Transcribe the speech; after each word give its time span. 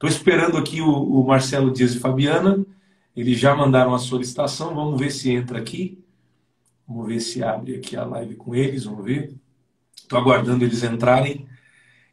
Estou 0.00 0.08
esperando 0.08 0.56
aqui 0.56 0.80
o, 0.80 0.88
o, 0.90 1.26
Marcelo 1.26 1.70
Dias 1.70 1.94
e 1.94 1.98
Fabiana. 1.98 2.64
Eles 3.14 3.38
já 3.38 3.54
mandaram 3.54 3.94
a 3.94 3.98
solicitação. 3.98 4.74
Vamos 4.74 4.98
ver 4.98 5.10
se 5.10 5.30
entra 5.30 5.58
aqui. 5.58 6.02
Vamos 6.88 7.06
ver 7.06 7.20
se 7.20 7.42
abre 7.42 7.76
aqui 7.76 7.98
a 7.98 8.04
live 8.06 8.34
com 8.34 8.54
eles. 8.54 8.84
Vamos 8.84 9.04
ver. 9.04 9.34
Estou 9.94 10.18
aguardando 10.18 10.64
eles 10.64 10.82
entrarem. 10.82 11.46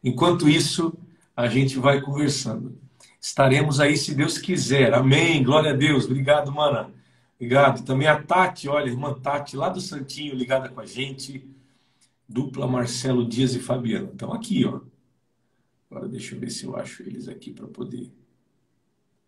Enquanto 0.04 0.50
isso, 0.50 0.97
a 1.34 1.47
gente 1.47 1.79
vai 1.79 2.02
conversando. 2.02 2.78
Estaremos 3.21 3.80
aí 3.80 3.96
se 3.96 4.14
Deus 4.14 4.38
quiser. 4.38 4.94
Amém. 4.94 5.42
Glória 5.42 5.72
a 5.72 5.74
Deus. 5.74 6.04
Obrigado, 6.04 6.52
mana. 6.52 6.92
Obrigado. 7.38 7.86
Também 7.86 8.10
a 8.10 8.22
Tati, 8.22 8.68
olha, 8.68 8.90
irmã 8.90 9.14
Tati, 9.14 9.56
lá 9.56 9.70
do 9.70 9.80
Santinho, 9.80 10.36
ligada 10.36 10.68
com 10.68 10.82
a 10.82 10.86
gente. 10.86 11.50
Dupla 12.28 12.68
Marcelo 12.68 13.26
Dias 13.26 13.56
e 13.56 13.60
Fabiano. 13.60 14.10
Estão 14.12 14.34
aqui, 14.34 14.66
ó. 14.66 14.82
Agora 15.90 16.08
deixa 16.08 16.36
eu 16.36 16.40
ver 16.40 16.50
se 16.50 16.66
eu 16.66 16.76
acho 16.76 17.04
eles 17.04 17.28
aqui 17.28 17.52
para 17.52 17.68
poder 17.68 18.12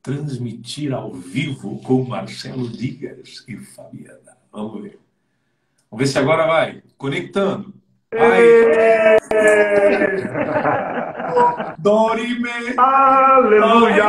transmitir 0.02 0.94
ao 0.94 1.14
vivo 1.14 1.80
com 1.82 2.04
Marcelo 2.04 2.70
Dias 2.70 3.44
e 3.48 3.58
Fabiana. 3.58 4.38
Vamos 4.52 4.82
ver. 4.82 5.00
Vamos 5.90 6.06
ver 6.06 6.08
se 6.08 6.20
agora 6.20 6.46
vai. 6.46 6.84
Conectando. 6.98 7.74
Vai. 8.14 8.42
Dorime. 11.80 12.50
Aleluia. 12.78 14.04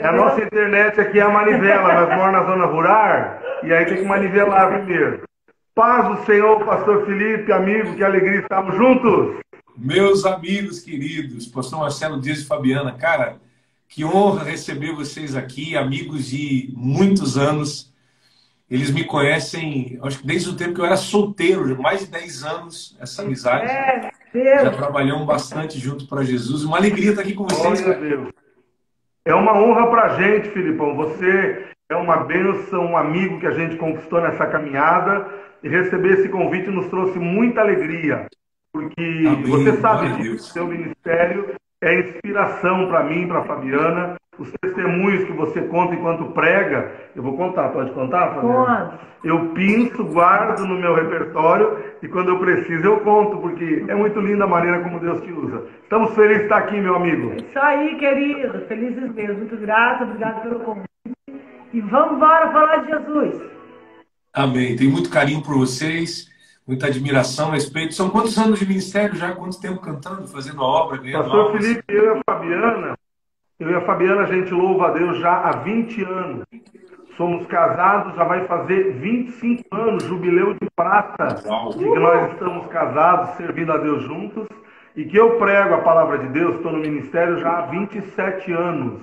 É 0.00 0.06
a 0.06 0.12
nossa 0.12 0.42
internet 0.42 1.00
aqui 1.00 1.18
é 1.18 1.22
a 1.22 1.28
manivela. 1.28 1.94
Nós 1.94 2.16
moramos 2.16 2.32
na 2.32 2.46
zona 2.46 2.66
rural 2.66 3.38
e 3.64 3.72
aí 3.72 3.84
tem 3.84 3.98
que 3.98 4.04
manivelar 4.04 4.68
primeiro. 4.68 5.22
Paz 5.74 6.08
do 6.08 6.24
Senhor, 6.26 6.64
pastor 6.64 7.06
Felipe, 7.06 7.50
amigo, 7.50 7.96
que 7.96 8.04
alegria 8.04 8.40
estamos 8.40 8.76
juntos. 8.76 9.41
Meus 9.76 10.24
amigos 10.26 10.80
queridos, 10.80 11.46
pastor 11.46 11.80
Marcelo 11.80 12.20
Dias 12.20 12.40
e 12.40 12.44
Fabiana, 12.44 12.92
cara, 12.92 13.40
que 13.88 14.04
honra 14.04 14.44
receber 14.44 14.92
vocês 14.92 15.34
aqui, 15.34 15.76
amigos 15.76 16.26
de 16.26 16.72
muitos 16.76 17.38
anos. 17.38 17.92
Eles 18.70 18.90
me 18.90 19.04
conhecem, 19.04 19.98
acho 20.02 20.20
que 20.20 20.26
desde 20.26 20.50
o 20.50 20.56
tempo 20.56 20.74
que 20.74 20.80
eu 20.80 20.86
era 20.86 20.96
solteiro, 20.96 21.80
mais 21.80 22.00
de 22.00 22.06
10 22.06 22.44
anos, 22.44 22.96
essa 23.00 23.22
amizade. 23.22 23.70
É, 23.70 24.10
Deus. 24.32 24.62
Já 24.62 24.70
trabalhamos 24.70 25.26
bastante 25.26 25.78
junto 25.78 26.06
para 26.06 26.22
Jesus. 26.22 26.64
Uma 26.64 26.78
alegria 26.78 27.10
estar 27.10 27.22
aqui 27.22 27.34
com 27.34 27.46
vocês. 27.46 27.82
Deus. 27.82 28.30
É 29.24 29.34
uma 29.34 29.52
honra 29.58 29.86
para 29.88 30.02
a 30.04 30.20
gente, 30.20 30.50
Filipão. 30.50 30.96
Você 30.96 31.66
é 31.90 31.96
uma 31.96 32.24
bênção, 32.24 32.86
um 32.86 32.96
amigo 32.96 33.38
que 33.40 33.46
a 33.46 33.52
gente 33.52 33.76
conquistou 33.76 34.20
nessa 34.20 34.46
caminhada. 34.46 35.28
E 35.62 35.68
receber 35.68 36.18
esse 36.18 36.28
convite 36.28 36.68
nos 36.70 36.86
trouxe 36.88 37.18
muita 37.18 37.60
alegria. 37.60 38.26
Porque 38.72 39.24
Amém. 39.26 39.42
você 39.42 39.76
sabe 39.76 40.16
que 40.16 40.28
o 40.30 40.38
seu 40.38 40.66
ministério 40.66 41.54
é 41.82 42.00
inspiração 42.00 42.88
para 42.88 43.04
mim, 43.04 43.28
para 43.28 43.40
a 43.40 43.44
Fabiana. 43.44 44.16
Os 44.38 44.50
testemunhos 44.62 45.24
que 45.24 45.32
você 45.32 45.60
conta 45.62 45.94
enquanto 45.94 46.32
prega, 46.32 46.90
eu 47.14 47.22
vou 47.22 47.36
contar, 47.36 47.68
pode 47.68 47.90
contar, 47.92 48.34
Fabiana? 48.34 48.98
Eu 49.22 49.50
pinço, 49.50 50.02
guardo 50.04 50.66
no 50.66 50.74
meu 50.76 50.94
repertório 50.94 51.78
e 52.02 52.08
quando 52.08 52.30
eu 52.30 52.38
preciso 52.38 52.82
eu 52.82 53.00
conto, 53.00 53.36
porque 53.36 53.84
é 53.86 53.94
muito 53.94 54.18
linda 54.20 54.44
a 54.44 54.48
maneira 54.48 54.80
como 54.80 54.98
Deus 54.98 55.20
te 55.20 55.30
usa. 55.30 55.64
Estamos 55.82 56.14
felizes 56.14 56.38
de 56.38 56.42
estar 56.44 56.58
aqui, 56.58 56.80
meu 56.80 56.96
amigo. 56.96 57.32
É 57.32 57.36
isso 57.36 57.58
aí, 57.58 57.96
querido. 57.98 58.66
Felizes 58.66 59.14
mesmo. 59.14 59.38
Muito 59.38 59.56
grato, 59.58 60.04
obrigado 60.04 60.42
pelo 60.42 60.60
convite. 60.60 60.88
E 61.72 61.80
vamos 61.82 62.16
embora 62.16 62.50
falar 62.50 62.76
de 62.78 62.90
Jesus. 62.90 63.42
Amém. 64.34 64.76
Tenho 64.76 64.90
muito 64.90 65.10
carinho 65.10 65.42
por 65.42 65.56
vocês, 65.58 66.31
muita 66.66 66.86
admiração, 66.86 67.50
respeito. 67.50 67.94
São 67.94 68.10
quantos 68.10 68.36
anos 68.38 68.58
de 68.58 68.66
ministério 68.66 69.16
já? 69.16 69.32
Quanto 69.32 69.60
tempo 69.60 69.80
cantando, 69.80 70.26
fazendo 70.28 70.60
a 70.60 70.64
obra? 70.64 71.00
Pastor 71.12 71.52
Felipe, 71.52 71.84
eu 71.88 72.04
e 72.04 72.18
a 72.18 72.20
Fabiana, 72.24 72.94
eu 73.58 73.70
e 73.70 73.74
a 73.74 73.80
Fabiana, 73.82 74.22
a 74.22 74.26
gente 74.26 74.52
louva 74.52 74.88
a 74.88 74.90
Deus 74.90 75.18
já 75.18 75.32
há 75.32 75.52
20 75.56 76.04
anos. 76.04 76.44
Somos 77.16 77.46
casados, 77.46 78.14
já 78.16 78.24
vai 78.24 78.46
fazer 78.46 78.94
25 78.94 79.62
anos, 79.74 80.04
jubileu 80.04 80.54
de 80.54 80.68
prata, 80.74 81.36
de 81.76 81.78
que 81.78 81.98
nós 81.98 82.32
estamos 82.32 82.66
casados, 82.68 83.36
servindo 83.36 83.70
a 83.70 83.76
Deus 83.76 84.02
juntos. 84.04 84.46
E 84.94 85.04
que 85.04 85.16
eu 85.16 85.38
prego 85.38 85.74
a 85.74 85.78
palavra 85.78 86.18
de 86.18 86.28
Deus, 86.28 86.56
estou 86.56 86.72
no 86.72 86.78
ministério 86.78 87.38
já 87.38 87.58
há 87.58 87.62
27 87.62 88.52
anos. 88.52 89.00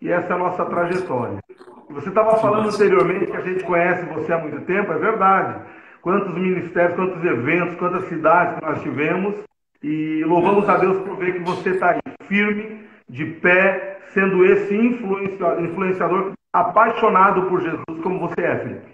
E 0.00 0.10
essa 0.10 0.32
é 0.32 0.32
a 0.32 0.38
nossa 0.38 0.64
trajetória. 0.64 1.38
Você 1.90 2.08
estava 2.08 2.36
falando 2.38 2.68
anteriormente 2.68 3.30
que 3.30 3.36
a 3.36 3.40
gente 3.40 3.64
conhece 3.64 4.04
você 4.06 4.32
há 4.32 4.38
muito 4.38 4.60
tempo, 4.62 4.92
é 4.92 4.98
verdade. 4.98 5.60
Quantos 6.06 6.32
ministérios, 6.34 6.94
quantos 6.94 7.24
eventos, 7.24 7.76
quantas 7.80 8.08
cidades 8.08 8.60
que 8.60 8.64
nós 8.64 8.80
tivemos. 8.80 9.34
E 9.82 10.22
louvamos 10.24 10.68
a 10.68 10.76
Deus 10.76 11.04
por 11.04 11.16
ver 11.16 11.32
que 11.32 11.40
você 11.40 11.70
está 11.70 11.90
aí, 11.90 12.00
firme, 12.28 12.86
de 13.08 13.24
pé, 13.24 13.98
sendo 14.14 14.44
esse 14.44 14.72
influenciador 14.72 16.32
apaixonado 16.52 17.48
por 17.48 17.60
Jesus, 17.60 18.02
como 18.04 18.20
você 18.20 18.40
é, 18.40 18.56
Felipe. 18.56 18.86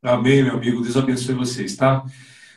Amém, 0.00 0.44
meu 0.44 0.54
amigo. 0.54 0.80
Deus 0.80 0.96
abençoe 0.96 1.34
vocês, 1.34 1.74
tá? 1.74 2.04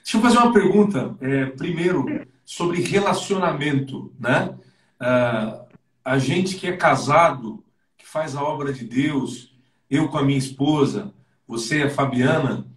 Deixa 0.03 0.17
eu 0.17 0.21
fazer 0.21 0.37
uma 0.37 0.53
pergunta. 0.53 1.15
É, 1.19 1.47
primeiro, 1.47 2.05
sobre 2.45 2.83
relacionamento, 2.83 4.13
né? 4.19 4.55
Uh, 5.01 5.65
a 6.05 6.19
gente 6.19 6.55
que 6.55 6.67
é 6.67 6.77
casado, 6.77 7.63
que 7.97 8.07
faz 8.07 8.35
a 8.35 8.43
obra 8.43 8.71
de 8.71 8.85
Deus, 8.85 9.55
eu 9.89 10.07
com 10.07 10.19
a 10.19 10.23
minha 10.23 10.37
esposa, 10.37 11.11
você 11.47 11.81
a 11.81 11.89
Fabiana, 11.89 12.69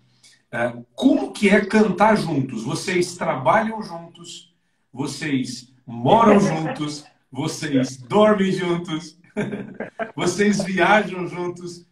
como 0.95 1.33
que 1.33 1.49
é 1.49 1.65
cantar 1.65 2.17
juntos? 2.17 2.63
Vocês 2.63 3.17
trabalham 3.17 3.83
juntos, 3.83 4.55
vocês 4.93 5.73
moram 5.87 6.39
juntos, 6.41 7.05
vocês 7.31 7.97
dormem 7.97 8.53
juntos, 8.53 9.19
vocês 10.15 10.63
viajam 10.63 11.27
juntos. 11.27 11.87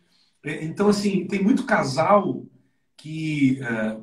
É, 0.44 0.64
então, 0.64 0.88
assim, 0.88 1.26
tem 1.26 1.42
muito 1.42 1.64
casal 1.64 2.44
que 2.96 3.60
é, 3.62 3.96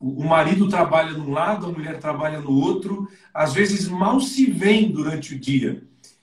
o 0.00 0.24
marido 0.24 0.68
trabalha 0.68 1.12
num 1.12 1.30
lado, 1.30 1.66
a 1.66 1.72
mulher 1.72 1.98
trabalha 1.98 2.40
no 2.40 2.52
outro, 2.52 3.08
às 3.34 3.52
vezes 3.52 3.88
mal 3.88 4.20
se 4.20 4.50
veem 4.50 4.90
durante 4.90 5.34
o 5.34 5.38
dia. 5.38 5.82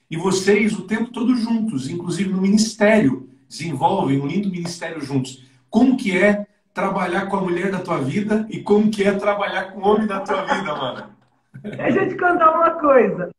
E 0.09 0.17
vocês 0.17 0.73
o 0.73 0.83
tempo 0.83 1.11
todo 1.11 1.35
juntos, 1.35 1.89
inclusive 1.89 2.29
no 2.29 2.41
ministério 2.41 3.29
desenvolvem 3.47 4.19
um 4.19 4.25
lindo 4.25 4.49
ministério 4.49 4.99
juntos. 4.99 5.43
Como 5.69 5.95
que 5.95 6.17
é 6.17 6.47
trabalhar 6.73 7.27
com 7.27 7.37
a 7.37 7.41
mulher 7.41 7.71
da 7.71 7.79
tua 7.79 7.99
vida 7.99 8.45
e 8.49 8.61
como 8.61 8.89
que 8.89 9.03
é 9.03 9.13
trabalhar 9.13 9.71
com 9.71 9.79
o 9.79 9.87
homem 9.87 10.07
da 10.07 10.19
tua 10.21 10.41
vida, 10.43 10.75
mano? 10.75 11.03
Deixa 11.63 11.99
eu 12.03 12.09
te 12.09 12.17
contar 12.17 12.51
uma 12.51 12.71
coisa. 12.71 13.29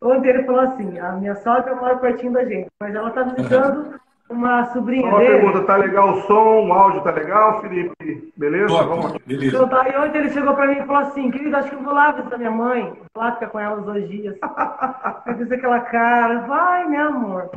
Ontem 0.00 0.28
ele 0.28 0.44
falou 0.44 0.60
assim, 0.60 0.98
a 0.98 1.12
minha 1.12 1.34
sogra 1.36 1.74
mora 1.74 1.96
pertinho 1.96 2.32
da 2.32 2.44
gente, 2.44 2.68
mas 2.80 2.94
ela 2.94 3.10
tá 3.10 3.22
visitando 3.22 3.98
uma 4.28 4.66
sobrinha 4.72 5.06
uma 5.06 5.18
dele. 5.18 5.30
pergunta, 5.38 5.62
tá 5.64 5.76
legal 5.76 6.12
o 6.14 6.22
som, 6.22 6.66
o 6.66 6.72
áudio 6.72 7.02
tá 7.02 7.10
legal, 7.10 7.60
Felipe? 7.60 8.32
Beleza? 8.36 8.68
Top, 8.68 8.88
Vamos 8.88 9.12
lá. 9.12 9.18
Beleza. 9.26 9.56
Então, 9.56 9.68
tá, 9.68 9.88
e 9.88 9.96
ontem 9.96 10.18
ele 10.18 10.30
chegou 10.30 10.54
pra 10.54 10.66
mim 10.66 10.78
e 10.78 10.86
falou 10.86 11.02
assim, 11.02 11.30
querido, 11.30 11.56
acho 11.56 11.68
que 11.70 11.74
eu 11.74 11.82
vou 11.82 11.94
lá 11.94 12.12
visitar 12.12 12.38
minha 12.38 12.50
mãe, 12.50 12.92
vou 13.14 13.24
lá 13.24 13.32
ficar 13.32 13.48
com 13.48 13.58
ela 13.60 13.76
uns 13.78 13.84
dois 13.84 14.08
dias. 14.08 14.36
Vai 14.40 15.38
fazer 15.38 15.54
aquela 15.54 15.80
cara, 15.80 16.38
vai, 16.40 16.86
meu 16.86 17.08
amor. 17.08 17.50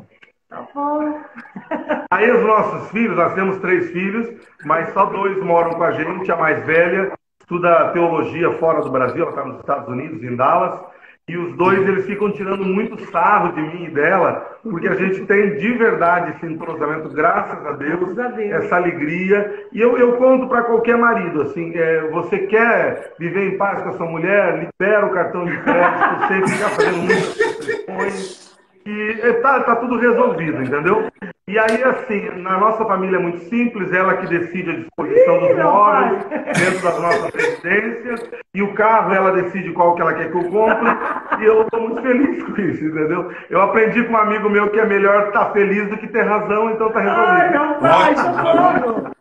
Tá 0.50 0.66
bom. 0.74 1.20
Aí 2.12 2.32
os 2.32 2.44
nossos 2.44 2.90
filhos, 2.92 3.16
nós 3.16 3.34
temos 3.34 3.58
três 3.60 3.92
filhos, 3.92 4.30
mas 4.66 4.94
só 4.94 5.06
dois 5.06 5.38
moram 5.44 5.72
com 5.72 5.84
a 5.84 5.92
gente. 5.92 6.32
A 6.32 6.36
mais 6.36 6.66
velha 6.66 7.12
estuda 7.40 7.92
teologia 7.92 8.52
fora 8.54 8.82
do 8.82 8.90
Brasil, 8.90 9.22
ela 9.22 9.30
está 9.30 9.46
nos 9.46 9.60
Estados 9.60 9.88
Unidos, 9.88 10.22
em 10.24 10.36
Dallas. 10.36 10.80
E 11.30 11.38
os 11.38 11.58
dois, 11.58 11.86
eles 11.86 12.06
ficam 12.06 12.32
tirando 12.32 12.64
muito 12.64 12.98
sarro 13.12 13.52
de 13.52 13.62
mim 13.62 13.84
e 13.84 13.90
dela, 13.90 14.60
porque 14.64 14.88
a 14.88 14.96
gente 14.96 15.26
tem 15.26 15.58
de 15.58 15.74
verdade 15.74 16.32
esse 16.32 16.46
entrosamento, 16.46 17.10
graças 17.10 17.66
a 17.66 17.74
Deus, 17.74 18.18
a 18.18 18.30
Deus. 18.30 18.52
essa 18.54 18.78
alegria. 18.78 19.68
E 19.74 19.82
eu, 19.82 19.98
eu 19.98 20.14
conto 20.14 20.48
para 20.48 20.64
qualquer 20.64 20.98
marido, 20.98 21.42
assim, 21.42 21.74
é, 21.76 22.08
você 22.12 22.40
quer 22.40 23.14
viver 23.20 23.46
em 23.46 23.58
paz 23.58 23.82
com 23.82 23.90
a 23.90 23.94
sua 23.94 24.06
mulher, 24.06 24.70
libera 24.80 25.06
o 25.06 25.12
cartão 25.12 25.44
de 25.44 25.58
crédito, 25.64 26.28
sem 26.30 26.48
ficar 26.48 26.70
fazendo 26.70 26.98
muitas 26.98 27.34
questões 27.36 28.47
e 28.88 29.20
está 29.22 29.60
tá 29.62 29.76
tudo 29.76 29.98
resolvido, 29.98 30.64
entendeu? 30.64 31.12
E 31.46 31.60
aí, 31.60 31.84
assim, 31.84 32.30
na 32.42 32.58
nossa 32.58 32.86
família 32.86 33.18
é 33.18 33.20
muito 33.20 33.40
simples, 33.50 33.92
ela 33.92 34.16
que 34.16 34.28
decide 34.28 34.70
a 34.70 34.76
disposição 34.76 35.40
dos 35.40 35.58
móveis 35.58 36.26
dentro 36.58 36.82
das 36.82 37.00
nossas 37.02 37.34
residências, 37.34 38.30
e 38.54 38.64
o 38.64 38.74
carro 38.74 39.14
ela 39.14 39.32
decide 39.32 39.72
qual 39.72 39.94
que 39.96 40.02
ela 40.02 40.14
quer 40.14 40.32
que 40.32 40.38
eu 40.38 40.50
compre, 40.50 40.90
e 41.40 41.46
eu 41.46 41.64
estou 41.64 41.82
muito 41.82 42.02
feliz 42.02 42.44
com 42.44 42.62
isso, 42.62 42.86
entendeu? 42.86 43.32
Eu 43.50 43.62
aprendi 43.62 44.04
com 44.04 44.14
um 44.14 44.18
amigo 44.18 44.50
meu 44.50 44.70
que 44.70 44.80
é 44.80 44.86
melhor 44.86 45.28
estar 45.28 45.52
feliz 45.52 45.90
do 45.90 45.98
que 45.98 46.08
ter 46.08 46.24
razão, 46.24 46.72
então 46.72 46.90
tá 46.90 47.00
resolvido. 47.02 47.28
Ai, 47.28 47.54
não 47.54 47.80
vai, 47.82 48.16
tá 48.16 49.12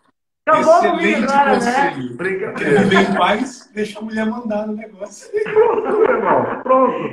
Acabou 0.49 0.79
Excelente 0.79 1.25
agora, 1.25 1.55
conselho. 1.55 2.17
Né? 2.17 2.53
Quer 2.57 2.83
viver 2.85 3.01
em 3.01 3.15
paz, 3.17 3.66
deixa 3.77 3.99
a 3.99 4.03
mulher 4.03 4.25
mandar 4.25 4.67
no 4.67 4.73
negócio. 4.73 5.31
Pronto, 5.45 5.83
meu 5.83 6.11
irmão. 6.11 6.61
Pronto. 6.63 7.11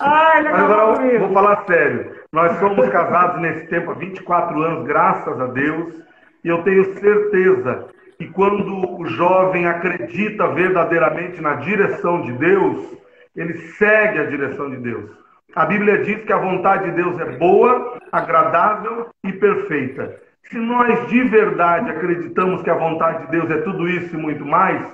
Ai, 0.00 0.46
agora 0.46 1.06
eu 1.06 1.20
vou 1.20 1.32
falar 1.34 1.64
sério. 1.66 2.16
Nós 2.32 2.58
somos 2.58 2.88
casados 2.88 3.40
nesse 3.42 3.66
tempo 3.66 3.90
há 3.90 3.94
24 3.94 4.62
anos, 4.62 4.86
graças 4.86 5.38
a 5.38 5.46
Deus. 5.48 5.94
E 6.42 6.48
eu 6.48 6.62
tenho 6.62 6.98
certeza 6.98 7.88
que 8.16 8.28
quando 8.28 8.98
o 8.98 9.04
jovem 9.04 9.66
acredita 9.66 10.48
verdadeiramente 10.48 11.40
na 11.42 11.56
direção 11.56 12.22
de 12.22 12.32
Deus, 12.32 12.96
ele 13.36 13.52
segue 13.72 14.18
a 14.18 14.24
direção 14.24 14.70
de 14.70 14.78
Deus. 14.78 15.10
A 15.54 15.66
Bíblia 15.66 15.98
diz 15.98 16.24
que 16.24 16.32
a 16.32 16.38
vontade 16.38 16.84
de 16.84 16.92
Deus 16.92 17.18
é 17.20 17.36
boa, 17.36 17.98
agradável 18.10 19.08
e 19.22 19.32
perfeita. 19.32 20.18
Se 20.44 20.56
nós 20.56 21.08
de 21.08 21.24
verdade 21.24 21.90
acreditamos 21.90 22.62
que 22.62 22.70
a 22.70 22.74
vontade 22.74 23.26
de 23.26 23.32
Deus 23.32 23.50
é 23.50 23.58
tudo 23.58 23.86
isso 23.88 24.14
e 24.14 24.18
muito 24.18 24.46
mais, 24.46 24.86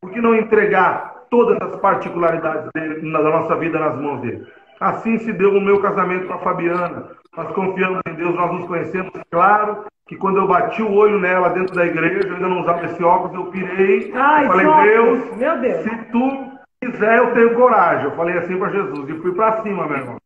por 0.00 0.12
que 0.12 0.20
não 0.20 0.34
entregar 0.34 1.24
todas 1.30 1.60
as 1.60 1.80
particularidades 1.80 2.70
dele, 2.74 3.12
da 3.12 3.22
nossa 3.22 3.56
vida 3.56 3.78
nas 3.78 3.96
mãos 4.00 4.20
dele? 4.20 4.46
Assim 4.80 5.18
se 5.18 5.32
deu 5.32 5.56
o 5.56 5.60
meu 5.60 5.80
casamento 5.80 6.26
com 6.26 6.34
a 6.34 6.38
Fabiana. 6.38 7.08
Nós 7.36 7.52
confiamos 7.52 8.00
em 8.08 8.14
Deus, 8.14 8.34
nós 8.34 8.52
nos 8.52 8.66
conhecemos. 8.66 9.10
Claro 9.30 9.84
que 10.06 10.16
quando 10.16 10.38
eu 10.38 10.46
bati 10.46 10.82
o 10.82 10.92
olho 10.92 11.18
nela 11.18 11.48
dentro 11.50 11.74
da 11.74 11.84
igreja, 11.84 12.28
eu 12.28 12.34
ainda 12.34 12.48
não 12.48 12.60
usava 12.60 12.84
esse 12.84 13.02
óculos, 13.02 13.34
eu 13.34 13.50
pirei. 13.50 14.12
Ai, 14.14 14.46
falei, 14.46 14.66
Deus, 14.66 15.36
Deus, 15.36 15.60
Deus, 15.60 15.82
se 15.82 15.96
tu 16.12 16.52
quiser, 16.80 17.18
eu 17.18 17.34
tenho 17.34 17.54
coragem. 17.54 18.04
Eu 18.04 18.16
falei 18.16 18.38
assim 18.38 18.58
para 18.58 18.70
Jesus 18.70 19.08
e 19.08 19.20
fui 19.20 19.34
para 19.34 19.62
cima, 19.62 19.86
meu 19.86 19.96
irmão. 19.96 20.16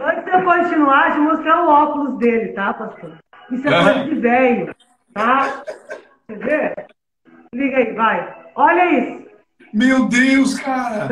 Antes 0.00 0.24
de 0.24 0.30
eu 0.30 0.44
continuar, 0.44 1.16
eu 1.16 1.22
mostrar 1.22 1.64
o 1.64 1.68
óculos 1.68 2.18
dele, 2.18 2.52
tá, 2.52 2.72
pastor? 2.72 3.18
Isso 3.50 3.66
é 3.66 3.82
coisa 3.82 4.04
de 4.04 4.14
velho, 4.14 4.74
tá? 5.12 5.62
Quer 6.28 6.38
ver? 6.38 6.86
Liga 7.52 7.76
aí, 7.78 7.92
vai. 7.94 8.34
Olha 8.58 8.98
isso. 8.98 9.28
Meu 9.72 10.08
Deus, 10.08 10.58
cara! 10.58 11.10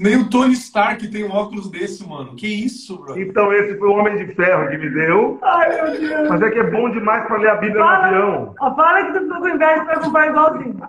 Nem 0.00 0.16
o 0.16 0.30
Tony 0.30 0.52
Stark 0.52 1.08
tem 1.08 1.24
um 1.24 1.32
óculos 1.32 1.68
desse, 1.68 2.06
mano. 2.08 2.36
Que 2.36 2.46
isso, 2.46 2.98
bro? 2.98 3.20
Então 3.20 3.52
esse 3.52 3.76
foi 3.76 3.88
o 3.88 3.94
Homem 3.94 4.16
de 4.16 4.32
Ferro 4.34 4.70
que 4.70 4.78
me 4.78 4.90
deu. 4.90 5.40
Ai, 5.42 5.74
meu 5.74 6.00
Deus. 6.00 6.28
Mas 6.28 6.40
é 6.40 6.50
que 6.50 6.58
é 6.60 6.70
bom 6.70 6.88
demais 6.90 7.26
pra 7.26 7.36
ler 7.36 7.50
a 7.50 7.56
Bíblia 7.56 7.82
fala, 7.82 7.98
no 7.98 8.04
avião. 8.04 8.54
Ó, 8.60 8.74
fala 8.76 9.04
que 9.06 9.12
tu 9.12 9.24
ficou 9.24 9.40
com 9.40 9.48
inveja 9.48 9.84
pra 9.84 10.00
comprar 10.00 10.28
igualzinho. 10.28 10.80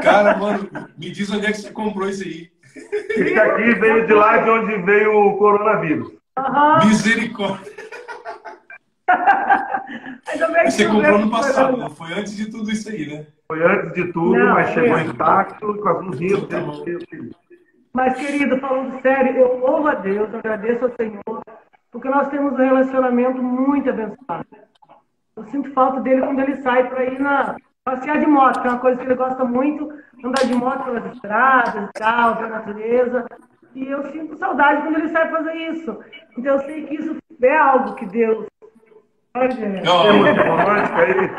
Cara, 0.00 0.36
mano, 0.36 0.70
me 0.96 1.10
diz 1.10 1.30
onde 1.32 1.46
é 1.46 1.50
que 1.50 1.58
você 1.58 1.72
comprou 1.72 2.08
isso 2.08 2.22
aí. 2.22 2.48
Esse 2.76 3.40
aqui 3.40 3.74
veio 3.74 4.06
de 4.06 4.14
lá 4.14 4.36
de 4.36 4.50
onde 4.50 4.76
veio 4.82 5.14
o 5.14 5.36
coronavírus. 5.36 6.12
Uhum. 6.38 6.86
Misericórdia. 6.86 7.72
Você 10.66 10.86
comprou 10.86 11.18
no 11.18 11.30
passado, 11.30 11.76
não 11.76 11.90
foi 11.90 12.12
antes 12.12 12.36
de 12.36 12.50
tudo 12.50 12.70
isso 12.70 12.88
aí, 12.90 13.06
né? 13.06 13.26
Foi 13.46 13.62
antes 13.64 13.94
de 13.94 14.12
tudo, 14.12 14.34
não, 14.34 14.54
mas 14.54 14.70
chegou 14.70 14.98
intacto 14.98 15.74
com 15.74 15.88
as 15.88 16.04
luzinhas. 16.04 16.46
Tá 16.46 16.58
mas, 17.92 18.14
querido, 18.16 18.58
falando 18.58 19.00
sério, 19.00 19.36
eu 19.36 19.58
louvo 19.58 19.88
a 19.88 19.94
Deus, 19.94 20.32
agradeço 20.34 20.84
ao 20.84 20.92
Senhor, 20.94 21.42
porque 21.90 22.08
nós 22.08 22.28
temos 22.28 22.52
um 22.52 22.56
relacionamento 22.56 23.42
muito 23.42 23.88
abençoado. 23.88 24.46
Eu 25.36 25.44
sinto 25.44 25.72
falta 25.72 26.00
dele 26.00 26.20
quando 26.20 26.40
ele 26.40 26.56
sai 26.56 26.88
para 26.88 27.04
ir 27.04 27.18
na 27.18 27.56
passear 27.84 28.18
de 28.20 28.26
moto, 28.26 28.60
que 28.60 28.66
é 28.66 28.70
uma 28.70 28.80
coisa 28.80 28.98
que 28.98 29.06
ele 29.06 29.14
gosta 29.14 29.44
muito, 29.44 29.88
andar 30.22 30.44
de 30.44 30.54
moto 30.54 30.84
pelas 30.84 31.06
estradas 31.14 31.88
e 31.88 31.92
tal, 31.94 32.36
pela 32.36 32.48
natureza. 32.50 33.24
E 33.74 33.86
eu 33.86 34.04
sinto 34.12 34.36
saudade 34.36 34.82
quando 34.82 34.98
ele 34.98 35.08
sai 35.08 35.30
fazer 35.30 35.54
isso. 35.54 35.98
Então 36.36 36.54
eu 36.54 36.60
sei 36.60 36.86
que 36.86 36.96
isso 36.96 37.16
é 37.42 37.56
algo 37.56 37.94
que 37.94 38.04
Deus. 38.06 38.46
Olha, 39.38 40.08
é 40.08 40.12
muito 40.12 40.40
romântico 40.42 41.00
aí. 41.00 41.30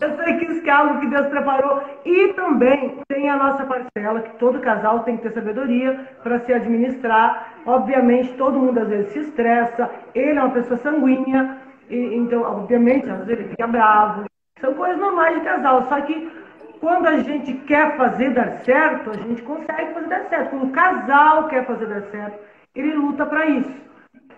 Eu 0.00 0.16
sei 0.16 0.36
que 0.38 0.44
isso 0.52 0.66
é 0.66 0.70
algo 0.70 1.00
que 1.00 1.06
Deus 1.06 1.28
preparou. 1.28 1.82
E 2.04 2.32
também 2.34 2.98
tem 3.08 3.30
a 3.30 3.36
nossa 3.36 3.64
parcela, 3.64 4.20
que 4.22 4.36
todo 4.38 4.60
casal 4.60 5.00
tem 5.00 5.16
que 5.16 5.22
ter 5.22 5.32
sabedoria 5.32 6.08
para 6.22 6.40
se 6.40 6.52
administrar. 6.52 7.52
Obviamente, 7.64 8.34
todo 8.34 8.58
mundo 8.58 8.78
às 8.78 8.88
vezes 8.88 9.12
se 9.12 9.20
estressa. 9.20 9.88
Ele 10.14 10.38
é 10.38 10.42
uma 10.42 10.52
pessoa 10.52 10.78
sanguínea. 10.78 11.58
E, 11.88 12.16
então, 12.16 12.42
obviamente, 12.42 13.08
às 13.08 13.18
vezes 13.18 13.40
ele 13.40 13.48
fica 13.50 13.66
bravo. 13.66 14.24
São 14.60 14.74
coisas 14.74 14.98
normais 14.98 15.38
de 15.38 15.44
casal. 15.44 15.82
Só 15.88 16.00
que 16.00 16.30
quando 16.80 17.06
a 17.06 17.18
gente 17.18 17.52
quer 17.66 17.96
fazer 17.96 18.30
dar 18.30 18.58
certo, 18.64 19.10
a 19.10 19.16
gente 19.16 19.42
consegue 19.42 19.94
fazer 19.94 20.08
dar 20.08 20.24
certo. 20.28 20.50
Quando 20.50 20.64
o 20.64 20.72
casal 20.72 21.48
quer 21.48 21.64
fazer 21.64 21.86
dar 21.86 22.02
certo, 22.10 22.38
ele 22.74 22.92
luta 22.92 23.24
para 23.24 23.46
isso. 23.46 23.87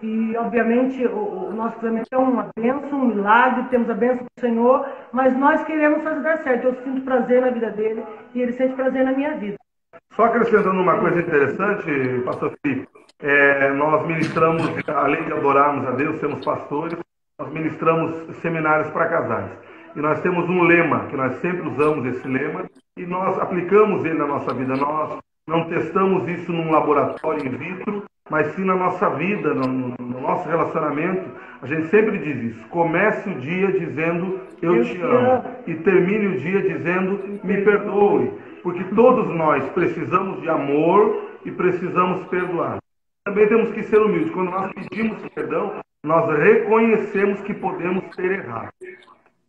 E, 0.03 0.35
obviamente, 0.37 1.07
o, 1.07 1.49
o, 1.49 1.53
nosso 1.53 1.77
casamento 1.77 2.09
é 2.11 2.17
uma 2.17 2.49
bênção, 2.57 3.01
um 3.01 3.09
milagre, 3.09 3.69
temos 3.69 3.91
a 3.91 3.95
bênção 3.95 4.25
do 4.25 4.41
Senhor, 4.41 4.87
mas 5.13 5.37
nós 5.37 5.63
queremos 5.65 6.03
fazer 6.03 6.23
dar 6.23 6.39
certo. 6.39 6.69
Eu 6.69 6.75
sinto 6.83 7.03
prazer 7.03 7.43
na 7.43 7.51
vida 7.51 7.71
dele 7.71 8.03
e 8.35 8.41
ele 8.41 8.53
sente 8.53 8.75
prazer 8.75 9.05
na 9.05 9.13
minha 9.13 9.37
vida. 9.37 9.57
Só 10.15 10.25
acrescentando 10.25 10.81
uma 10.81 10.99
coisa 10.99 11.21
interessante, 11.21 12.23
pastor 12.25 12.53
Felipe, 12.63 12.89
é, 13.23 13.71
nós 13.73 14.07
ministramos, 14.07 14.63
além 14.89 15.23
de 15.25 15.33
adorarmos 15.33 15.87
a 15.87 15.91
Deus, 15.93 16.19
sermos 16.19 16.45
pastores, 16.45 16.99
nós 17.39 17.53
ministramos 17.53 18.37
seminários 18.37 18.91
para 18.91 19.09
casais. 19.09 19.51
E 19.95 20.01
nós 20.01 20.21
temos 20.23 20.49
um 20.49 20.63
lema, 20.63 21.07
que 21.07 21.17
nós 21.17 21.35
sempre 21.41 21.69
usamos 21.69 22.07
esse 22.07 22.27
lema, 22.27 22.65
e 22.97 23.05
nós 23.05 23.39
aplicamos 23.39 24.05
ele 24.05 24.19
na 24.19 24.27
nossa 24.27 24.55
vida. 24.55 24.75
Nós 24.77 25.19
não 25.47 25.69
testamos 25.69 26.29
isso 26.29 26.53
num 26.53 26.71
laboratório 26.71 27.47
in 27.47 27.57
vitro, 27.57 28.05
mas 28.31 28.55
sim 28.55 28.65
na 28.65 28.77
nossa 28.77 29.11
vida, 29.11 29.53
no, 29.53 29.95
no 29.99 30.21
nosso 30.21 30.49
relacionamento. 30.49 31.29
A 31.61 31.67
gente 31.67 31.89
sempre 31.89 32.17
diz 32.19 32.55
isso. 32.55 32.69
Comece 32.69 33.29
o 33.29 33.35
dia 33.35 33.73
dizendo 33.73 34.41
eu, 34.63 34.77
eu 34.77 34.85
te 34.85 35.01
amo. 35.03 35.45
E 35.67 35.75
termine 35.75 36.29
o 36.29 36.39
dia 36.39 36.63
dizendo 36.63 37.41
me 37.43 37.61
perdoe. 37.63 38.33
Porque 38.63 38.85
todos 38.95 39.27
nós 39.35 39.69
precisamos 39.71 40.41
de 40.41 40.49
amor 40.49 41.31
e 41.45 41.51
precisamos 41.51 42.25
perdoar. 42.29 42.79
Também 43.25 43.49
temos 43.49 43.71
que 43.73 43.83
ser 43.83 44.01
humildes. 44.01 44.31
Quando 44.33 44.51
nós 44.51 44.73
pedimos 44.73 45.19
perdão, 45.35 45.75
nós 46.05 46.31
reconhecemos 46.39 47.41
que 47.43 47.53
podemos 47.53 48.05
ter 48.17 48.31
errado. 48.31 48.71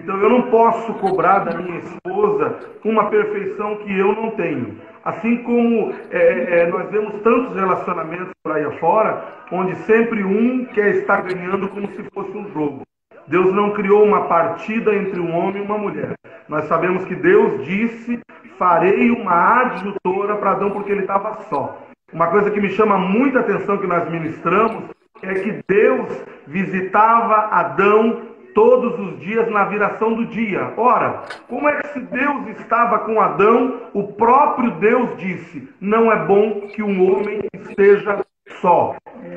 Então 0.02 0.18
eu 0.20 0.30
não 0.30 0.50
posso 0.50 0.94
cobrar 0.96 1.40
da 1.40 1.58
minha 1.60 1.78
esposa 1.78 2.60
uma 2.84 3.10
perfeição 3.10 3.78
que 3.78 3.98
eu 3.98 4.14
não 4.14 4.32
tenho. 4.32 4.78
Assim 5.04 5.38
como 5.38 5.94
é, 6.12 6.62
é, 6.62 6.68
nós 6.68 6.90
vemos 6.92 7.22
tantos 7.22 7.56
relacionamentos 7.56 8.32
por 8.44 8.54
aí 8.54 8.64
afora, 8.66 9.24
onde 9.52 9.76
sempre 9.84 10.24
um 10.24 10.66
quer 10.66 10.96
estar 10.96 11.22
ganhando 11.24 11.68
como 11.70 11.88
se 11.92 12.04
fosse 12.14 12.38
um 12.38 12.52
jogo. 12.54 12.84
Deus 13.28 13.54
não 13.54 13.72
criou 13.72 14.04
uma 14.04 14.26
partida 14.26 14.94
entre 14.94 15.20
um 15.20 15.36
homem 15.36 15.62
e 15.62 15.66
uma 15.66 15.78
mulher. 15.78 16.14
Nós 16.48 16.66
sabemos 16.66 17.06
que 17.06 17.16
Deus 17.16 17.66
disse: 17.66 18.20
farei 18.58 19.10
uma 19.12 19.62
adjutora 19.62 20.36
para 20.36 20.52
Adão 20.52 20.72
porque 20.72 20.92
ele 20.92 21.02
estava 21.02 21.42
só. 21.50 21.82
Uma 22.14 22.28
coisa 22.28 22.52
que 22.52 22.60
me 22.60 22.70
chama 22.70 22.98
muita 22.98 23.40
atenção 23.40 23.78
que 23.78 23.88
nós 23.88 24.10
ministramos 24.10 24.84
é 25.24 25.34
que 25.36 25.64
Deus 25.68 26.26
visitava 26.46 27.48
Adão 27.52 28.31
todos 28.54 29.00
os 29.00 29.20
dias 29.20 29.50
na 29.50 29.66
viração 29.66 30.14
do 30.14 30.26
dia. 30.26 30.74
Ora, 30.78 31.24
como 31.48 31.68
é 31.68 31.82
que 31.82 31.88
se 31.90 32.00
Deus 32.00 32.48
estava 32.60 33.00
com 33.00 33.20
Adão, 33.20 33.82
o 33.94 34.14
próprio 34.14 34.72
Deus 34.72 35.18
disse: 35.18 35.70
Não 35.80 36.12
é 36.12 36.26
bom 36.26 36.62
que 36.68 36.82
um 36.82 37.12
homem 37.12 37.42
esteja 37.54 38.26
só. 38.62 38.96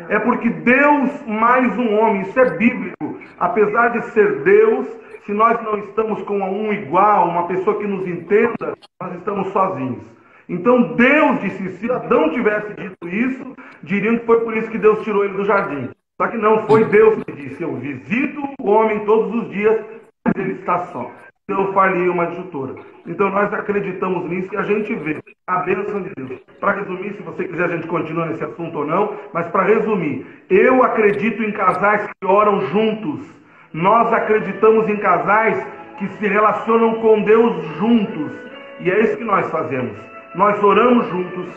É 0.09 0.19
porque 0.19 0.51
Deus 0.51 1.11
mais 1.27 1.77
um 1.79 1.99
homem, 1.99 2.23
isso 2.23 2.39
é 2.39 2.51
bíblico. 2.57 3.19
Apesar 3.39 3.89
de 3.89 4.03
ser 4.11 4.43
Deus, 4.43 4.87
se 5.25 5.33
nós 5.33 5.61
não 5.63 5.79
estamos 5.79 6.23
com 6.23 6.39
um 6.39 6.73
igual, 6.73 7.29
uma 7.29 7.47
pessoa 7.47 7.79
que 7.79 7.87
nos 7.87 8.07
entenda, 8.07 8.77
nós 9.01 9.15
estamos 9.15 9.49
sozinhos. 9.53 10.05
Então 10.49 10.95
Deus 10.95 11.41
disse: 11.41 11.79
se 11.79 11.91
Adão 11.91 12.31
tivesse 12.31 12.75
dito 12.75 13.09
isso, 13.09 13.57
diriam 13.83 14.19
que 14.19 14.27
foi 14.27 14.41
por 14.41 14.57
isso 14.57 14.71
que 14.71 14.79
Deus 14.79 15.03
tirou 15.03 15.25
ele 15.25 15.35
do 15.35 15.45
jardim. 15.45 15.91
Só 16.21 16.29
que 16.29 16.37
não 16.37 16.67
foi 16.67 16.85
Deus 16.85 17.23
que 17.25 17.33
disse: 17.33 17.63
Eu 17.63 17.75
visito 17.77 18.41
o 18.61 18.71
homem 18.71 19.05
todos 19.05 19.35
os 19.35 19.51
dias, 19.51 19.85
mas 20.25 20.35
ele 20.37 20.61
está 20.61 20.87
só. 20.87 21.11
Então 21.45 21.67
eu 21.67 21.73
falhei 21.73 22.09
uma 22.09 22.23
adjutora. 22.23 22.77
Então 23.05 23.29
nós 23.31 23.53
acreditamos 23.53 24.31
nisso 24.31 24.49
e 24.55 24.57
a 24.57 24.63
gente 24.63 24.95
vê 24.95 25.21
a 25.47 25.59
bênção 25.59 26.03
de 26.03 26.11
Deus. 26.15 26.41
Para 26.61 26.81
resumir, 26.81 27.15
se 27.15 27.23
você 27.23 27.45
quiser, 27.45 27.65
a 27.65 27.77
gente 27.77 27.89
continua 27.89 28.27
nesse 28.27 28.45
assunto 28.45 28.79
ou 28.79 28.87
não, 28.87 29.15
mas 29.33 29.49
para 29.49 29.65
resumir, 29.65 30.25
eu 30.49 30.83
acredito 30.83 31.43
em 31.43 31.51
casais 31.51 32.07
que 32.07 32.27
oram 32.27 32.61
juntos. 32.69 33.29
Nós 33.73 34.13
acreditamos 34.13 34.89
em 34.89 34.97
casais 34.97 35.67
que 35.99 36.07
se 36.09 36.29
relacionam 36.29 36.95
com 36.95 37.23
Deus 37.23 37.63
juntos. 37.77 38.33
E 38.81 38.91
é 38.91 39.01
isso 39.01 39.17
que 39.17 39.25
nós 39.25 39.51
fazemos. 39.51 39.99
Nós 40.35 40.63
oramos 40.63 41.09
juntos. 41.09 41.49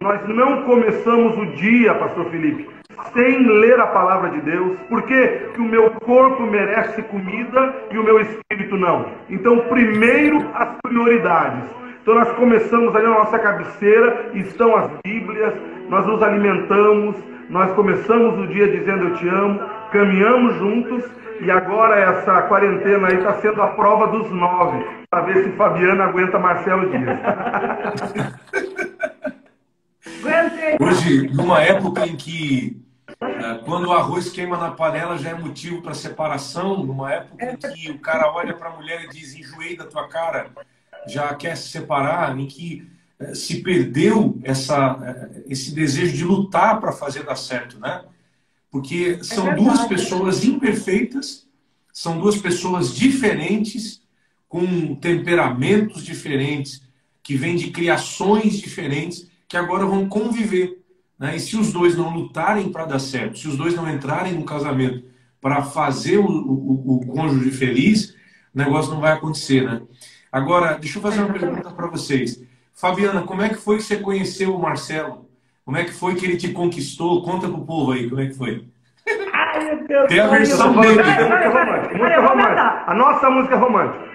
Nós 0.00 0.26
não 0.28 0.64
começamos 0.64 1.36
o 1.38 1.46
dia, 1.56 1.94
Pastor 1.94 2.26
Felipe, 2.30 2.68
sem 3.12 3.46
ler 3.46 3.78
a 3.80 3.86
palavra 3.86 4.30
de 4.30 4.40
Deus. 4.40 4.78
Por 4.88 5.02
que, 5.02 5.26
que 5.54 5.60
o 5.60 5.64
meu 5.64 5.90
corpo 5.90 6.42
merece 6.42 7.02
comida 7.02 7.74
e 7.90 7.98
o 7.98 8.04
meu 8.04 8.20
espírito 8.20 8.76
não? 8.76 9.06
Então, 9.28 9.58
primeiro 9.68 10.38
as 10.54 10.68
prioridades. 10.82 11.82
Então 12.02 12.14
nós 12.16 12.32
começamos 12.32 12.94
ali 12.96 13.06
na 13.06 13.14
nossa 13.14 13.38
cabeceira, 13.38 14.30
estão 14.34 14.74
as 14.74 14.90
Bíblias, 15.04 15.54
nós 15.88 16.04
nos 16.04 16.20
alimentamos, 16.20 17.14
nós 17.48 17.70
começamos 17.74 18.40
o 18.40 18.46
dia 18.48 18.66
dizendo 18.66 19.04
eu 19.04 19.14
te 19.14 19.28
amo, 19.28 19.60
caminhamos 19.92 20.56
juntos 20.56 21.04
e 21.40 21.48
agora 21.48 22.00
essa 22.00 22.42
quarentena 22.42 23.06
aí 23.06 23.18
está 23.18 23.34
sendo 23.34 23.62
a 23.62 23.68
prova 23.68 24.08
dos 24.08 24.28
nove, 24.32 24.84
para 25.08 25.22
ver 25.22 25.44
se 25.44 25.50
Fabiana 25.52 26.06
aguenta 26.06 26.40
Marcelo 26.40 26.90
Dias. 26.90 27.18
Hoje, 30.80 31.28
numa 31.34 31.60
época 31.62 32.06
em 32.06 32.16
que 32.16 32.81
quando 33.64 33.86
o 33.86 33.92
arroz 33.92 34.30
queima 34.30 34.56
na 34.56 34.70
panela 34.70 35.16
já 35.16 35.30
é 35.30 35.34
motivo 35.34 35.82
para 35.82 35.94
separação, 35.94 36.84
numa 36.84 37.12
época 37.12 37.44
em 37.44 37.56
que 37.56 37.90
o 37.90 37.98
cara 37.98 38.32
olha 38.32 38.54
para 38.54 38.70
a 38.70 38.76
mulher 38.76 39.04
e 39.04 39.08
diz 39.08 39.34
enjoei 39.34 39.76
da 39.76 39.86
tua 39.86 40.08
cara, 40.08 40.50
já 41.06 41.34
quer 41.34 41.56
se 41.56 41.68
separar, 41.68 42.38
em 42.38 42.46
que 42.46 42.88
eh, 43.18 43.34
se 43.34 43.62
perdeu 43.62 44.38
essa, 44.42 44.98
eh, 45.02 45.42
esse 45.48 45.74
desejo 45.74 46.16
de 46.16 46.24
lutar 46.24 46.80
para 46.80 46.92
fazer 46.92 47.24
dar 47.24 47.36
certo, 47.36 47.78
né? 47.78 48.04
Porque 48.70 49.18
é 49.20 49.22
são 49.22 49.50
é 49.50 49.54
duas 49.54 49.84
pessoas 49.86 50.44
imperfeitas, 50.44 51.46
são 51.92 52.18
duas 52.18 52.36
pessoas 52.36 52.94
diferentes, 52.94 54.02
com 54.48 54.94
temperamentos 54.94 56.04
diferentes, 56.04 56.82
que 57.22 57.36
vêm 57.36 57.56
de 57.56 57.70
criações 57.70 58.58
diferentes, 58.58 59.30
que 59.46 59.56
agora 59.56 59.86
vão 59.86 60.08
conviver. 60.08 60.81
Né? 61.22 61.36
E 61.36 61.40
se 61.40 61.56
os 61.56 61.72
dois 61.72 61.96
não 61.96 62.12
lutarem 62.12 62.72
para 62.72 62.84
dar 62.84 62.98
certo, 62.98 63.38
se 63.38 63.46
os 63.46 63.56
dois 63.56 63.76
não 63.76 63.88
entrarem 63.88 64.32
no 64.32 64.44
casamento 64.44 65.04
para 65.40 65.62
fazer 65.62 66.18
o, 66.18 66.26
o, 66.26 66.96
o 66.96 67.06
cônjuge 67.06 67.52
feliz, 67.52 68.16
o 68.52 68.58
negócio 68.58 68.92
não 68.92 69.00
vai 69.00 69.12
acontecer, 69.12 69.62
né? 69.62 69.82
Agora, 70.32 70.76
deixa 70.80 70.98
eu 70.98 71.02
fazer 71.02 71.20
uma 71.22 71.32
pergunta 71.32 71.70
para 71.70 71.86
vocês. 71.86 72.42
Fabiana, 72.74 73.22
como 73.22 73.40
é 73.40 73.50
que 73.50 73.54
foi 73.54 73.76
que 73.76 73.84
você 73.84 73.98
conheceu 73.98 74.52
o 74.52 74.60
Marcelo? 74.60 75.28
Como 75.64 75.76
é 75.76 75.84
que 75.84 75.92
foi 75.92 76.16
que 76.16 76.26
ele 76.26 76.36
te 76.36 76.48
conquistou? 76.48 77.22
Conta 77.22 77.46
pro 77.46 77.64
povo 77.64 77.92
aí, 77.92 78.10
como 78.10 78.20
é 78.20 78.26
que 78.26 78.34
foi? 78.34 78.66
Ai, 79.32 79.64
meu 79.64 79.86
Deus. 79.86 80.08
Tem 80.08 80.18
a 80.18 80.26
versão 80.26 80.80
dele. 80.80 81.02
Música 81.04 81.48
romântica. 81.50 81.98
Música 81.98 82.20
romântica. 82.20 82.84
A 82.84 82.94
nossa 82.94 83.30
música 83.30 83.56
romântica. 83.56 84.10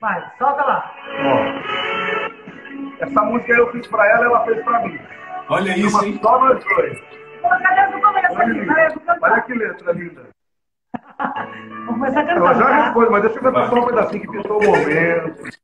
Vai, 0.00 0.32
solta 0.38 0.64
lá. 0.64 0.94
Ó. 1.26 3.04
Essa 3.04 3.22
música 3.22 3.52
eu 3.52 3.70
fiz 3.72 3.86
pra 3.86 4.08
ela, 4.08 4.24
ela 4.24 4.44
fez 4.46 4.64
pra 4.64 4.80
mim. 4.80 4.98
Olha 5.48 5.78
isso, 5.78 6.04
hein? 6.04 6.18
Só 6.22 6.40
nós 6.40 6.64
dois. 6.64 6.98
Olha 9.20 9.40
que 9.42 9.54
letra 9.54 9.92
linda. 9.92 10.22
Vamos 11.86 11.94
começar 11.94 12.20
a 12.20 12.24
cantar. 12.24 12.36
Ela 12.36 12.54
já 12.54 12.84
responde, 12.84 13.10
mas 13.10 13.22
deixa 13.22 13.38
eu 13.38 13.42
cantar 13.42 13.68
só 13.68 13.76
um 13.76 13.86
pedacinho 13.86 14.20
que 14.22 14.30
pintou 14.30 14.60
o 14.60 14.64
momento. 14.64 15.62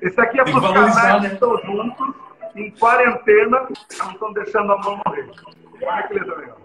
Esse 0.00 0.20
aqui 0.20 0.40
é 0.40 0.44
para 0.44 0.56
os 0.56 0.72
casais 0.72 1.22
né? 1.22 1.28
que 1.28 1.34
estão 1.34 1.56
juntos, 1.62 2.14
em 2.54 2.70
quarentena, 2.72 3.68
não 3.98 4.10
estão 4.12 4.32
deixando 4.32 4.72
a 4.72 4.78
mão 4.78 5.00
morrer. 5.04 5.30
Olha 5.82 6.02
que 6.04 6.14
letra 6.14 6.36
legal. 6.36 6.58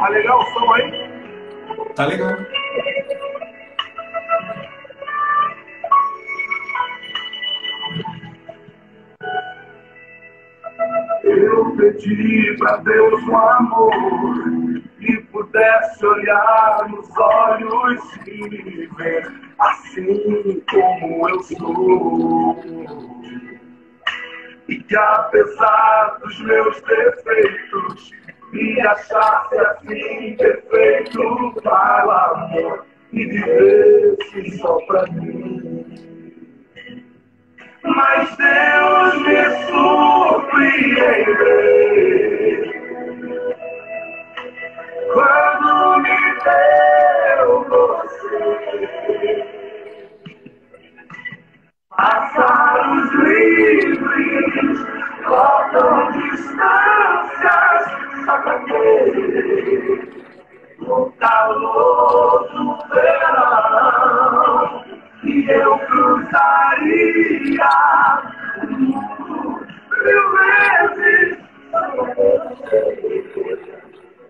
Tá 0.00 0.08
legal 0.08 0.38
o 0.38 0.44
som 0.46 0.72
aí? 0.74 0.92
Tá 1.94 2.06
legal. 2.06 2.36
Eu 11.44 11.76
pedi 11.76 12.56
para 12.56 12.78
Deus 12.78 13.22
um 13.24 13.36
amor 13.36 13.92
que 14.98 15.16
pudesse 15.30 16.06
olhar 16.06 16.88
nos 16.88 17.06
olhos 17.18 18.00
e 18.26 18.88
ver 18.96 19.30
assim 19.58 20.62
como 20.70 21.28
eu 21.28 21.42
sou. 21.42 22.64
E 24.68 24.76
que 24.84 24.96
apesar 24.96 26.18
dos 26.22 26.40
meus 26.40 26.80
defeitos, 26.80 28.10
me 28.50 28.80
achasse 28.80 29.58
assim 29.58 30.36
perfeito 30.38 31.60
para 31.62 32.06
o 32.06 32.10
amor 32.10 32.86
e 33.12 33.22
vivesse 33.26 34.58
só 34.58 34.78
pra 34.86 35.06
mim. 35.12 35.63
Mas 37.84 38.36
Deus 38.36 39.18
me 39.22 39.44
surpreendeu 39.66 41.34
quando 45.12 45.98
me 45.98 46.18
deu 46.44 47.64
você. 47.68 49.44
Passaros 51.90 53.10
livres 53.12 54.78
cortam 55.26 56.12
distâncias, 56.12 57.82
ter 58.66 59.14
no 60.78 61.12
calor 61.18 62.48
do 62.52 62.64
verão. 62.94 64.93
E 65.24 65.50
eu 65.50 65.78
cruzaria 65.78 67.70
o 68.62 68.66
mundo 68.72 69.66
mil 70.04 70.24
vezes. 70.32 71.38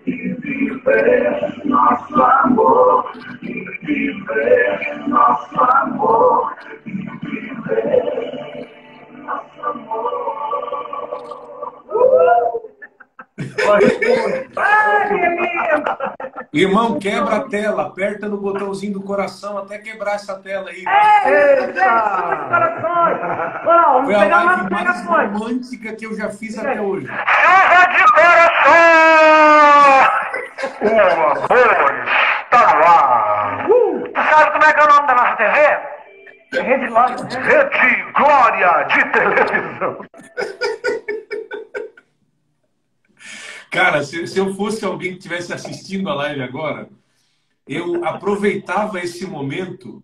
E 0.06 0.34
viver 0.34 1.62
nosso 1.64 2.22
amor, 2.22 3.10
e 3.42 3.52
viver 3.82 5.08
nosso 5.08 5.60
amor, 5.60 6.03
Irmão, 16.54 17.00
quebra 17.00 17.36
a 17.36 17.40
tela, 17.48 17.86
aperta 17.86 18.28
no 18.28 18.36
botãozinho 18.36 18.92
do 18.92 19.02
coração 19.02 19.58
até 19.58 19.76
quebrar 19.78 20.14
essa 20.14 20.36
tela 20.38 20.70
aí. 20.70 20.84
Os 20.84 21.72
corações. 22.48 23.18
Vamos 23.64 24.04
Foi 24.04 24.14
a 24.14 24.20
pegar 24.20 24.44
live 24.44 24.60
uma 24.62 24.84
mais 24.84 25.04
romântica 25.04 25.92
que 25.96 26.06
eu 26.06 26.16
já 26.16 26.30
fiz 26.30 26.56
até 26.56 26.80
hoje. 26.80 27.06
Chuva 27.08 27.86
de 27.92 28.04
coração! 28.12 28.74
O 30.80 30.86
amor 31.00 31.94
está 32.44 32.74
no 32.76 32.84
ar! 32.84 33.68
Uh, 33.68 34.04
Tu 34.14 34.22
sabe 34.30 34.50
como 34.52 34.64
é 34.64 34.72
que 34.72 34.80
é 34.80 34.84
o 34.84 34.88
nome 34.88 35.06
da 35.08 35.14
nossa 35.14 35.36
TV? 35.36 35.78
Rede 36.62 36.86
Glória? 36.86 37.16
Rede 37.16 38.12
Glória 38.12 38.84
de 38.84 39.04
Televisão. 39.10 40.03
Cara, 43.94 44.04
se, 44.04 44.26
se 44.26 44.40
eu 44.40 44.52
fosse 44.54 44.84
alguém 44.84 45.12
que 45.12 45.18
estivesse 45.18 45.52
assistindo 45.52 46.08
a 46.08 46.14
live 46.14 46.42
agora, 46.42 46.88
eu 47.64 48.04
aproveitava 48.04 48.98
esse 48.98 49.24
momento 49.24 50.02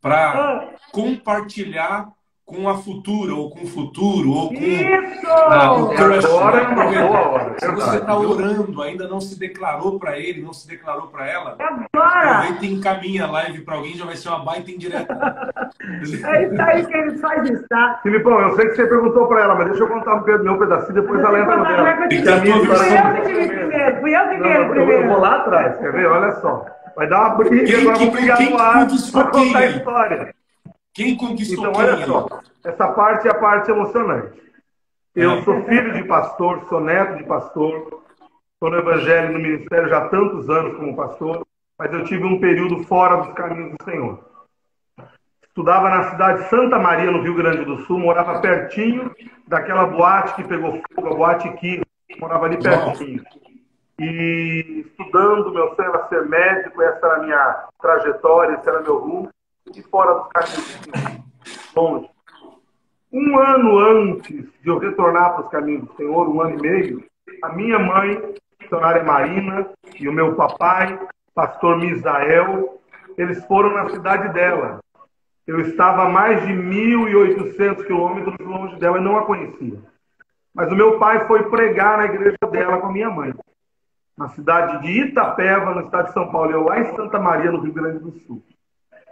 para 0.00 0.76
compartilhar 0.92 2.12
com 2.46 2.68
a 2.68 2.74
futura, 2.76 3.34
ou 3.34 3.48
com 3.50 3.64
o 3.64 3.66
futuro, 3.66 4.30
ou 4.30 4.48
com 4.48 4.54
Isso! 4.54 5.26
ah, 5.26 5.72
o 5.72 5.88
crush. 5.88 6.24
Agora 6.26 6.60
é 6.60 6.64
né? 6.66 6.74
uma 6.74 7.06
boa 7.08 7.28
hora, 7.28 7.54
Se 7.58 7.70
você 7.72 7.96
está 7.96 8.16
orando, 8.18 8.82
ainda 8.82 9.08
não 9.08 9.18
se 9.20 9.38
declarou 9.38 9.98
para 9.98 10.18
ele, 10.18 10.42
não 10.42 10.52
se 10.52 10.68
declarou 10.68 11.06
para 11.08 11.26
ela, 11.26 11.56
Agora! 11.58 12.30
aproveita 12.30 12.66
e 12.66 12.74
encaminha 12.74 13.24
a 13.24 13.30
live 13.30 13.62
para 13.62 13.76
alguém, 13.76 13.94
já 13.94 14.04
vai 14.04 14.16
ser 14.16 14.28
uma 14.28 14.44
baita 14.44 14.70
indireta. 14.70 15.52
É 15.80 16.02
isso 16.02 16.62
aí 16.62 16.86
que 16.86 16.94
ele 16.96 17.18
faz 17.18 17.48
isso, 17.50 17.64
tá? 17.68 17.98
Filipão, 18.02 18.38
eu 18.40 18.56
sei 18.56 18.68
que 18.68 18.76
você 18.76 18.86
perguntou 18.86 19.26
pra 19.26 19.40
ela, 19.42 19.54
mas 19.54 19.68
deixa 19.68 19.82
eu 19.82 19.88
contar 19.88 20.14
um 20.16 20.42
meu 20.42 20.58
pedacinho, 20.58 20.94
depois 20.94 21.20
ela 21.20 21.40
entra 21.40 21.56
no 21.56 21.64
dela. 21.64 21.96
Minha 22.42 22.64
tua 22.66 22.76
Fui 22.76 22.94
eu 22.94 23.14
que 23.14 23.22
tive 23.22 23.48
primeiro, 23.48 24.00
fui 24.00 24.14
eu 24.16 24.28
que 24.28 24.36
tive 24.36 24.48
eu 24.48 24.54
vou- 24.54 24.62
eu 24.64 24.70
primeiro. 24.70 25.08
vou 25.08 25.18
lá 25.20 25.36
atrás, 25.36 25.78
quer 25.78 25.92
ver? 25.92 26.06
Olha 26.06 26.32
só. 26.42 26.66
Vai 26.94 27.08
dar 27.08 27.20
uma 27.20 27.30
briga, 27.36 27.64
Quem 27.64 27.80
agora 27.80 27.92
que- 27.96 27.98
vamos 28.04 28.14
brigar 28.14 28.36
quem 28.38 28.50
no 28.50 28.58
ar 28.58 28.86
pra 29.12 29.24
contar 29.24 29.58
a 29.58 29.62
quem? 29.62 29.70
história. 29.78 30.34
Quem 30.94 31.16
conquistou 31.16 31.66
Então, 31.68 31.72
olha 31.80 32.06
só. 32.06 32.28
Essa 32.64 32.88
parte 32.92 33.26
é 33.28 33.30
a 33.30 33.34
parte 33.34 33.70
emocionante. 33.70 34.40
Eu 35.14 35.32
É. 35.32 35.42
sou 35.42 35.62
filho 35.64 35.92
de 35.92 36.04
pastor, 36.04 36.64
sou 36.68 36.80
neto 36.80 37.16
de 37.18 37.24
pastor, 37.24 38.02
estou 38.54 38.70
no 38.70 38.76
Evangelho 38.76 39.32
no 39.32 39.38
ministério 39.38 39.88
já 39.88 39.98
há 39.98 40.08
tantos 40.08 40.48
anos 40.48 40.76
como 40.76 40.96
pastor, 40.96 41.44
mas 41.78 41.92
eu 41.92 42.04
tive 42.04 42.24
um 42.24 42.40
período 42.40 42.84
fora 42.84 43.16
dos 43.18 43.34
caminhos 43.34 43.76
do 43.76 43.84
Senhor. 43.84 44.24
Estudava 45.42 45.88
na 45.88 46.10
cidade 46.10 46.42
de 46.42 46.48
Santa 46.48 46.78
Maria, 46.78 47.10
no 47.12 47.22
Rio 47.22 47.34
Grande 47.34 47.64
do 47.64 47.78
Sul, 47.84 47.98
morava 48.00 48.40
pertinho 48.40 49.12
daquela 49.46 49.86
boate 49.86 50.34
que 50.34 50.44
pegou 50.44 50.80
fogo, 50.94 51.08
a 51.08 51.14
boate 51.14 51.48
Kino, 51.58 51.84
morava 52.18 52.46
ali 52.46 52.60
pertinho. 52.60 53.22
E 54.00 54.84
estudando, 54.88 55.52
meu 55.52 55.74
sonho 55.76 55.90
era 55.90 56.08
ser 56.08 56.26
médico, 56.28 56.82
essa 56.82 57.06
era 57.06 57.16
a 57.16 57.22
minha 57.22 57.64
trajetória, 57.80 58.56
esse 58.56 58.68
era 58.68 58.80
meu 58.80 58.98
rumo, 58.98 59.28
e 59.76 59.82
fora 59.82 60.14
do 60.14 60.46
Senhor, 60.46 61.22
longe. 61.74 62.10
Um 63.12 63.38
ano 63.38 63.78
antes 63.78 64.50
de 64.60 64.68
eu 64.68 64.78
retornar 64.78 65.34
para 65.34 65.44
os 65.44 65.50
caminhos 65.50 65.84
do 65.86 65.94
Senhor, 65.94 66.28
um 66.28 66.40
ano 66.40 66.58
e 66.58 66.62
meio, 66.62 67.04
a 67.42 67.48
minha 67.50 67.78
mãe, 67.78 68.34
missionária 68.60 69.04
Marina, 69.04 69.68
e 69.98 70.08
o 70.08 70.12
meu 70.12 70.34
papai, 70.34 70.98
pastor 71.34 71.78
Misael, 71.78 72.80
eles 73.16 73.44
foram 73.46 73.72
na 73.72 73.88
cidade 73.90 74.32
dela. 74.32 74.80
Eu 75.46 75.60
estava 75.60 76.04
a 76.04 76.08
mais 76.08 76.44
de 76.46 76.52
1.800 76.52 77.86
quilômetros 77.86 78.34
longe 78.38 78.76
dela 78.76 78.98
e 78.98 79.02
não 79.02 79.18
a 79.18 79.26
conhecia. 79.26 79.78
Mas 80.54 80.72
o 80.72 80.76
meu 80.76 80.98
pai 80.98 81.26
foi 81.26 81.42
pregar 81.50 81.98
na 81.98 82.06
igreja 82.06 82.38
dela 82.50 82.78
com 82.78 82.86
a 82.86 82.92
minha 82.92 83.10
mãe, 83.10 83.34
na 84.16 84.28
cidade 84.28 84.82
de 84.82 85.02
Itapeva, 85.02 85.74
no 85.74 85.82
estado 85.82 86.06
de 86.06 86.12
São 86.12 86.30
Paulo, 86.30 86.50
eu 86.52 86.62
lá 86.62 86.80
em 86.80 86.94
Santa 86.94 87.18
Maria, 87.18 87.50
no 87.50 87.60
Rio 87.60 87.72
Grande 87.72 87.98
do 87.98 88.12
Sul. 88.20 88.42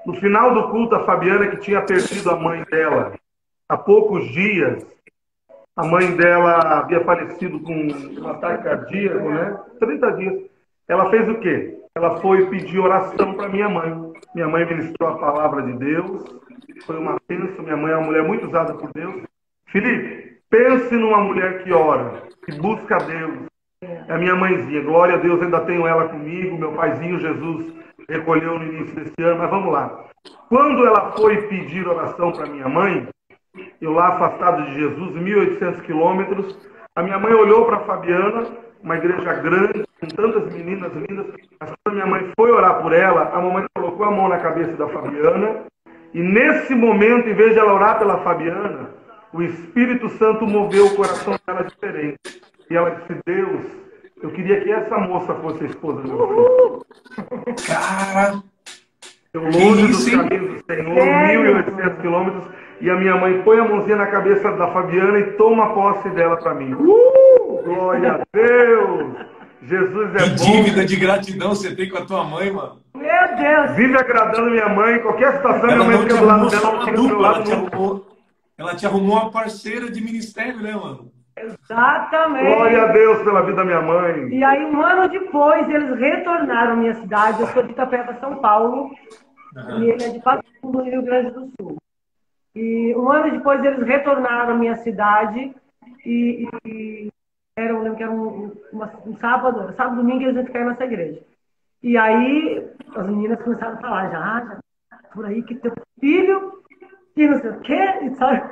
No 0.06 0.14
final 0.14 0.54
do 0.54 0.68
culto, 0.70 0.94
a 0.94 1.04
Fabiana, 1.04 1.48
que 1.48 1.58
tinha 1.58 1.82
perdido 1.82 2.30
a 2.30 2.36
mãe 2.36 2.64
dela 2.70 3.12
há 3.68 3.76
poucos 3.76 4.28
dias, 4.30 4.84
a 5.76 5.86
mãe 5.86 6.14
dela 6.16 6.78
havia 6.78 7.04
falecido 7.04 7.60
com 7.60 7.74
um 7.74 8.28
ataque 8.28 8.64
cardíaco, 8.64 9.30
né? 9.30 9.58
30 9.78 10.12
dias. 10.12 10.42
Ela 10.88 11.08
fez 11.10 11.28
o 11.28 11.36
quê? 11.36 11.78
Ela 11.94 12.20
foi 12.20 12.46
pedir 12.46 12.78
oração 12.78 13.34
para 13.34 13.48
minha 13.48 13.68
mãe. 13.68 14.12
Minha 14.34 14.48
mãe 14.48 14.66
ministrou 14.66 15.08
a 15.08 15.18
palavra 15.18 15.62
de 15.62 15.72
Deus 15.74 16.42
foi 16.84 16.98
uma 16.98 17.16
bênção. 17.28 17.64
Minha 17.64 17.76
mãe 17.76 17.92
é 17.92 17.96
uma 17.96 18.06
mulher 18.06 18.22
muito 18.22 18.46
usada 18.46 18.74
por 18.74 18.90
Deus. 18.92 19.22
Felipe, 19.66 20.38
pense 20.50 20.94
numa 20.94 21.18
mulher 21.18 21.62
que 21.62 21.72
ora, 21.72 22.22
que 22.44 22.52
busca 22.58 22.96
a 22.96 22.98
Deus. 22.98 23.46
É 23.82 24.12
a 24.12 24.18
minha 24.18 24.36
mãezinha. 24.36 24.82
Glória 24.82 25.14
a 25.14 25.18
Deus, 25.18 25.40
ainda 25.42 25.60
tenho 25.60 25.86
ela 25.86 26.08
comigo. 26.08 26.58
Meu 26.58 26.72
paizinho 26.72 27.18
Jesus 27.18 27.72
recolheu 28.12 28.58
no 28.58 28.64
início 28.64 28.94
desse 28.94 29.22
ano. 29.22 29.38
Mas 29.38 29.50
vamos 29.50 29.72
lá. 29.72 30.04
Quando 30.48 30.86
ela 30.86 31.12
foi 31.12 31.42
pedir 31.48 31.88
oração 31.88 32.32
para 32.32 32.46
minha 32.46 32.68
mãe, 32.68 33.08
eu 33.80 33.92
lá 33.92 34.08
afastado 34.08 34.64
de 34.66 34.74
Jesus, 34.74 35.14
1.800 35.14 35.80
quilômetros, 35.82 36.56
a 36.94 37.02
minha 37.02 37.18
mãe 37.18 37.32
olhou 37.32 37.64
para 37.64 37.80
Fabiana, 37.80 38.46
uma 38.82 38.96
igreja 38.96 39.32
grande, 39.34 39.84
com 40.00 40.06
tantas 40.08 40.52
meninas 40.52 40.92
lindas. 40.94 41.26
Mas 41.60 41.72
quando 41.82 41.94
minha 41.94 42.06
mãe 42.06 42.30
foi 42.38 42.50
orar 42.50 42.82
por 42.82 42.92
ela, 42.92 43.30
a 43.34 43.40
mamãe 43.40 43.64
colocou 43.74 44.04
a 44.06 44.10
mão 44.10 44.28
na 44.28 44.38
cabeça 44.38 44.72
da 44.72 44.88
Fabiana. 44.88 45.64
E 46.12 46.20
nesse 46.20 46.74
momento, 46.74 47.28
em 47.28 47.34
vez 47.34 47.54
de 47.54 47.58
ela 47.58 47.72
orar 47.72 47.98
pela 47.98 48.18
Fabiana, 48.18 48.90
o 49.32 49.42
Espírito 49.42 50.10
Santo 50.10 50.46
moveu 50.46 50.86
o 50.86 50.94
coração 50.94 51.34
dela 51.46 51.64
diferente. 51.64 52.18
E 52.68 52.76
ela 52.76 52.90
disse: 52.90 53.18
Deus, 53.24 53.81
eu 54.22 54.30
queria 54.30 54.60
que 54.60 54.70
essa 54.70 54.98
moça 54.98 55.34
fosse 55.34 55.64
a 55.64 55.66
esposa 55.66 56.02
do 56.02 56.08
meu 56.08 56.28
filho. 56.28 57.56
Cara, 57.66 58.42
Eu 59.34 59.42
longe 59.42 59.86
dos 59.88 60.08
caminhos 60.08 60.62
do 60.62 60.66
Senhor, 60.66 60.94
1.800 60.96 62.00
quilômetros, 62.00 62.44
e 62.80 62.90
a 62.90 62.96
minha 62.96 63.16
mãe 63.16 63.42
põe 63.42 63.58
a 63.58 63.64
mãozinha 63.64 63.96
na 63.96 64.06
cabeça 64.06 64.52
da 64.52 64.68
Fabiana 64.72 65.18
e 65.18 65.32
toma 65.32 65.72
posse 65.74 66.08
dela 66.10 66.36
para 66.36 66.54
mim. 66.54 66.72
Uh! 66.74 67.62
Glória 67.64 68.12
a 68.14 68.20
Deus! 68.32 69.14
Jesus 69.62 70.14
é 70.16 70.18
que 70.24 70.30
bom. 70.30 70.34
dívida 70.52 70.84
de 70.84 70.96
gratidão 70.96 71.50
você 71.50 71.74
tem 71.74 71.88
com 71.88 71.98
a 71.98 72.04
tua 72.04 72.24
mãe, 72.24 72.50
mano. 72.50 72.80
Meu 72.94 73.36
Deus! 73.36 73.76
Vive 73.76 73.96
agradando 73.96 74.50
minha 74.50 74.68
mãe, 74.68 74.96
em 74.96 75.00
qualquer 75.00 75.36
situação, 75.36 75.62
minha 75.62 75.74
Ela 75.76 75.84
mãe 75.84 75.96
não 75.96 76.04
te 76.04 76.08
fica 76.08 76.20
do 76.20 76.26
lado 76.26 76.50
dela, 76.50 76.68
ela 76.68 76.92
dupla, 76.92 77.16
ela 77.16 77.20
lado. 77.30 77.44
te 77.44 77.52
arrumou, 77.52 78.06
ela 78.58 78.74
te 78.74 78.86
arrumou 78.86 79.16
uma 79.16 79.30
parceira 79.30 79.90
de 79.90 80.00
ministério, 80.00 80.60
né, 80.60 80.72
mano? 80.72 81.12
Exatamente. 81.36 82.54
Glória 82.54 82.82
a 82.84 82.86
Deus 82.92 83.22
pela 83.22 83.40
vida 83.42 83.56
da 83.56 83.64
minha 83.64 83.80
mãe. 83.82 84.28
E 84.28 84.44
aí, 84.44 84.64
um 84.64 84.80
ano 84.82 85.08
depois, 85.08 85.68
eles 85.68 85.98
retornaram 85.98 86.72
à 86.72 86.76
minha 86.76 86.94
cidade. 86.94 87.40
Eu 87.40 87.46
sou 87.48 87.62
de 87.62 87.72
Itapeva, 87.72 88.14
São 88.20 88.36
Paulo. 88.36 88.90
E 89.78 89.90
ele 89.90 90.04
é 90.04 90.08
de 90.10 90.20
Passo 90.20 90.42
Fundo, 90.60 90.78
no 90.78 90.84
Rio 90.84 91.02
Grande 91.02 91.30
do 91.32 91.50
Sul. 91.60 91.76
E 92.54 92.94
um 92.96 93.10
ano 93.10 93.30
depois, 93.30 93.64
eles 93.64 93.86
retornaram 93.86 94.54
à 94.54 94.56
minha 94.56 94.76
cidade. 94.76 95.54
E, 96.04 96.48
e 96.66 97.08
era, 97.56 97.70
eu 97.72 97.82
lembro 97.82 97.96
que 97.96 98.02
era 98.02 98.12
um, 98.12 98.52
uma- 98.72 98.92
um 99.06 99.16
sábado, 99.16 99.72
sábado, 99.76 99.96
domingo, 99.96 100.22
eles 100.22 100.36
iam 100.36 100.46
ficar 100.46 100.64
nessa 100.64 100.84
igreja. 100.84 101.20
E 101.82 101.96
aí, 101.98 102.66
as 102.94 103.06
meninas 103.06 103.42
começaram 103.42 103.74
a 103.74 103.80
falar 103.80 104.10
já, 104.10 104.18
ah, 104.18 104.40
já 104.90 104.98
por 105.12 105.26
aí 105.26 105.42
que 105.42 105.54
teu 105.56 105.72
filho, 106.00 106.61
que 107.14 107.26
não 107.26 107.40
sei 107.40 107.50
o 107.50 107.60
quê, 107.60 107.98
e 108.02 108.14
sabe? 108.16 108.42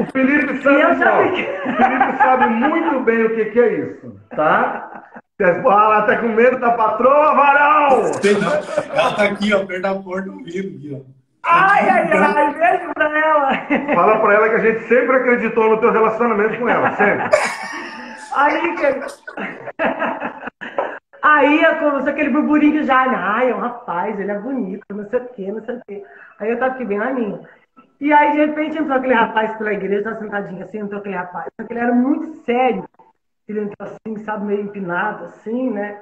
O 0.00 0.06
Felipe 0.12 0.62
sabe, 0.62 0.80
eu 0.80 0.94
já 0.96 1.20
o 1.20 1.28
Felipe 1.32 2.16
sabe 2.18 2.46
muito 2.46 3.00
bem 3.00 3.24
o 3.24 3.34
que, 3.34 3.44
que 3.46 3.60
é 3.60 3.72
isso, 3.74 4.20
tá? 4.30 5.04
Ah, 5.38 5.44
ela 5.44 6.02
tá 6.02 6.16
com 6.16 6.28
medo 6.28 6.58
da 6.58 6.72
patroa, 6.72 7.34
não. 7.34 8.06
Ela 8.94 9.14
tá 9.14 9.24
aqui, 9.24 9.52
ó, 9.52 9.66
perto 9.66 9.82
da 9.82 9.94
porta 9.94 10.30
ouvindo 10.30 10.76
aqui, 10.76 10.96
ó. 10.96 11.16
Ai, 11.42 11.88
ai, 11.88 12.10
ai, 12.10 12.54
beijo 12.54 12.94
pra 12.94 13.18
ela. 13.18 13.94
Fala 13.94 14.18
pra 14.18 14.34
ela 14.34 14.48
que 14.48 14.54
a 14.54 14.58
gente 14.58 14.80
sempre 14.88 15.16
acreditou 15.16 15.68
no 15.68 15.78
teu 15.78 15.92
relacionamento 15.92 16.58
com 16.58 16.68
ela, 16.68 16.90
sempre. 16.96 17.28
Aí, 18.34 18.76
que... 18.76 18.86
Aí 21.22 21.60
começou 21.80 22.08
aquele 22.08 22.30
burburinho 22.30 22.84
já, 22.84 23.04
ai, 23.04 23.50
é 23.50 23.54
um 23.54 23.58
rapaz, 23.58 24.18
ele 24.18 24.30
é 24.30 24.38
bonito, 24.38 24.84
não 24.90 25.08
sei 25.10 25.18
o 25.18 25.28
quê, 25.28 25.52
não 25.52 25.64
sei 25.64 25.74
o 25.76 25.82
quê. 25.86 26.04
Aí 26.38 26.50
eu 26.50 26.58
tava 26.58 26.74
aqui 26.74 26.84
bem 26.84 26.98
na 26.98 27.12
minha. 27.12 27.40
E 28.00 28.12
aí, 28.12 28.32
de 28.32 28.38
repente, 28.38 28.78
entrou 28.78 28.96
aquele 28.96 29.14
rapaz 29.14 29.56
pela 29.56 29.72
igreja, 29.72 30.04
tava 30.04 30.18
sentadinho 30.18 30.62
assim, 30.62 30.78
entrou 30.78 31.00
aquele 31.00 31.16
rapaz. 31.16 31.48
Ele 31.70 31.78
era 31.78 31.94
muito 31.94 32.44
sério. 32.44 32.84
Ele 33.48 33.60
entrou 33.60 33.88
assim, 33.88 34.24
sabe, 34.24 34.46
meio 34.46 34.62
empinado, 34.62 35.24
assim, 35.24 35.70
né? 35.70 36.00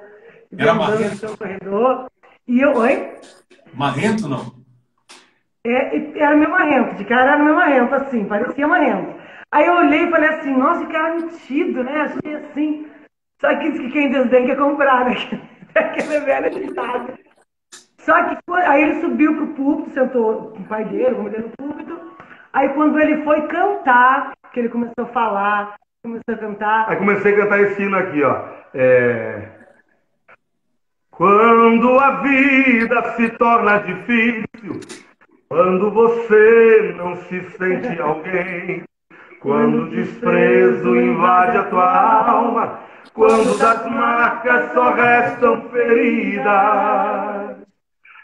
E 0.50 0.60
Era 0.60 0.74
marrento? 0.74 1.20
pelo 1.20 1.38
corredor. 1.38 2.10
E 2.46 2.60
eu, 2.60 2.76
oi? 2.76 3.18
Marrento, 3.74 4.28
não? 4.28 4.64
É, 5.66 6.18
era 6.18 6.36
meio 6.36 6.50
marrento, 6.50 6.96
de 6.96 7.04
cara 7.06 7.32
era 7.32 7.42
meio 7.42 7.56
marrento, 7.56 7.94
assim, 7.94 8.26
parecia 8.26 8.68
marrento. 8.68 9.18
Aí 9.50 9.66
eu 9.66 9.74
olhei 9.74 10.04
e 10.04 10.10
falei 10.10 10.28
assim, 10.30 10.54
nossa, 10.54 10.84
que 10.84 10.92
cara 10.92 11.14
metido, 11.14 11.84
né? 11.84 12.00
Achei 12.02 12.34
assim. 12.34 12.86
Só 13.40 13.56
que 13.56 13.70
diz 13.70 13.80
que 13.80 13.90
quem 13.92 14.10
desdém 14.10 14.46
quer 14.46 14.56
comprar, 14.56 15.04
né? 15.06 15.14
Aquele 15.74 16.20
velho 16.20 16.50
ditado. 16.50 17.14
Só 17.98 18.22
que 18.24 18.36
aí 18.52 18.82
ele 18.82 19.00
subiu 19.00 19.34
pro 19.34 19.54
púlpito, 19.54 19.94
sentou 19.94 20.50
com 20.50 20.60
o 20.60 20.64
pai 20.64 20.84
dele, 20.84 21.14
com 21.14 21.28
ele 21.28 21.38
no 21.38 21.50
púlpito. 21.50 21.93
Aí 22.54 22.68
quando 22.68 23.00
ele 23.00 23.24
foi 23.24 23.42
cantar, 23.48 24.32
que 24.52 24.60
ele 24.60 24.68
começou 24.68 25.04
a 25.04 25.06
falar, 25.06 25.74
começou 26.04 26.34
a 26.34 26.38
cantar. 26.38 26.88
Aí 26.88 26.96
comecei 26.96 27.34
a 27.34 27.36
cantar 27.36 27.60
esse 27.60 27.82
hino 27.82 27.98
aqui, 27.98 28.22
ó. 28.22 28.44
É... 28.72 29.48
Quando 31.10 31.98
a 31.98 32.22
vida 32.22 33.02
se 33.16 33.28
torna 33.30 33.78
difícil, 33.78 34.80
quando 35.48 35.90
você 35.90 36.94
não 36.96 37.16
se 37.16 37.40
sente 37.50 38.00
alguém, 38.00 38.84
quando 39.40 39.82
o 39.82 39.90
desprezo 39.90 40.96
invade 40.96 41.58
a 41.58 41.64
tua 41.64 42.28
alma, 42.28 42.78
quando 43.14 43.58
das 43.58 43.90
marcas 43.90 44.72
só 44.72 44.92
restam 44.92 45.60
feridas, 45.70 46.44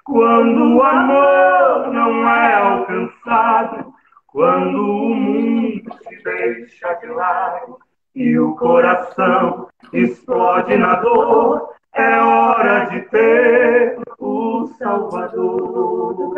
quando 0.05 0.77
o 0.77 0.83
amor 0.83 1.93
não 1.93 2.29
é 2.29 2.55
alcançado, 2.55 3.89
quando 4.33 4.79
o 4.79 5.14
mundo 5.14 5.95
se 6.09 6.23
deixa 6.23 6.95
de 6.95 7.07
lado 7.09 7.79
e 8.14 8.38
o 8.38 8.55
coração 8.55 9.69
explode 9.93 10.77
na 10.77 10.97
dor, 10.97 11.71
é 11.95 12.19
hora 12.19 12.85
de 12.87 13.01
ter 13.03 13.99
o 14.19 14.71
Salvador. 14.79 16.31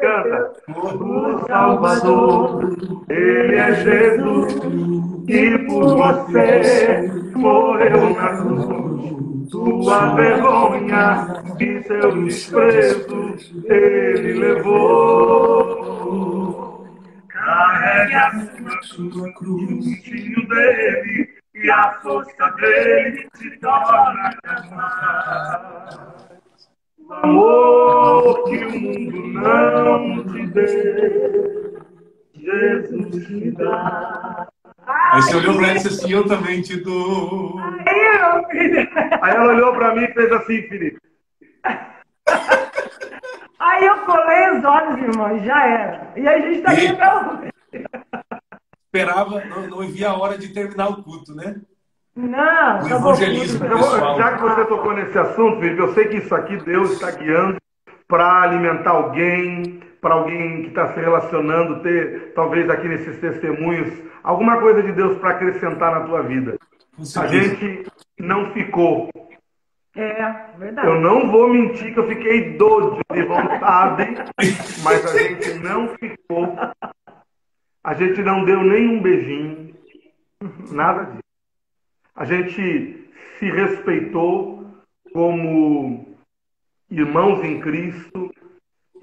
Canta. 0.00 0.52
O 0.68 1.38
Salvador, 1.46 2.76
Ele 3.08 3.56
é 3.56 3.74
Jesus, 3.74 4.54
e 5.28 5.58
por 5.66 5.96
você 5.96 7.10
morreu 7.36 8.10
na 8.14 8.36
cruz. 8.36 9.50
Sua 9.50 10.14
vergonha 10.14 11.42
e 11.58 11.82
seu 11.82 12.24
desprezo 12.24 13.34
Ele 13.64 14.32
levou. 14.34 15.80
Carregue 17.44 18.14
a 18.14 18.30
sua 18.82 19.32
cruz, 19.32 19.86
o 19.86 20.48
dele, 20.48 21.28
e 21.54 21.70
a 21.70 21.92
força 22.02 22.50
dele 22.56 23.28
se 23.34 23.50
torna 23.58 24.36
mais. 24.70 25.98
O 26.98 27.12
amor 27.14 28.44
que 28.44 28.56
o 28.64 28.80
mundo 28.80 29.18
não 29.40 30.24
te 30.26 30.46
dê, 30.48 31.32
Jesus 32.34 33.26
te 33.26 33.50
dá. 33.52 34.46
Aí 34.86 35.22
você 35.22 35.36
olhou 35.36 35.56
pra 35.56 35.68
ela 35.68 35.72
e 35.72 35.74
disse 35.76 35.88
assim, 35.88 36.12
eu 36.12 36.26
também 36.28 36.60
te 36.60 36.76
dou. 36.76 37.58
Aí 39.22 39.34
ela 39.34 39.52
olhou 39.52 39.72
pra 39.74 39.94
mim 39.94 40.04
e 40.04 40.12
fez 40.12 40.30
assim, 40.32 40.62
Felipe. 40.68 41.00
Aí 43.80 43.86
eu 43.86 43.96
colei 44.04 44.58
os 44.58 44.64
olhos, 44.64 44.98
irmão, 45.02 45.36
e 45.36 45.44
já 45.44 45.66
era. 45.66 46.12
E 46.16 46.28
a 46.28 46.38
gente 46.38 46.60
tá 46.62 46.72
aqui 46.72 46.84
E- 46.84 46.88
até 46.88 47.16
hoje. 47.16 47.50
Esperava, 48.92 49.44
não, 49.44 49.66
não 49.68 49.78
via 49.88 50.10
a 50.10 50.18
hora 50.18 50.36
de 50.36 50.52
terminar 50.52 50.88
o 50.90 51.02
culto, 51.02 51.34
né? 51.34 51.56
Não, 52.14 52.82
O 52.82 52.86
evangelismo. 52.88 53.60
Pessoal. 53.66 54.18
já 54.18 54.36
que 54.36 54.42
você 54.42 54.64
tocou 54.66 54.92
nesse 54.92 55.16
assunto, 55.18 55.60
Felipe, 55.60 55.80
eu 55.80 55.94
sei 55.94 56.08
que 56.08 56.16
isso 56.18 56.34
aqui 56.34 56.56
Deus 56.58 56.90
está 56.92 57.10
guiando 57.12 57.56
para 58.08 58.42
alimentar 58.42 58.90
alguém, 58.90 59.80
para 60.02 60.14
alguém 60.14 60.62
que 60.62 60.68
está 60.68 60.92
se 60.92 61.00
relacionando, 61.00 61.80
ter 61.82 62.32
talvez 62.34 62.68
aqui 62.68 62.88
nesses 62.88 63.16
testemunhos 63.20 63.96
alguma 64.24 64.60
coisa 64.60 64.82
de 64.82 64.92
Deus 64.92 65.16
para 65.18 65.30
acrescentar 65.30 65.92
na 65.92 66.06
tua 66.06 66.22
vida. 66.22 66.58
A 67.16 67.26
gente 67.28 67.86
não 68.18 68.52
ficou. 68.52 69.08
É, 69.96 70.56
verdade. 70.56 70.86
Eu 70.86 71.00
não 71.00 71.30
vou 71.30 71.48
mentir 71.48 71.92
que 71.92 71.98
eu 71.98 72.06
fiquei 72.06 72.56
doido 72.56 73.00
de 73.12 73.22
vontade, 73.24 74.14
mas 74.84 75.04
a 75.04 75.18
gente 75.18 75.54
não 75.54 75.88
ficou. 75.88 76.56
A 77.82 77.94
gente 77.94 78.22
não 78.22 78.44
deu 78.44 78.62
nenhum 78.62 79.00
beijinho, 79.00 79.74
nada 80.70 81.04
disso. 81.04 81.22
A 82.14 82.24
gente 82.24 83.10
se 83.38 83.50
respeitou 83.50 84.66
como 85.12 86.14
irmãos 86.90 87.42
em 87.44 87.60
Cristo. 87.60 88.30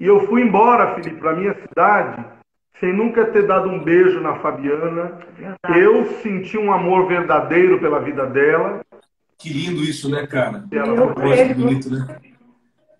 E 0.00 0.06
eu 0.06 0.26
fui 0.26 0.42
embora, 0.42 0.94
Felipe, 0.94 1.20
para 1.20 1.34
minha 1.34 1.54
cidade, 1.54 2.24
sem 2.78 2.92
nunca 2.92 3.26
ter 3.26 3.46
dado 3.46 3.68
um 3.68 3.82
beijo 3.82 4.20
na 4.20 4.36
Fabiana. 4.36 5.18
Verdade. 5.36 5.80
Eu 5.80 6.04
senti 6.22 6.56
um 6.56 6.72
amor 6.72 7.08
verdadeiro 7.08 7.80
pela 7.80 8.00
vida 8.00 8.24
dela. 8.26 8.80
Que 9.38 9.52
lindo 9.52 9.82
isso, 9.82 10.10
né, 10.10 10.26
cara? 10.26 10.64
Que 10.68 10.76
ele- 10.76 11.54
bonito, 11.54 11.90
né? 11.90 12.18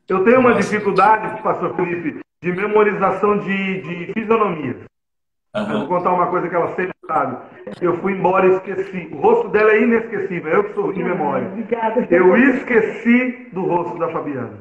Eu 0.08 0.24
tenho 0.24 0.40
uma 0.40 0.50
Nossa. 0.54 0.62
dificuldade, 0.62 1.42
pastor 1.42 1.74
Felipe, 1.76 2.20
de 2.42 2.52
memorização 2.52 3.38
de, 3.38 3.82
de 3.82 4.12
fisionomias. 4.14 4.76
Eu 5.54 5.66
vou 5.80 5.88
contar 5.88 6.12
uma 6.12 6.28
coisa 6.28 6.48
que 6.48 6.54
ela 6.54 6.74
sempre 6.76 6.94
sabe. 7.06 7.36
Eu 7.80 7.98
fui 7.98 8.12
embora 8.12 8.46
e 8.46 8.54
esqueci. 8.54 9.08
O 9.12 9.16
rosto 9.16 9.48
dela 9.48 9.72
é 9.72 9.82
inesquecível. 9.82 10.52
Eu 10.52 10.64
que 10.64 10.74
sou 10.74 10.92
de 10.92 11.02
memória. 11.02 11.48
Obrigada. 11.48 12.06
Eu 12.10 12.36
esqueci 12.36 13.48
do 13.52 13.62
rosto 13.62 13.98
da 13.98 14.08
Fabiana. 14.08 14.52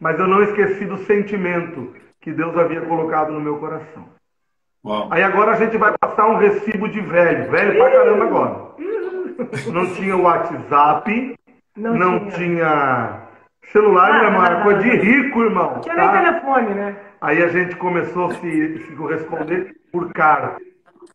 Mas 0.00 0.18
eu 0.18 0.26
não 0.26 0.42
esqueci 0.42 0.84
do 0.86 0.98
sentimento 1.04 1.94
que 2.20 2.32
Deus 2.32 2.56
havia 2.56 2.80
colocado 2.82 3.32
no 3.32 3.40
meu 3.40 3.58
coração. 3.58 4.08
Uau. 4.84 5.08
Aí 5.10 5.22
agora 5.22 5.52
a 5.52 5.56
gente 5.56 5.76
vai 5.76 5.92
passar 5.98 6.26
um 6.28 6.38
recibo 6.38 6.88
de 6.88 7.00
velho. 7.00 7.50
Velho 7.50 7.76
pra 7.76 7.90
caramba 7.90 8.24
agora. 8.24 8.66
Não 9.72 9.86
tinha 9.94 10.16
WhatsApp. 10.16 11.34
Não 11.76 11.94
Não, 11.94 12.18
tinha. 12.30 12.30
tinha. 12.32 13.20
celular, 13.72 14.24
irmão. 14.24 14.42
Era 14.44 14.50
nada, 14.54 14.62
coisa 14.64 14.80
de 14.80 14.88
nada. 14.90 15.02
rico, 15.02 15.42
irmão. 15.42 15.80
Tinha 15.80 15.94
nem 15.94 16.06
tá? 16.08 16.22
telefone, 16.22 16.74
né? 16.74 16.96
Aí 17.20 17.42
a 17.42 17.48
gente 17.48 17.76
começou 17.76 18.26
a 18.26 18.30
se, 18.34 18.78
se 18.78 18.92
corresponder 18.96 19.74
por 19.92 20.12
carta. 20.12 20.56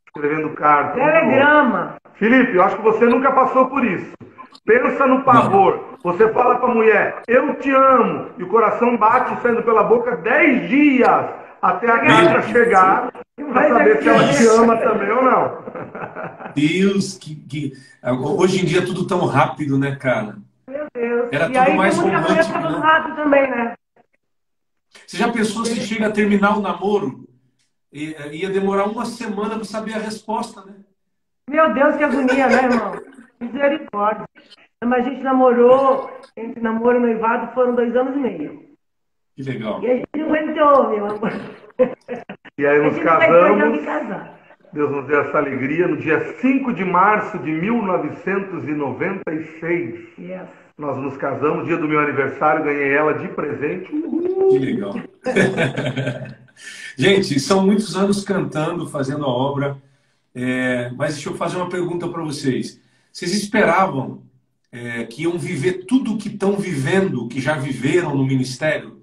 Escrevendo 0.08 0.50
carta. 0.52 0.94
Telegrama. 0.96 1.96
Felipe, 2.16 2.56
eu 2.56 2.64
acho 2.64 2.76
que 2.76 2.84
você 2.84 3.06
nunca 3.06 3.32
passou 3.32 3.68
por 3.68 3.84
isso. 3.86 4.12
Pensa 4.66 5.08
no 5.08 5.24
pavor. 5.24 5.80
Você 6.04 6.28
fala 6.34 6.56
pra 6.56 6.68
mulher, 6.68 7.22
eu 7.28 7.56
te 7.56 7.72
amo, 7.72 8.28
e 8.38 8.44
o 8.44 8.48
coração 8.48 8.98
bate 8.98 9.40
saindo 9.42 9.64
pela 9.64 9.84
boca 9.84 10.16
dez 10.18 10.68
dias 10.70 11.26
até 11.62 11.90
a 11.92 12.00
carta 12.00 12.42
chegar 12.44 13.12
pra 13.52 13.68
saber 13.70 14.02
se 14.02 14.10
ela 14.10 14.28
te 14.28 14.48
ama 14.48 14.78
também 14.78 15.12
ou 15.12 15.24
não. 15.24 15.58
Deus, 16.54 17.18
que, 17.18 17.36
que- 17.36 17.74
Hoje 18.38 18.62
em 18.62 18.66
dia 18.66 18.80
é 18.80 18.86
tudo 18.86 19.06
tão 19.08 19.26
rápido, 19.26 19.78
né, 19.78 19.96
cara? 19.96 20.38
Meu 20.68 20.86
Deus. 20.94 21.30
Era 21.32 21.46
e 21.46 21.48
tudo 21.54 21.60
aí 21.60 21.76
mais 21.76 21.98
romântico, 21.98 22.44
ficando 22.44 22.72
né? 22.72 22.80
rápido 22.80 23.16
também, 23.16 23.50
né? 23.50 23.74
Você 25.06 25.18
já 25.18 25.32
pensou 25.32 25.66
se 25.66 25.80
chega 25.82 26.08
a 26.08 26.12
terminar 26.12 26.58
o 26.58 26.62
namoro? 26.62 27.28
E- 27.92 28.16
Ia 28.32 28.50
demorar 28.50 28.86
uma 28.86 29.06
semana 29.06 29.56
para 29.56 29.64
saber 29.66 29.94
a 29.94 30.00
resposta, 30.00 30.64
né? 30.66 30.74
Meu 31.50 31.74
Deus, 31.74 31.96
que 31.98 32.04
agonia, 32.04 32.48
né, 32.48 32.64
irmão? 32.64 32.92
Misericórdia. 33.40 34.26
Mas 34.84 35.06
a 35.06 35.10
gente 35.10 35.22
namorou, 35.22 36.10
entre 36.36 36.62
namoro 36.62 36.98
e 36.98 37.02
noivado 37.02 37.54
foram 37.54 37.76
dois 37.76 37.96
anos 37.96 38.16
e 38.16 38.20
meio. 38.20 38.72
Que 39.36 39.44
legal. 39.44 39.82
E 39.84 39.90
a 39.92 39.96
gente 39.96 40.08
não 40.16 40.26
aguentou, 40.28 40.90
meu 40.90 41.06
amor. 41.06 41.32
E 42.58 42.66
aí 42.66 42.80
nos 42.84 42.98
casamos, 43.04 43.86
casar. 43.86 44.41
Deus 44.74 44.90
nos 44.90 45.06
deu 45.06 45.22
essa 45.22 45.38
alegria, 45.38 45.88
no 45.88 45.98
dia 45.98 46.34
5 46.40 46.74
de 46.74 46.84
março 46.86 47.38
de 47.40 47.52
1996. 47.52 50.18
Yes. 50.18 50.48
Nós 50.78 50.98
nos 50.98 51.18
casamos, 51.18 51.68
dia 51.68 51.76
do 51.78 51.88
meu 51.88 52.00
aniversário, 52.00 52.64
ganhei 52.64 52.94
ela 52.94 53.14
de 53.14 53.28
presente. 53.28 53.92
Que 54.50 54.60
legal. 54.60 54.96
Gente, 56.98 57.38
são 57.40 57.66
muitos 57.66 57.98
anos 57.98 58.24
cantando, 58.24 58.88
fazendo 58.88 59.26
a 59.26 59.28
obra. 59.28 59.78
É, 60.34 60.90
mas 60.96 61.16
deixa 61.16 61.28
eu 61.30 61.36
fazer 61.36 61.58
uma 61.58 61.68
pergunta 61.70 62.08
para 62.08 62.24
vocês. 62.24 62.80
Vocês 63.12 63.34
esperavam 63.34 64.24
é, 64.72 65.04
que 65.04 65.24
iam 65.24 65.38
viver 65.38 65.86
tudo 65.86 66.14
o 66.14 66.18
que 66.18 66.30
estão 66.30 66.56
vivendo, 66.56 67.28
que 67.28 67.42
já 67.42 67.56
viveram 67.56 68.16
no 68.16 68.26
ministério? 68.26 69.02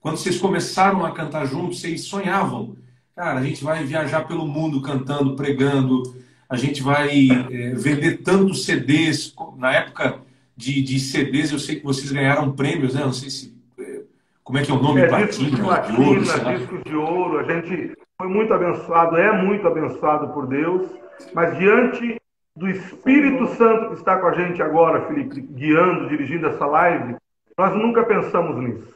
Quando 0.00 0.16
vocês 0.16 0.38
começaram 0.38 1.06
a 1.06 1.12
cantar 1.12 1.46
juntos, 1.46 1.80
vocês 1.80 2.00
sonhavam? 2.02 2.76
Cara, 3.16 3.38
a 3.38 3.42
gente 3.42 3.62
vai 3.62 3.84
viajar 3.84 4.26
pelo 4.26 4.46
mundo 4.46 4.82
cantando, 4.82 5.36
pregando, 5.36 6.02
a 6.48 6.56
gente 6.56 6.82
vai 6.82 7.10
é, 7.50 7.70
vender 7.74 8.22
tantos 8.22 8.64
CDs. 8.64 9.32
Na 9.56 9.72
época 9.72 10.18
de, 10.56 10.82
de 10.82 10.98
CDs, 10.98 11.52
eu 11.52 11.58
sei 11.58 11.76
que 11.76 11.84
vocês 11.84 12.10
ganharam 12.10 12.52
prêmios, 12.52 12.94
né? 12.94 13.02
Não 13.02 13.12
sei 13.12 13.30
se. 13.30 13.56
é, 13.78 14.00
Como 14.42 14.58
é 14.58 14.62
que 14.62 14.70
é 14.70 14.74
o 14.74 14.82
nome? 14.82 15.00
É, 15.00 15.26
discos 15.26 15.50
de 15.50 15.56
Platina, 15.56 15.96
de 15.96 16.02
ouro, 16.02 16.24
sei 16.24 16.32
platina, 16.34 16.50
lá. 16.50 16.56
discos 16.58 16.82
de 16.84 16.96
ouro. 16.96 17.38
A 17.38 17.42
gente 17.44 17.96
foi 18.18 18.28
muito 18.28 18.52
abençoado, 18.52 19.16
é 19.16 19.42
muito 19.42 19.66
abençoado 19.66 20.28
por 20.32 20.46
Deus, 20.48 20.88
mas 21.32 21.56
diante 21.56 22.16
do 22.56 22.68
Espírito 22.68 23.46
Santo 23.54 23.88
que 23.90 23.94
está 23.94 24.18
com 24.18 24.26
a 24.26 24.32
gente 24.32 24.62
agora, 24.62 25.06
Felipe, 25.06 25.40
guiando, 25.40 26.08
dirigindo 26.08 26.46
essa 26.46 26.66
live, 26.66 27.16
nós 27.58 27.74
nunca 27.76 28.04
pensamos 28.04 28.56
nisso. 28.62 28.93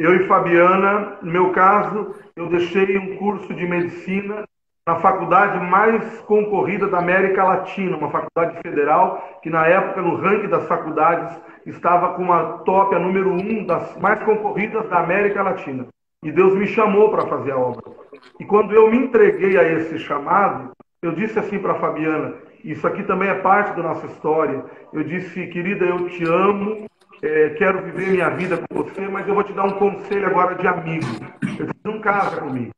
Eu 0.00 0.16
e 0.16 0.26
Fabiana, 0.26 1.18
no 1.20 1.30
meu 1.30 1.50
caso, 1.50 2.14
eu 2.34 2.46
deixei 2.46 2.96
um 2.96 3.16
curso 3.16 3.52
de 3.52 3.66
medicina 3.66 4.44
na 4.86 4.96
faculdade 4.96 5.62
mais 5.66 6.20
concorrida 6.20 6.88
da 6.88 6.96
América 6.96 7.44
Latina, 7.44 7.98
uma 7.98 8.08
faculdade 8.08 8.58
federal 8.62 9.38
que 9.42 9.50
na 9.50 9.66
época 9.66 10.00
no 10.00 10.16
ranking 10.16 10.48
das 10.48 10.66
faculdades 10.66 11.38
estava 11.66 12.14
com 12.14 12.22
uma 12.22 12.60
top 12.64 12.94
a 12.94 12.98
número 12.98 13.30
um 13.30 13.62
das 13.66 13.94
mais 13.98 14.22
concorridas 14.22 14.88
da 14.88 15.00
América 15.00 15.42
Latina. 15.42 15.86
E 16.24 16.32
Deus 16.32 16.54
me 16.54 16.66
chamou 16.66 17.10
para 17.10 17.26
fazer 17.26 17.52
a 17.52 17.58
obra. 17.58 17.92
E 18.40 18.44
quando 18.46 18.72
eu 18.72 18.90
me 18.90 18.96
entreguei 18.96 19.58
a 19.58 19.70
esse 19.70 19.98
chamado, 19.98 20.70
eu 21.02 21.12
disse 21.12 21.38
assim 21.38 21.58
para 21.58 21.74
Fabiana: 21.74 22.36
Isso 22.64 22.86
aqui 22.86 23.02
também 23.02 23.28
é 23.28 23.34
parte 23.34 23.76
da 23.76 23.82
nossa 23.82 24.06
história. 24.06 24.64
Eu 24.94 25.04
disse, 25.04 25.46
querida, 25.48 25.84
eu 25.84 26.08
te 26.08 26.24
amo, 26.24 26.88
é, 27.22 27.50
quero 27.50 27.82
viver 27.82 28.12
minha 28.12 28.30
vida 28.30 28.56
com 28.58 28.82
você, 28.82 29.06
mas 29.08 29.28
eu 29.28 29.34
vou 29.34 29.44
te 29.44 29.52
dar 29.52 29.64
um 29.64 29.78
conselho 29.78 30.26
agora 30.26 30.54
de 30.54 30.66
amigo. 30.66 31.06
Eu 31.42 31.66
disse, 31.66 31.80
não 31.84 32.00
casa 32.00 32.40
comigo. 32.40 32.70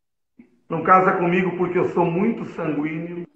Não 0.68 0.82
casa 0.82 1.12
comigo 1.12 1.56
porque 1.56 1.78
eu 1.78 1.88
sou 1.90 2.04
muito 2.04 2.44
sanguíneo. 2.46 3.26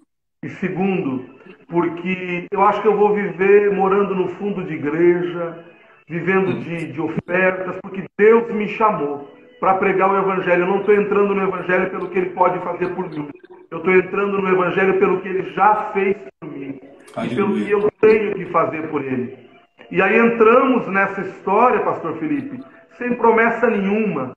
E 0.43 0.49
segundo, 0.49 1.25
porque 1.67 2.45
eu 2.51 2.61
acho 2.61 2.81
que 2.81 2.87
eu 2.87 2.95
vou 2.95 3.13
viver 3.13 3.71
morando 3.71 4.13
no 4.13 4.27
fundo 4.35 4.63
de 4.63 4.73
igreja, 4.73 5.65
vivendo 6.07 6.59
de, 6.59 6.91
de 6.91 7.01
ofertas, 7.01 7.77
porque 7.81 8.03
Deus 8.17 8.51
me 8.53 8.67
chamou 8.69 9.29
para 9.59 9.75
pregar 9.75 10.11
o 10.11 10.17
Evangelho. 10.17 10.63
Eu 10.63 10.67
não 10.67 10.79
estou 10.79 10.93
entrando 10.93 11.33
no 11.33 11.43
Evangelho 11.43 11.89
pelo 11.89 12.09
que 12.09 12.19
Ele 12.19 12.29
pode 12.31 12.59
fazer 12.59 12.93
por 12.93 13.09
mim. 13.09 13.29
Eu 13.71 13.79
estou 13.79 13.93
entrando 13.93 14.41
no 14.41 14.49
Evangelho 14.49 14.99
pelo 14.99 15.21
que 15.21 15.27
Ele 15.27 15.53
já 15.53 15.91
fez 15.91 16.15
por 16.39 16.51
mim. 16.51 16.79
E 17.23 17.35
pelo 17.35 17.55
que 17.55 17.71
eu 17.71 17.91
tenho 17.99 18.35
que 18.35 18.45
fazer 18.45 18.87
por 18.89 19.03
Ele. 19.03 19.46
E 19.89 20.01
aí 20.01 20.17
entramos 20.17 20.85
nessa 20.87 21.21
história, 21.21 21.79
Pastor 21.79 22.17
Felipe, 22.17 22.61
sem 22.97 23.15
promessa 23.15 23.69
nenhuma. 23.69 24.33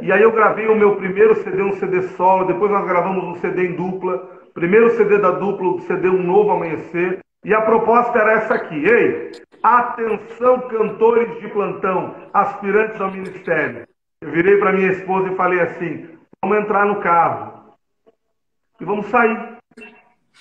E 0.00 0.12
aí 0.12 0.22
eu 0.22 0.30
gravei 0.30 0.68
o 0.68 0.76
meu 0.76 0.96
primeiro 0.96 1.34
CD, 1.36 1.62
um 1.62 1.72
CD 1.72 2.02
solo, 2.10 2.44
depois 2.44 2.70
nós 2.70 2.86
gravamos 2.86 3.24
um 3.24 3.34
CD 3.40 3.68
em 3.68 3.76
dupla, 3.76 4.18
primeiro 4.54 4.90
CD 4.90 5.18
da 5.18 5.32
dupla, 5.32 5.68
o 5.68 5.80
CD 5.80 6.08
Um 6.08 6.22
Novo 6.22 6.50
Amanhecer. 6.50 7.18
E 7.44 7.52
a 7.52 7.62
proposta 7.62 8.16
era 8.16 8.34
essa 8.34 8.54
aqui, 8.54 8.84
ei, 8.84 9.32
atenção 9.62 10.60
cantores 10.68 11.40
de 11.40 11.48
plantão, 11.48 12.14
aspirantes 12.32 13.00
ao 13.00 13.10
ministério. 13.10 13.86
Eu 14.20 14.30
virei 14.30 14.56
para 14.58 14.72
minha 14.72 14.92
esposa 14.92 15.32
e 15.32 15.36
falei 15.36 15.60
assim, 15.60 16.08
vamos 16.40 16.58
entrar 16.58 16.86
no 16.86 17.00
carro 17.00 17.74
e 18.80 18.84
vamos 18.84 19.06
sair, 19.06 19.58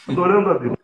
adorando 0.07 0.51
a 0.51 0.53
Deus. 0.53 0.77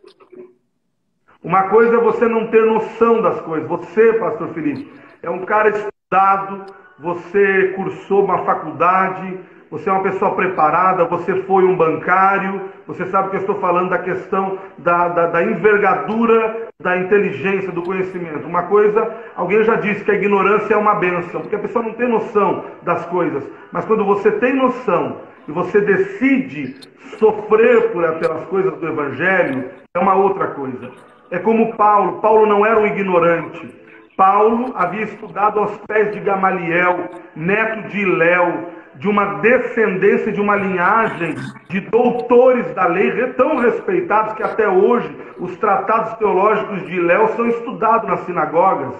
Uma 1.42 1.64
coisa 1.64 1.96
é 1.96 2.00
você 2.00 2.26
não 2.26 2.48
ter 2.48 2.64
noção 2.66 3.22
das 3.22 3.40
coisas. 3.42 3.68
Você, 3.68 4.12
pastor 4.14 4.48
Felipe, 4.48 4.92
é 5.22 5.30
um 5.30 5.44
cara 5.44 5.68
estudado, 5.68 6.66
você 6.98 7.74
cursou 7.76 8.24
uma 8.24 8.44
faculdade, 8.44 9.38
você 9.70 9.88
é 9.88 9.92
uma 9.92 10.02
pessoa 10.02 10.34
preparada, 10.34 11.04
você 11.04 11.42
foi 11.42 11.62
um 11.64 11.76
bancário, 11.76 12.62
você 12.86 13.06
sabe 13.06 13.30
que 13.30 13.36
eu 13.36 13.40
estou 13.40 13.56
falando 13.56 13.90
da 13.90 13.98
questão 13.98 14.58
da, 14.78 15.08
da, 15.08 15.26
da 15.26 15.42
envergadura 15.44 16.68
da 16.80 16.96
inteligência, 16.96 17.70
do 17.72 17.82
conhecimento. 17.82 18.46
Uma 18.46 18.64
coisa, 18.64 19.14
alguém 19.36 19.62
já 19.64 19.76
disse 19.76 20.04
que 20.04 20.10
a 20.10 20.14
ignorância 20.14 20.74
é 20.74 20.76
uma 20.76 20.94
benção, 20.94 21.40
porque 21.40 21.56
a 21.56 21.60
pessoa 21.60 21.84
não 21.84 21.92
tem 21.94 22.08
noção 22.08 22.64
das 22.82 23.04
coisas. 23.06 23.44
Mas 23.72 23.84
quando 23.84 24.04
você 24.04 24.30
tem 24.32 24.54
noção 24.54 25.20
e 25.46 25.52
você 25.52 25.80
decide 25.80 26.76
sofrer 27.18 27.90
por, 27.90 28.02
pelas 28.18 28.44
coisas 28.46 28.76
do 28.78 28.88
Evangelho, 28.88 29.70
é 29.94 29.98
uma 29.98 30.14
outra 30.14 30.48
coisa. 30.48 30.90
É 31.30 31.38
como 31.38 31.74
Paulo. 31.76 32.20
Paulo 32.20 32.46
não 32.46 32.64
era 32.64 32.78
um 32.78 32.86
ignorante. 32.86 33.78
Paulo 34.16 34.72
havia 34.74 35.04
estudado 35.04 35.60
aos 35.60 35.76
pés 35.86 36.12
de 36.12 36.20
Gamaliel, 36.20 37.08
neto 37.36 37.88
de 37.88 38.00
Iléu, 38.00 38.66
de 38.96 39.08
uma 39.08 39.34
descendência, 39.34 40.32
de 40.32 40.40
uma 40.40 40.56
linhagem 40.56 41.36
de 41.68 41.80
doutores 41.82 42.66
da 42.74 42.86
lei, 42.86 43.12
tão 43.34 43.58
respeitados 43.58 44.34
que 44.34 44.42
até 44.42 44.68
hoje 44.68 45.16
os 45.38 45.56
tratados 45.58 46.14
teológicos 46.14 46.84
de 46.86 46.96
Iléu 46.96 47.28
são 47.28 47.46
estudados 47.46 48.08
nas 48.08 48.20
sinagogas. 48.20 48.94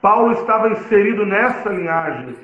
Paulo 0.00 0.32
estava 0.32 0.70
inserido 0.70 1.26
nessa 1.26 1.68
linhagem. 1.68 2.34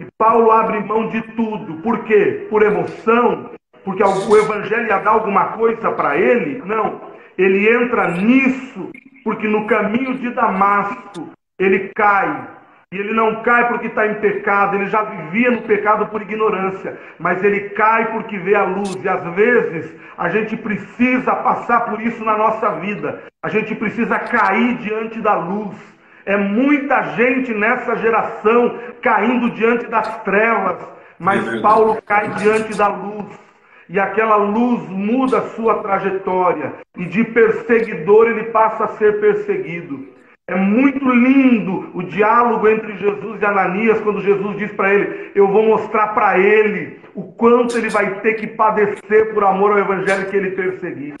E 0.00 0.06
Paulo 0.16 0.50
abre 0.50 0.80
mão 0.80 1.08
de 1.08 1.20
tudo. 1.34 1.74
Por 1.82 2.04
quê? 2.04 2.46
Por 2.50 2.62
emoção? 2.62 3.50
Porque 3.84 4.02
o 4.02 4.36
evangelho 4.36 4.86
ia 4.86 4.98
dar 4.98 5.12
alguma 5.12 5.46
coisa 5.52 5.92
para 5.92 6.16
ele? 6.16 6.62
Não. 6.64 7.07
Ele 7.38 7.68
entra 7.70 8.10
nisso 8.10 8.90
porque 9.24 9.46
no 9.46 9.66
caminho 9.66 10.18
de 10.18 10.30
Damasco 10.30 11.30
ele 11.58 11.90
cai. 11.94 12.48
E 12.90 12.96
ele 12.96 13.12
não 13.12 13.42
cai 13.42 13.68
porque 13.68 13.88
está 13.88 14.06
em 14.06 14.14
pecado, 14.14 14.74
ele 14.74 14.86
já 14.86 15.02
vivia 15.02 15.50
no 15.50 15.60
pecado 15.60 16.06
por 16.06 16.22
ignorância, 16.22 16.98
mas 17.18 17.44
ele 17.44 17.68
cai 17.70 18.10
porque 18.12 18.38
vê 18.38 18.54
a 18.54 18.64
luz. 18.64 18.94
E 19.04 19.08
às 19.08 19.22
vezes 19.34 19.94
a 20.16 20.30
gente 20.30 20.56
precisa 20.56 21.36
passar 21.36 21.82
por 21.82 22.00
isso 22.00 22.24
na 22.24 22.36
nossa 22.36 22.70
vida, 22.80 23.24
a 23.42 23.50
gente 23.50 23.74
precisa 23.74 24.18
cair 24.18 24.78
diante 24.78 25.20
da 25.20 25.34
luz. 25.34 25.76
É 26.24 26.36
muita 26.36 27.02
gente 27.14 27.52
nessa 27.52 27.94
geração 27.96 28.78
caindo 29.02 29.50
diante 29.50 29.86
das 29.86 30.22
trevas, 30.22 30.78
Mas 31.18 31.46
É. 31.46 31.60
Paulo 31.60 32.00
cai 32.06 32.28
diante 32.34 32.76
da 32.76 32.88
luz. 32.88 33.47
E 33.88 33.98
aquela 33.98 34.36
luz 34.36 34.88
muda 34.88 35.38
a 35.38 35.48
sua 35.50 35.76
trajetória. 35.82 36.74
E 36.96 37.04
de 37.06 37.24
perseguidor 37.24 38.28
ele 38.28 38.44
passa 38.44 38.84
a 38.84 38.88
ser 38.88 39.20
perseguido. 39.20 40.08
É 40.46 40.54
muito 40.54 41.06
lindo 41.10 41.90
o 41.92 42.02
diálogo 42.02 42.66
entre 42.68 42.96
Jesus 42.96 43.40
e 43.40 43.44
Ananias, 43.44 44.00
quando 44.00 44.22
Jesus 44.22 44.56
diz 44.56 44.72
para 44.72 44.94
ele: 44.94 45.30
Eu 45.34 45.46
vou 45.48 45.62
mostrar 45.62 46.08
para 46.08 46.38
ele 46.38 46.98
o 47.14 47.24
quanto 47.32 47.76
ele 47.76 47.90
vai 47.90 48.20
ter 48.20 48.34
que 48.34 48.46
padecer 48.46 49.34
por 49.34 49.44
amor 49.44 49.72
ao 49.72 49.78
evangelho 49.78 50.30
que 50.30 50.36
ele 50.36 50.52
perseguia. 50.52 51.16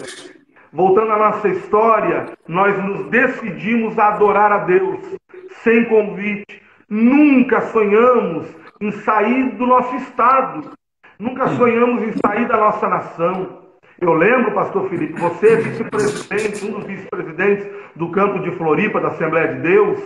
Voltando 0.72 1.12
à 1.12 1.18
nossa 1.18 1.48
história, 1.48 2.26
nós 2.46 2.82
nos 2.82 3.06
decidimos 3.10 3.98
a 3.98 4.08
adorar 4.08 4.52
a 4.52 4.58
Deus 4.58 5.00
sem 5.62 5.84
convite. 5.84 6.62
Nunca 6.88 7.60
sonhamos 7.60 8.46
em 8.80 8.92
sair 8.92 9.50
do 9.56 9.66
nosso 9.66 9.94
estado. 9.96 10.70
Nunca 11.18 11.48
sonhamos 11.48 12.00
em 12.04 12.12
sair 12.24 12.46
da 12.46 12.56
nossa 12.56 12.88
nação. 12.88 13.58
Eu 14.00 14.12
lembro, 14.12 14.52
pastor 14.52 14.88
Felipe, 14.88 15.20
você 15.20 15.54
é 15.54 15.56
vice-presidente, 15.56 16.64
um 16.64 16.78
dos 16.78 16.84
vice-presidentes 16.84 17.66
do 17.96 18.12
campo 18.12 18.38
de 18.38 18.52
Floripa, 18.52 19.00
da 19.00 19.08
Assembleia 19.08 19.54
de 19.54 19.60
Deus. 19.62 19.98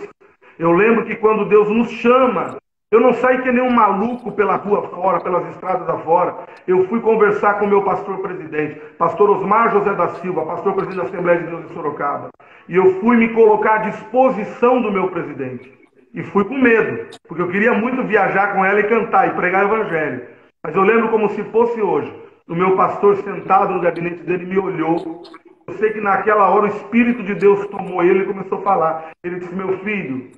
Eu 0.57 0.71
lembro 0.71 1.05
que 1.05 1.15
quando 1.15 1.45
Deus 1.45 1.69
nos 1.69 1.91
chama, 1.91 2.57
eu 2.89 2.99
não 2.99 3.13
saí 3.13 3.43
que 3.43 3.51
nem 3.51 3.61
um 3.61 3.69
maluco 3.69 4.31
pela 4.31 4.55
rua 4.55 4.89
fora, 4.89 5.19
pelas 5.19 5.47
estradas 5.49 5.87
afora. 5.87 6.35
Eu 6.67 6.87
fui 6.87 6.99
conversar 6.99 7.59
com 7.59 7.65
o 7.65 7.69
meu 7.69 7.83
pastor 7.83 8.17
presidente, 8.17 8.81
pastor 8.97 9.29
Osmar 9.29 9.71
José 9.71 9.93
da 9.93 10.09
Silva, 10.15 10.47
pastor 10.47 10.73
presidente 10.73 10.97
da 10.97 11.03
Assembleia 11.03 11.39
de 11.41 11.45
Deus 11.45 11.65
em 11.65 11.73
Sorocaba. 11.75 12.29
E 12.67 12.75
eu 12.75 12.99
fui 13.01 13.17
me 13.17 13.29
colocar 13.29 13.75
à 13.75 13.89
disposição 13.89 14.81
do 14.81 14.91
meu 14.91 15.11
presidente. 15.11 15.71
E 16.11 16.23
fui 16.23 16.43
com 16.43 16.57
medo, 16.57 17.07
porque 17.27 17.43
eu 17.43 17.49
queria 17.49 17.73
muito 17.73 18.03
viajar 18.03 18.53
com 18.53 18.65
ela 18.65 18.79
e 18.79 18.87
cantar 18.87 19.27
e 19.27 19.35
pregar 19.35 19.65
o 19.65 19.75
evangelho. 19.75 20.33
Mas 20.65 20.75
eu 20.77 20.81
lembro 20.81 21.09
como 21.09 21.29
se 21.29 21.43
fosse 21.45 21.81
hoje. 21.81 22.13
O 22.47 22.55
meu 22.55 22.75
pastor 22.77 23.17
sentado 23.17 23.73
no 23.73 23.81
gabinete 23.81 24.23
dele 24.23 24.45
me 24.45 24.57
olhou. 24.57 25.23
Eu 25.67 25.73
sei 25.73 25.91
que 25.91 25.99
naquela 25.99 26.49
hora 26.49 26.63
o 26.63 26.67
Espírito 26.67 27.21
de 27.21 27.35
Deus 27.35 27.67
tomou 27.67 28.01
ele 28.01 28.23
e 28.23 28.27
começou 28.27 28.59
a 28.59 28.61
falar. 28.61 29.11
Ele 29.23 29.39
disse: 29.39 29.53
Meu 29.53 29.77
filho, 29.79 30.31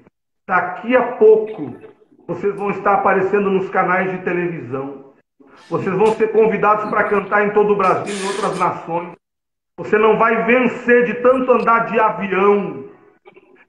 daqui 0.48 0.96
a 0.96 1.14
pouco 1.14 1.76
vocês 2.28 2.56
vão 2.56 2.72
estar 2.72 2.96
aparecendo 2.96 3.52
nos 3.52 3.70
canais 3.70 4.12
de 4.12 4.18
televisão. 4.20 5.14
Vocês 5.70 5.96
vão 5.96 6.08
ser 6.08 6.32
convidados 6.32 6.90
para 6.90 7.04
cantar 7.04 7.46
em 7.46 7.52
todo 7.52 7.74
o 7.74 7.78
Brasil 7.78 8.14
e 8.14 8.24
em 8.24 8.28
outras 8.28 8.58
nações. 8.58 9.12
Você 9.78 9.98
não 9.98 10.18
vai 10.18 10.44
vencer 10.44 11.06
de 11.06 11.16
tanto 11.16 11.52
andar 11.52 11.86
de 11.86 12.00
avião. 12.00 12.86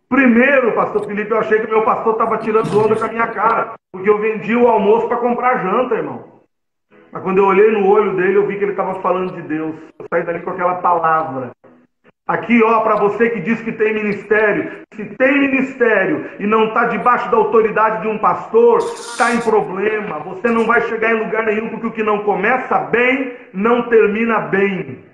Primeiro, 0.09 0.73
pastor 0.73 1.05
Felipe, 1.05 1.33
eu 1.33 1.39
achei 1.39 1.61
que 1.61 1.67
meu 1.67 1.83
pastor 1.83 2.13
estava 2.13 2.39
tirando 2.39 2.79
onda 2.79 2.97
com 2.97 3.05
a 3.05 3.09
minha 3.09 3.27
cara, 3.27 3.75
porque 3.93 4.09
eu 4.09 4.19
vendi 4.19 4.55
o 4.55 4.69
almoço 4.69 5.09
para 5.09 5.19
comprar 5.19 5.59
janta, 5.59 5.97
irmão. 5.97 6.36
Mas 7.17 7.23
quando 7.23 7.39
eu 7.39 7.47
olhei 7.47 7.71
no 7.71 7.89
olho 7.89 8.15
dele, 8.15 8.35
eu 8.35 8.47
vi 8.47 8.59
que 8.59 8.65
ele 8.65 8.73
estava 8.73 9.01
falando 9.01 9.33
de 9.33 9.41
Deus. 9.41 9.75
Eu 9.99 10.05
saí 10.13 10.23
dali 10.23 10.41
com 10.41 10.51
aquela 10.51 10.75
palavra. 10.75 11.51
Aqui, 12.29 12.63
ó, 12.63 12.81
para 12.81 12.97
você 12.97 13.31
que 13.31 13.41
diz 13.41 13.59
que 13.63 13.73
tem 13.73 13.95
ministério, 13.95 14.83
se 14.93 15.03
tem 15.17 15.41
ministério 15.41 16.27
e 16.39 16.47
não 16.47 16.67
está 16.67 16.85
debaixo 16.85 17.31
da 17.31 17.39
autoridade 17.39 18.03
de 18.03 18.09
um 18.09 18.19
pastor, 18.19 18.81
está 18.81 19.33
em 19.33 19.41
problema. 19.41 20.19
Você 20.19 20.49
não 20.49 20.67
vai 20.67 20.83
chegar 20.83 21.11
em 21.11 21.25
lugar 21.25 21.47
nenhum, 21.47 21.71
porque 21.71 21.87
o 21.87 21.93
que 21.93 22.03
não 22.03 22.23
começa 22.23 22.81
bem, 22.81 23.33
não 23.51 23.89
termina 23.89 24.41
bem. 24.41 25.06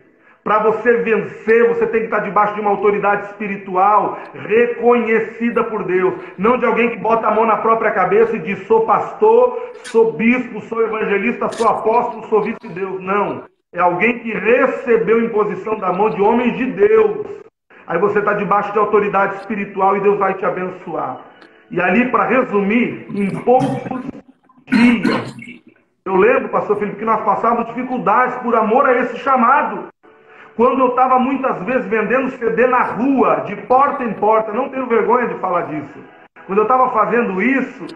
Para 0.45 0.59
você 0.59 0.99
vencer, 0.99 1.69
você 1.69 1.87
tem 1.87 2.01
que 2.01 2.07
estar 2.07 2.19
debaixo 2.19 2.55
de 2.55 2.61
uma 2.61 2.71
autoridade 2.71 3.27
espiritual 3.27 4.19
reconhecida 4.35 5.63
por 5.63 5.85
Deus. 5.85 6.15
Não 6.37 6.59
de 6.59 6.67
alguém 6.67 6.91
que 6.91 6.97
bota 6.97 7.29
a 7.29 7.31
mão 7.31 7.47
na 7.47 7.59
própria 7.59 7.93
cabeça 7.93 8.37
e 8.37 8.41
diz: 8.41 8.67
sou 8.67 8.85
pastor, 8.85 9.73
sou 9.85 10.13
bispo, 10.13 10.61
sou 10.63 10.83
evangelista, 10.83 11.49
sou 11.53 11.69
apóstolo, 11.69 12.27
sou 12.27 12.43
vice 12.43 12.59
de 12.61 12.71
Deus. 12.71 13.01
Não. 13.01 13.45
É 13.73 13.81
alguém 13.81 14.19
que 14.19 14.33
recebeu 14.33 15.25
imposição 15.25 15.79
da 15.79 15.93
mão 15.93 16.11
de 16.11 16.21
homens 16.21 16.57
de 16.57 16.67
Deus. 16.73 17.27
Aí 17.87 17.99
você 17.99 18.19
está 18.19 18.35
debaixo 18.35 18.73
de 18.73 18.79
autoridade 18.79 19.37
espiritual 19.37 19.97
e 19.97 20.01
Deus 20.01 20.19
vai 20.19 20.35
te 20.35 20.45
abençoar. 20.45 21.21
E 21.71 21.81
ali, 21.81 22.11
para 22.11 22.25
resumir, 22.25 23.07
em 23.15 23.31
poucos 23.31 24.03
dias, 24.67 25.35
eu 26.05 26.17
lembro, 26.17 26.49
pastor 26.49 26.77
Felipe, 26.79 26.99
que 26.99 27.05
nós 27.05 27.25
passávamos 27.25 27.69
dificuldades 27.69 28.37
por 28.43 28.55
amor 28.57 28.87
a 28.87 28.99
esse 28.99 29.19
chamado. 29.19 29.92
Quando 30.55 30.81
eu 30.81 30.89
estava 30.89 31.19
muitas 31.19 31.63
vezes 31.63 31.87
vendendo 31.87 32.31
CD 32.33 32.67
na 32.67 32.83
rua, 32.83 33.45
de 33.47 33.57
porta 33.57 34.05
em 34.05 34.13
porta, 34.13 34.53
não 34.53 34.69
tenho 34.69 34.87
vergonha 34.87 35.27
de 35.29 35.35
falar 35.41 35.63
disso. 35.63 35.99
Quando 36.47 36.59
eu 36.59 36.65
estava 36.65 36.91
fazendo 36.91 37.41
isso, 37.41 37.87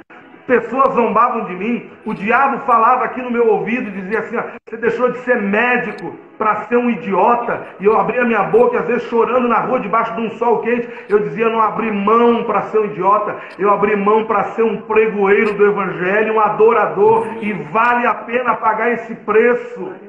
pessoas 0.47 0.95
zombavam 0.95 1.45
de 1.45 1.55
mim, 1.55 1.91
o 2.07 2.15
diabo 2.15 2.61
falava 2.61 3.05
aqui 3.05 3.21
no 3.21 3.31
meu 3.31 3.49
ouvido 3.49 3.91
dizia 3.91 4.21
assim: 4.21 4.37
você 4.67 4.77
deixou 4.79 5.13
de 5.13 5.19
ser 5.19 5.43
médico 5.43 6.15
para 6.39 6.65
ser 6.65 6.79
um 6.79 6.89
idiota. 6.89 7.67
E 7.79 7.85
eu 7.85 7.99
abria 7.99 8.25
minha 8.25 8.45
boca, 8.45 8.79
às 8.79 8.87
vezes 8.87 9.03
chorando 9.09 9.49
na 9.49 9.61
rua, 9.61 9.81
debaixo 9.81 10.15
de 10.15 10.23
um 10.23 10.31
sol 10.39 10.61
quente, 10.61 10.89
eu 11.11 11.19
dizia: 11.19 11.51
não 11.51 11.61
abri 11.61 11.93
mão 11.93 12.45
para 12.45 12.63
ser 12.63 12.79
um 12.79 12.87
idiota, 12.87 13.37
eu 13.59 13.71
abri 13.71 13.95
mão 13.97 14.25
para 14.25 14.45
ser 14.55 14.63
um 14.63 14.81
pregoeiro 14.81 15.53
do 15.53 15.67
evangelho, 15.67 16.35
um 16.35 16.41
adorador, 16.41 17.27
e 17.43 17.53
vale 17.53 18.07
a 18.07 18.15
pena 18.15 18.55
pagar 18.55 18.93
esse 18.93 19.15
preço. 19.15 20.06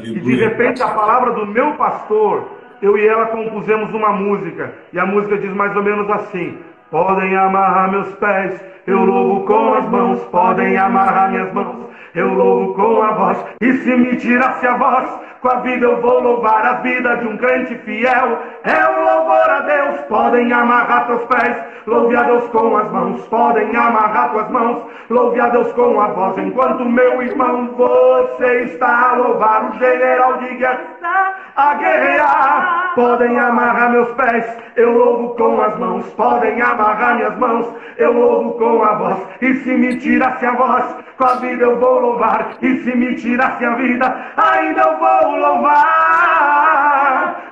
E 0.00 0.20
de 0.20 0.34
repente 0.36 0.82
a 0.82 0.88
palavra 0.88 1.32
do 1.32 1.46
meu 1.46 1.72
pastor, 1.72 2.48
eu 2.80 2.96
e 2.96 3.06
ela 3.06 3.26
compusemos 3.26 3.92
uma 3.92 4.10
música. 4.10 4.72
E 4.92 4.98
a 4.98 5.06
música 5.06 5.36
diz 5.38 5.52
mais 5.52 5.74
ou 5.76 5.82
menos 5.82 6.08
assim: 6.10 6.58
Podem 6.90 7.36
amarrar 7.36 7.90
meus 7.90 8.14
pés, 8.16 8.62
eu 8.86 9.04
louvo 9.04 9.46
com 9.46 9.74
as 9.74 9.88
mãos. 9.88 10.20
Podem 10.26 10.76
amarrar 10.76 11.30
minhas 11.30 11.52
mãos, 11.52 11.86
eu 12.14 12.32
louvo 12.32 12.74
com 12.74 13.02
a 13.02 13.12
voz. 13.12 13.44
E 13.60 13.72
se 13.78 13.96
me 13.96 14.16
tirasse 14.16 14.66
a 14.66 14.76
voz, 14.76 15.10
com 15.42 15.48
a 15.48 15.56
vida 15.56 15.84
eu 15.84 16.00
vou 16.00 16.20
louvar 16.20 16.64
a 16.64 16.74
vida 16.74 17.16
de 17.16 17.26
um 17.26 17.36
crente 17.36 17.74
fiel. 17.78 18.38
É 18.62 18.88
um 18.88 19.04
louvor 19.04 19.50
a 19.50 19.60
Deus. 19.60 20.00
Podem 20.02 20.52
amarrar 20.52 21.08
teus 21.08 21.24
pés, 21.24 21.56
louve 21.84 22.14
a 22.14 22.22
Deus 22.22 22.48
com 22.50 22.76
as 22.76 22.88
mãos. 22.92 23.26
Podem 23.26 23.74
amarrar 23.74 24.30
tuas 24.30 24.48
mãos, 24.50 24.86
louve 25.10 25.40
a 25.40 25.48
Deus 25.48 25.72
com 25.72 26.00
a 26.00 26.06
voz. 26.08 26.38
Enquanto 26.38 26.84
meu 26.84 27.20
irmão, 27.20 27.74
você 27.76 28.62
está 28.62 29.10
a 29.10 29.16
louvar 29.16 29.70
o 29.70 29.78
general 29.78 30.38
de 30.38 30.54
guerra 30.54 31.42
a 31.56 31.74
guerrear. 31.74 32.92
Podem 32.94 33.38
amarrar 33.38 33.90
meus 33.90 34.12
pés, 34.12 34.56
eu 34.76 34.92
louvo 34.92 35.34
com 35.34 35.60
as 35.60 35.76
mãos. 35.78 36.06
Podem 36.14 36.60
amarrar 36.60 37.16
minhas 37.16 37.36
mãos, 37.38 37.66
eu 37.98 38.12
louvo 38.12 38.52
com 38.58 38.82
a 38.82 38.94
voz. 38.94 39.18
E 39.40 39.54
se 39.56 39.70
me 39.70 39.98
tirasse 39.98 40.44
a 40.46 40.52
voz, 40.52 40.96
com 41.22 41.28
a 41.28 41.36
vida 41.36 41.62
eu 41.62 41.78
vou 41.78 42.00
louvar. 42.00 42.58
E 42.60 42.82
se 42.82 42.96
me 42.96 43.14
tirasse 43.14 43.64
a 43.64 43.76
vida, 43.76 44.32
ainda 44.36 44.80
eu 44.80 44.98
vou 44.98 45.36
louvar 45.36 46.82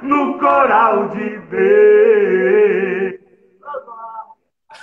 no 0.03 0.37
coral 0.41 1.09
de 1.11 1.39
Deus. 1.39 3.21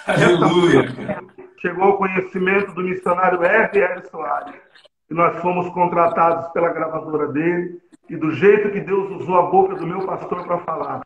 Aleluia, 0.08 0.90
cara. 0.94 1.22
Chegou 1.60 1.84
ao 1.84 1.98
conhecimento 1.98 2.72
do 2.74 2.82
missionário 2.82 3.44
R.R. 3.44 4.06
Soares. 4.10 4.56
E 5.10 5.14
nós 5.14 5.38
fomos 5.42 5.70
contratados 5.74 6.48
pela 6.54 6.70
gravadora 6.70 7.28
dele. 7.28 7.82
E 8.10 8.16
do 8.16 8.32
jeito 8.32 8.72
que 8.72 8.80
Deus 8.80 9.12
usou 9.22 9.38
a 9.38 9.42
boca 9.52 9.76
do 9.76 9.86
meu 9.86 10.06
pastor 10.06 10.46
para 10.46 10.60
falar. 10.60 11.02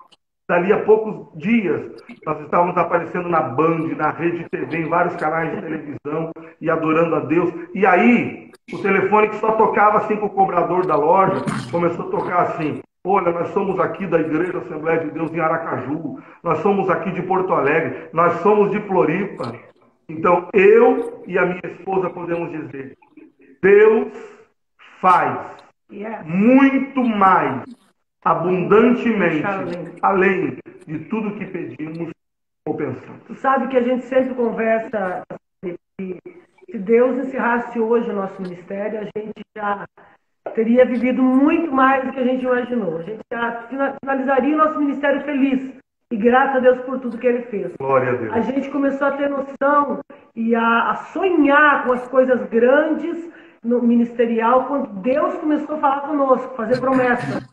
Dali 0.49 0.73
a 0.73 0.83
poucos 0.83 1.39
dias, 1.39 1.91
nós 2.25 2.41
estávamos 2.41 2.75
aparecendo 2.77 3.29
na 3.29 3.41
Band, 3.41 3.87
na 3.95 4.11
Rede 4.11 4.49
TV, 4.49 4.79
em 4.79 4.89
vários 4.89 5.15
canais 5.15 5.49
de 5.55 5.61
televisão 5.61 6.31
e 6.59 6.69
adorando 6.69 7.15
a 7.15 7.19
Deus. 7.21 7.53
E 7.73 7.85
aí, 7.85 8.51
o 8.73 8.81
telefone 8.81 9.29
que 9.29 9.37
só 9.37 9.53
tocava 9.53 9.99
assim 9.99 10.17
com 10.17 10.25
o 10.25 10.29
cobrador 10.29 10.85
da 10.85 10.95
loja, 10.95 11.43
começou 11.71 12.07
a 12.07 12.11
tocar 12.11 12.41
assim. 12.41 12.81
Olha, 13.03 13.31
nós 13.31 13.47
somos 13.49 13.79
aqui 13.79 14.05
da 14.05 14.19
Igreja 14.19 14.59
Assembleia 14.59 14.99
de 14.99 15.11
Deus 15.11 15.33
em 15.33 15.39
Aracaju, 15.39 16.19
nós 16.43 16.59
somos 16.59 16.89
aqui 16.89 17.11
de 17.11 17.21
Porto 17.23 17.53
Alegre, 17.53 18.09
nós 18.13 18.33
somos 18.41 18.69
de 18.71 18.79
Floripa. 18.81 19.55
Então, 20.07 20.47
eu 20.53 21.23
e 21.25 21.37
a 21.37 21.45
minha 21.45 21.61
esposa 21.65 22.09
podemos 22.09 22.51
dizer: 22.51 22.97
Deus 23.61 24.13
faz 24.99 25.39
muito 26.25 27.03
mais 27.03 27.63
abundantemente 28.23 29.43
Além. 29.45 29.95
além 30.01 30.57
de 30.87 30.99
tudo 31.05 31.35
que 31.35 31.45
pedimos 31.45 32.11
ou 32.67 32.75
pensamos. 32.75 33.21
Tu 33.27 33.35
sabe 33.35 33.67
que 33.67 33.77
a 33.77 33.81
gente 33.81 34.03
sempre 34.05 34.33
conversa 34.35 35.23
que 35.97 36.17
se 36.69 36.77
Deus 36.77 37.17
encerrasse 37.17 37.79
hoje 37.79 38.09
o 38.09 38.13
nosso 38.15 38.41
ministério, 38.41 38.99
a 38.99 39.19
gente 39.19 39.41
já 39.57 39.85
teria 40.55 40.85
vivido 40.85 41.21
muito 41.21 41.71
mais 41.71 42.03
do 42.05 42.11
que 42.11 42.19
a 42.19 42.23
gente 42.23 42.43
imaginou. 42.45 42.99
A 42.99 43.03
gente 43.03 43.21
já 43.31 43.63
fina- 43.69 43.95
finalizaria 43.99 44.55
o 44.55 44.57
nosso 44.57 44.79
ministério 44.79 45.21
feliz. 45.21 45.73
E 46.11 46.17
graças 46.17 46.57
a 46.57 46.59
Deus 46.59 46.79
por 46.81 46.99
tudo 46.99 47.17
que 47.17 47.25
ele 47.25 47.43
fez. 47.43 47.71
Glória 47.79 48.09
a 48.09 48.15
Deus. 48.15 48.33
A 48.33 48.41
gente 48.41 48.69
começou 48.69 49.07
a 49.07 49.11
ter 49.11 49.29
noção 49.29 49.99
e 50.35 50.53
a, 50.53 50.89
a 50.91 50.95
sonhar 51.13 51.85
com 51.85 51.93
as 51.93 52.05
coisas 52.09 52.41
grandes 52.49 53.29
no 53.63 53.81
ministerial 53.81 54.65
quando 54.65 54.87
Deus 55.01 55.35
começou 55.35 55.75
a 55.75 55.79
falar 55.79 56.01
conosco, 56.01 56.53
fazer 56.55 56.79
promessas. 56.81 57.47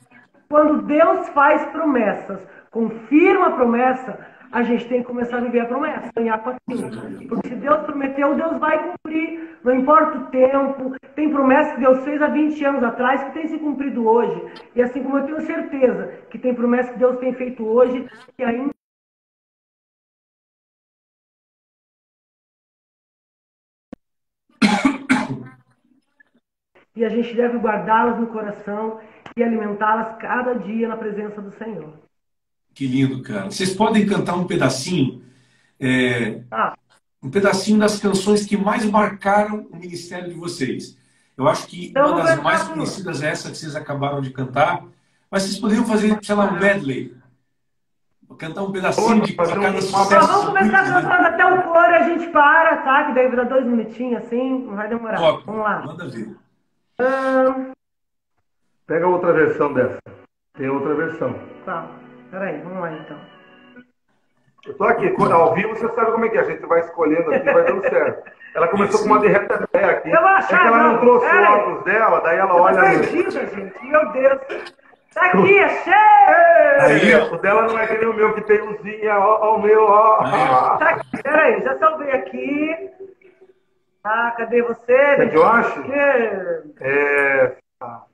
Quando 0.48 0.82
Deus 0.82 1.28
faz 1.30 1.64
promessas, 1.66 2.46
confirma 2.70 3.48
a 3.48 3.52
promessa, 3.52 4.18
a 4.50 4.62
gente 4.62 4.88
tem 4.88 5.00
que 5.00 5.06
começar 5.06 5.38
a 5.38 5.40
viver 5.40 5.60
a 5.60 5.66
promessa, 5.66 6.10
sonhar 6.16 6.42
com 6.42 6.50
aquilo. 6.50 6.90
Porque 7.28 7.48
se 7.48 7.54
Deus 7.54 7.82
prometeu, 7.82 8.34
Deus 8.34 8.58
vai 8.58 8.82
cumprir. 8.82 9.58
Não 9.62 9.74
importa 9.74 10.18
o 10.18 10.26
tempo. 10.26 10.96
Tem 11.14 11.30
promessa 11.30 11.74
que 11.74 11.80
Deus 11.80 12.02
fez 12.02 12.22
há 12.22 12.28
20 12.28 12.64
anos 12.64 12.82
atrás 12.82 13.24
que 13.24 13.32
tem 13.32 13.48
se 13.48 13.58
cumprido 13.58 14.08
hoje. 14.08 14.42
E 14.74 14.80
assim 14.80 15.02
como 15.02 15.18
eu 15.18 15.26
tenho 15.26 15.40
certeza 15.42 16.14
que 16.30 16.38
tem 16.38 16.54
promessa 16.54 16.92
que 16.92 16.98
Deus 16.98 17.18
tem 17.18 17.34
feito 17.34 17.66
hoje 17.66 18.08
que 18.36 18.42
ainda 18.42 18.77
e 26.96 27.04
a 27.04 27.08
gente 27.08 27.34
deve 27.34 27.58
guardá-las 27.58 28.18
no 28.18 28.26
coração 28.28 28.98
e 29.36 29.42
alimentá-las 29.42 30.16
cada 30.18 30.54
dia 30.54 30.88
na 30.88 30.96
presença 30.96 31.40
do 31.40 31.52
Senhor. 31.52 31.92
Que 32.74 32.86
lindo, 32.86 33.22
cara. 33.22 33.46
Vocês 33.46 33.74
podem 33.74 34.06
cantar 34.06 34.34
um 34.36 34.46
pedacinho, 34.46 35.22
é, 35.80 36.42
Ah, 36.50 36.74
um 37.22 37.30
pedacinho 37.30 37.78
das 37.78 37.98
canções 38.00 38.46
que 38.46 38.56
mais 38.56 38.84
marcaram 38.84 39.66
o 39.70 39.76
ministério 39.76 40.28
de 40.28 40.34
vocês. 40.34 40.96
Eu 41.36 41.48
acho 41.48 41.66
que 41.68 41.86
Então, 41.88 42.06
uma 42.12 42.16
das 42.22 42.30
cantar 42.30 42.42
mais 42.42 42.62
conhecidas 42.64 43.22
é 43.22 43.28
essa 43.30 43.50
que 43.50 43.56
vocês 43.56 43.74
acabaram 43.76 44.20
de 44.20 44.30
cantar, 44.30 44.84
mas 45.30 45.42
vocês 45.44 45.58
poderiam 45.58 45.84
fazer, 45.84 46.18
sei 46.22 46.34
lá, 46.34 46.46
um 46.46 46.58
medley. 46.58 47.16
Cantar 48.38 48.62
um 48.62 48.70
pedacinho 48.70 49.22
de 49.22 49.32
cada 49.34 49.70
um- 49.70 49.80
sucesso. 49.80 50.04
Então, 50.14 50.26
vamos 50.26 50.44
começar 50.46 50.84
cantando 50.84 51.26
até 51.28 51.44
o 51.46 51.62
coro 51.62 51.90
e 51.90 51.94
a 51.96 52.02
gente 52.08 52.26
para, 52.30 52.76
tá? 52.78 53.04
Que 53.06 53.14
daí 53.14 53.28
vira 53.28 53.44
dois 53.44 53.66
minutinhos 53.66 54.22
assim, 54.22 54.64
não 54.64 54.76
vai 54.76 54.88
demorar. 54.88 55.16
Top. 55.16 55.42
Vamos 55.46 55.62
lá. 55.62 55.82
Manda 55.86 56.08
ver. 56.08 56.36
Pega 58.86 59.06
outra 59.06 59.32
versão 59.32 59.72
dessa. 59.72 59.98
Tem 60.56 60.68
outra 60.68 60.94
versão. 60.94 61.34
tá, 61.64 61.86
peraí, 62.30 62.60
vamos 62.62 62.80
lá 62.80 62.92
então. 62.92 63.18
Eu 64.66 64.74
tô 64.76 64.84
aqui, 64.84 65.10
quando- 65.10 65.32
ao 65.32 65.54
vivo 65.54 65.76
você 65.76 65.88
sabe 65.90 66.10
como 66.12 66.24
é 66.24 66.28
que 66.28 66.36
é. 66.36 66.40
A 66.40 66.44
gente 66.44 66.66
vai 66.66 66.80
escolhendo 66.80 67.32
aqui, 67.32 67.44
vai 67.50 67.64
dando 67.64 67.82
certo. 67.82 68.30
Ela 68.54 68.68
começou 68.68 69.00
com 69.00 69.06
uma 69.06 69.20
de 69.20 69.28
pé 69.68 69.84
aqui. 69.84 70.10
Eu 70.10 70.20
vou 70.20 70.28
achar, 70.30 70.56
é 70.56 70.60
que 70.62 70.66
ela 70.66 70.78
não 70.78 70.92
não. 70.94 71.00
trouxe 71.00 71.26
o 71.26 71.30
Pera 71.30 71.48
aí. 71.48 71.54
óculos 71.54 71.84
dela, 71.84 72.20
daí 72.20 72.38
ela 72.38 72.50
Eu 72.50 72.56
tô 72.56 72.62
olha. 72.62 72.80
perdida, 72.90 73.30
gente, 73.46 73.86
meu 73.86 74.12
Deus. 74.12 74.40
Tá 75.14 75.26
aqui, 75.26 75.58
achei! 75.60 75.92
Aí, 76.80 77.14
ó. 77.14 77.34
O 77.34 77.38
dela 77.38 77.62
não 77.62 77.78
é 77.78 77.86
que 77.86 77.98
nem 77.98 78.08
o 78.08 78.14
meu, 78.14 78.34
que 78.34 78.40
tem 78.42 78.58
luzinha, 78.60 79.18
ó, 79.18 79.38
ó, 79.42 79.56
o 79.56 79.62
meu. 79.62 79.82
Aí, 79.94 80.48
ó. 80.50 80.76
Tá 80.76 80.88
aqui, 80.90 81.22
peraí, 81.22 81.60
já 81.62 81.78
salvei 81.78 82.10
aqui. 82.10 82.90
Tá, 84.02 84.32
cadê 84.36 84.62
você? 84.62 84.86
Quer 85.16 85.30
que 85.30 85.36
eu 85.36 85.46
ache? 85.46 85.82
Que... 85.82 85.92
É. 86.80 87.56
tá. 87.78 88.04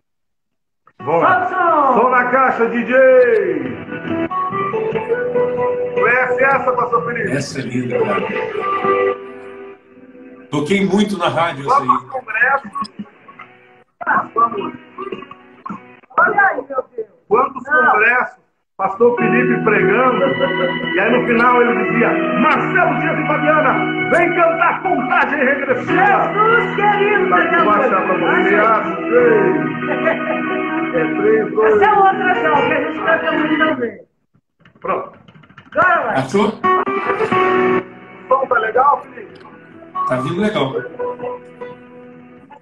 Vamos 1.01 1.23
lá. 1.23 1.44
Robson! 1.44 2.01
Som 2.03 2.09
na 2.11 2.31
caixa, 2.31 2.68
DJ! 2.68 2.94
Conhece 5.94 6.44
essa, 6.44 6.73
pastor 6.73 7.05
Felipe? 7.07 7.33
Essa 7.37 7.59
é 7.59 7.62
linda, 7.62 7.99
cara. 7.99 8.20
Toquei 10.51 10.87
muito 10.87 11.18
na 11.18 11.29
rádio 11.29 11.66
essa 11.66 11.79
Vamos 11.81 12.03
aí. 12.03 12.09
ao 12.09 12.20
congresso. 12.20 12.68
Vamos. 14.35 14.73
Olha 16.18 16.47
aí, 16.47 16.57
meu 16.68 16.85
Deus. 16.97 17.09
Quantos 17.29 17.62
Não. 17.64 17.90
congressos, 17.92 18.44
pastor 18.77 19.17
Felipe 19.17 19.63
pregando, 19.63 20.25
e 20.95 21.01
aí 21.01 21.13
no 21.13 21.27
final 21.27 21.63
ele 21.63 21.85
dizia, 21.85 22.11
Marcelo 22.41 22.99
Dias 22.99 23.19
e 23.19 23.27
Fabiana, 23.27 24.11
vem 24.11 24.35
cantar 24.35 24.83
contagem 24.83 25.45
regressiva. 25.45 26.33
Jesus 26.35 26.75
querido, 26.75 27.29
Tá 27.31 27.37
aqui, 27.37 27.55
achar 27.55 28.03
pra 28.03 28.17
você. 28.17 28.55
É 30.95 31.05
três, 31.15 31.53
dois. 31.53 31.75
Essa 31.75 31.85
é 31.85 31.95
outra 31.95 32.35
já, 32.35 32.53
que 32.53 32.73
a 32.73 32.81
gente 32.83 33.01
canta 33.01 33.33
muito 33.33 33.59
também. 33.59 34.01
Pronto. 34.81 35.13
Agora 35.73 36.03
vai. 36.03 36.17
Achou? 36.17 36.47
O 36.47 38.29
som 38.29 38.47
tá 38.47 38.59
legal, 38.59 39.03
Felipe? 39.03 39.41
Tá 40.09 40.17
vindo 40.17 40.41
legal. 40.41 40.73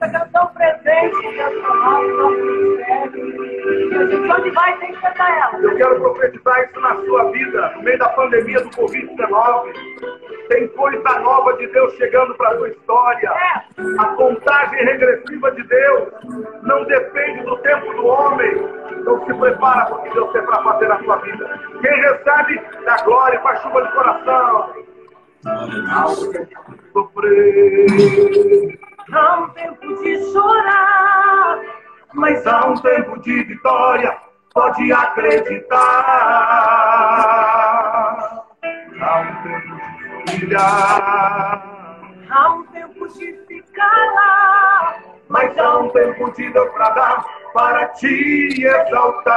Essa 0.03 0.19
canção 0.19 0.47
presente 0.49 1.37
nacional 1.37 2.03
do 2.03 2.17
nosso 2.17 2.37
ministério. 2.37 3.93
E 3.93 3.95
a 3.95 4.07
gente 4.07 4.33
onde 4.33 4.51
vai 4.51 4.77
tem 4.79 4.93
que 4.93 5.01
cantar 5.01 5.39
ela. 5.39 5.57
Eu 5.63 5.77
quero 5.77 6.01
profetizar 6.01 6.65
isso 6.65 6.81
na 6.81 6.97
sua 6.97 7.31
vida, 7.31 7.73
no 7.77 7.83
meio 7.85 7.97
da 7.99 8.09
pandemia 8.09 8.61
do 8.63 8.71
Covid-19. 8.71 9.73
Tem 10.49 10.67
coisa 10.69 11.21
nova 11.21 11.57
de 11.57 11.69
Deus 11.69 11.95
chegando 11.95 12.35
para 12.35 12.51
a 12.51 12.57
sua 12.57 12.71
história. 12.71 13.33
A 14.01 14.07
contagem 14.17 14.85
regressiva 14.85 15.53
de 15.53 15.63
Deus 15.63 16.09
não 16.65 16.85
depende 16.85 17.45
do 17.45 17.57
tempo 17.59 17.95
do 17.95 18.05
homem. 18.05 18.57
Então 18.99 19.25
se 19.25 19.33
prepara 19.35 19.87
para 19.87 19.99
o 19.99 20.03
que 20.03 20.11
Deus 20.15 20.33
tem 20.33 20.43
para 20.43 20.65
fazer 20.65 20.89
na 20.89 20.99
sua 21.05 21.17
vida. 21.19 21.61
Quem 21.81 22.01
recebe 22.01 22.61
da 22.85 22.97
glória 23.05 23.39
faz 23.41 23.63
chuva 23.63 23.83
de 23.83 23.93
coração. 23.93 24.73
Glória 25.45 25.85
a 25.91 26.01
Há 26.01 26.05
Deus. 26.07 26.29
Há 29.11 29.37
um 29.41 29.49
tempo 29.51 30.03
de 30.03 30.33
chorar, 30.33 31.61
mas 32.15 32.47
há 32.47 32.67
um 32.67 32.75
tempo 32.75 33.19
de 33.21 33.43
vitória. 33.43 34.17
Pode 34.55 34.93
acreditar. 34.93 35.79
Há 39.01 39.21
um 39.21 39.35
tempo 39.43 39.77
de 39.77 40.35
se 40.35 40.39
humilhar. 40.39 41.63
há 42.31 42.53
um 42.53 42.65
tempo 42.67 43.09
de 43.09 43.33
ficar 43.49 44.13
lá. 44.15 44.95
Mas 45.29 45.59
há 45.59 45.79
um 45.79 45.89
tempo 45.89 46.31
de 46.33 46.51
Deus 46.51 46.71
para 46.73 46.91
dar 46.91 47.25
para 47.53 47.89
te 47.89 48.65
exaltar. 48.65 49.33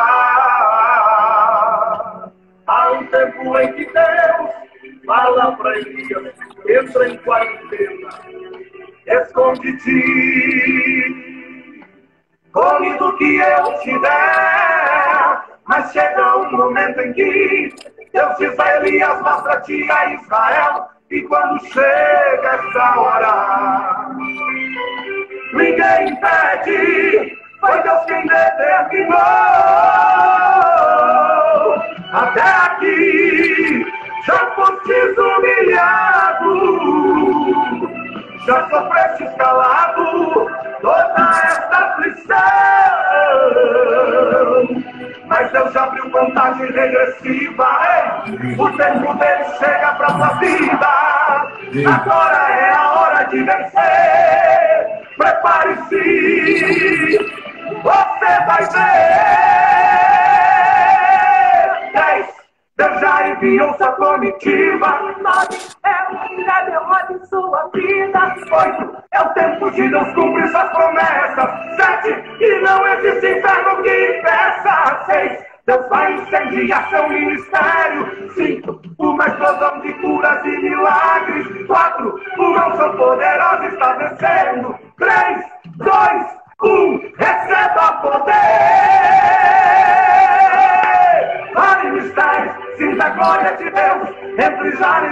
Há 2.68 2.92
um 2.92 3.06
tempo 3.08 3.58
em 3.60 3.74
que 3.74 3.86
Deus 3.86 4.52
fala 5.06 5.56
para 5.56 5.78
Elias: 5.80 6.34
entra 6.68 7.10
em 7.10 7.18
quarentena, 7.20 8.10
esconde-te, 9.08 9.96
come 12.52 12.98
do 12.98 13.18
que 13.18 13.38
eu 13.38 13.80
te 13.80 14.00
der. 14.00 15.46
Mas 15.68 15.92
chega 15.92 16.38
um 16.38 16.52
momento 16.52 17.02
em 17.02 17.14
que 17.14 17.74
Deus 18.14 18.38
diz 18.38 18.60
a 18.60 18.78
Elias: 18.78 19.22
mostra-te 19.22 19.92
a 19.92 20.14
Israel. 20.14 20.88
E 21.12 21.22
quando 21.22 21.60
chega 21.68 22.48
essa 22.48 23.00
hora, 23.00 24.10
ninguém 25.54 26.10
impede, 26.10 27.38
foi 27.60 27.84
Deus 27.84 28.06
quem 28.06 28.26
determinou. 28.26 29.18
Até 32.12 32.42
aqui 32.42 33.86
já 34.26 34.52
fostes 34.56 35.18
humilhado, 35.18 36.54
já 38.46 38.70
sofreste 38.70 39.26
calado 39.38 40.48
toda 40.82 41.32
esta 41.44 41.78
aflição. 41.78 42.36
Mas 45.28 45.52
Deus 45.52 45.74
já 45.74 45.84
abriu 45.84 46.10
contagem 46.12 46.72
regressiva, 46.72 47.68
ei, 47.90 48.56
o 48.58 48.70
tempo 48.78 49.14
dele 49.16 49.44
chega 49.58 49.94
pra 49.96 50.10
sua 50.10 50.28
vida. 50.36 50.88
Agora 51.88 52.52
é 52.52 52.70
a 52.72 52.92
hora 52.92 53.24
de 53.24 53.44
vencer. 53.44 54.86
Prepare-se, 55.18 55.98
você 57.82 58.46
vai 58.46 58.64
ver. 58.70 59.36
Dez, 61.94 62.28
Deus 62.78 63.00
já 63.00 63.30
enviou 63.30 63.74
sua 63.76 63.92
comitiva. 63.94 65.00
Nove 65.22 65.58
é 65.86 65.96
o 66.12 66.46
da 66.46 66.62
derrota 66.64 67.14
em 67.14 67.26
sua 67.26 67.70
vida. 67.74 68.36
Oito, 68.52 68.98
é 69.12 69.22
o 69.22 69.30
tempo 69.30 69.72
de 69.72 69.88
Deus 69.88 70.14
cumprir 70.14 70.48
suas 70.50 70.70
promessas. 70.72 71.50
Sete, 71.78 72.10
e 72.42 72.62
não 72.62 72.86
existe 72.88 73.40
inferno 73.40 73.82
que 73.82 74.18
impeça. 74.18 75.04
Seis, 75.06 75.46
Deus 75.66 75.88
vai 75.88 76.16
incendiar 76.16 76.90
seu 76.90 77.08
ministério. 77.08 78.34
Cinco, 78.34 78.82
uma 79.00 79.26
explosão 79.26 79.80
de 79.80 79.94
curas 79.94 80.44
e 80.44 80.58
milagres. 80.58 81.68
Quatro, 81.68 82.20
uma 82.38 82.68
unção 82.68 82.98
poderosa 82.98 83.68
está 83.68 83.94
descendo. 83.94 84.85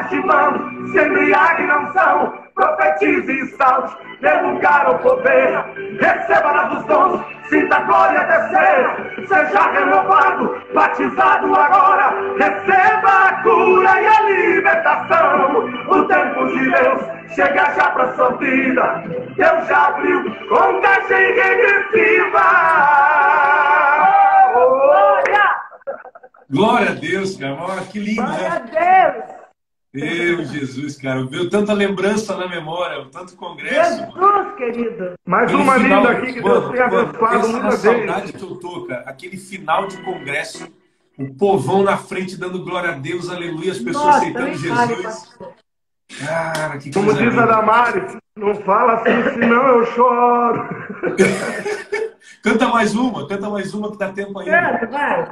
De 0.10 0.20
mão, 0.26 0.88
se 0.88 1.00
embriague 1.00 1.64
não 1.64 1.92
são. 1.94 2.44
Profetize 2.56 3.32
e 3.32 3.48
salte, 3.58 3.98
dê 4.22 4.32
lugar 4.42 4.86
ao 4.86 5.00
poder. 5.00 5.66
Receba 6.00 6.54
na 6.54 6.64
dos 6.66 6.86
dons, 6.86 7.22
sinta 7.50 7.78
a 7.78 7.80
glória 7.82 8.24
descer. 8.26 9.28
Seja 9.28 9.72
renovado, 9.72 10.62
batizado 10.74 11.56
agora. 11.56 12.14
Receba 12.38 13.10
a 13.10 13.42
cura 13.42 14.02
e 14.02 14.08
a 14.08 14.22
libertação. 14.22 15.66
O 15.88 16.06
tempo 16.06 16.48
de 16.48 16.70
Deus 16.70 17.02
chega 17.34 17.74
já 17.74 17.90
pra 17.90 18.14
sua 18.14 18.30
vida. 18.38 19.04
Deus 19.36 19.68
já 19.68 19.88
abriu 19.88 20.24
contagem 20.48 21.34
regressiva. 21.34 22.44
Glória! 24.54 25.56
Glória 26.52 26.90
a 26.92 26.94
Deus, 26.94 27.36
cara. 27.38 27.82
Que 27.92 28.00
lindo, 28.00 28.22
Glória 28.22 28.48
a 28.48 28.60
né? 28.60 29.14
Deus! 29.24 29.43
Meu 29.94 30.44
Jesus, 30.46 30.98
cara. 30.98 31.24
Veio 31.26 31.50
tanta 31.50 31.72
lembrança 31.72 32.36
na 32.36 32.48
memória, 32.48 33.06
tanto 33.12 33.36
congresso. 33.36 33.98
Jesus, 34.00 34.56
querido! 34.58 35.14
Mais 35.26 35.44
Aquele 35.46 35.62
uma 35.62 35.74
final- 35.76 36.00
linda 36.02 36.12
aqui 36.12 36.34
que 36.34 36.42
Mano, 36.42 36.60
Deus 36.62 36.72
tenha 36.72 36.88
mano, 36.88 37.10
abençoado 37.10 37.48
muita 37.50 37.72
saudade 37.72 38.28
gente. 38.28 38.38
que 38.38 38.44
eu 38.44 38.56
tô, 38.56 38.86
cara. 38.88 39.04
Aquele 39.06 39.38
final 39.38 39.86
de 39.88 39.98
congresso, 39.98 40.68
o 41.20 41.32
povão 41.36 41.84
na 41.84 41.96
frente 41.98 42.36
dando 42.40 42.64
glória 42.64 42.90
a 42.90 42.94
Deus, 42.94 43.30
aleluia, 43.30 43.72
as 43.72 43.78
pessoas 43.78 44.06
Nossa, 44.06 44.18
aceitando 44.18 44.54
Jesus. 44.56 45.38
Cara, 46.26 46.78
que 46.80 46.92
Como 46.92 47.06
coisa 47.08 47.22
diz 47.22 47.38
a. 47.38 47.46
Damares, 47.46 48.18
não 48.36 48.56
fala 48.56 48.94
assim, 48.94 49.24
senão 49.40 49.68
eu 49.68 49.86
choro. 49.88 50.70
Canta 52.44 52.68
mais 52.68 52.94
uma, 52.96 53.28
canta 53.28 53.50
mais 53.50 53.74
uma 53.74 53.92
que 53.92 53.98
dá 53.98 54.10
tempo 54.12 54.38
ainda. 54.40 54.80
Canta, 54.80 54.88
vai! 54.88 55.32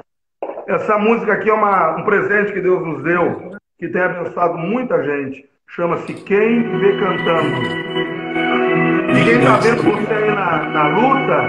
Essa 0.68 0.98
música 0.98 1.34
aqui 1.34 1.50
é 1.50 1.54
uma- 1.54 1.98
um 1.98 2.06
presente 2.06 2.54
que 2.54 2.62
Deus 2.62 2.82
nos 2.86 3.04
deu, 3.04 3.51
que 3.82 3.90
tem 3.90 4.02
abençoado 4.04 4.60
muita 4.60 5.04
gente. 5.04 5.50
Chama-se 5.70 6.14
Quem 6.14 6.62
Vê 6.78 7.00
Cantando. 7.00 7.62
E 9.10 9.24
quem 9.24 9.40
está 9.40 9.58
vendo 9.58 9.82
você 9.82 10.14
aí 10.14 10.30
na, 10.30 10.70
na 10.70 10.88
luta, 10.90 11.42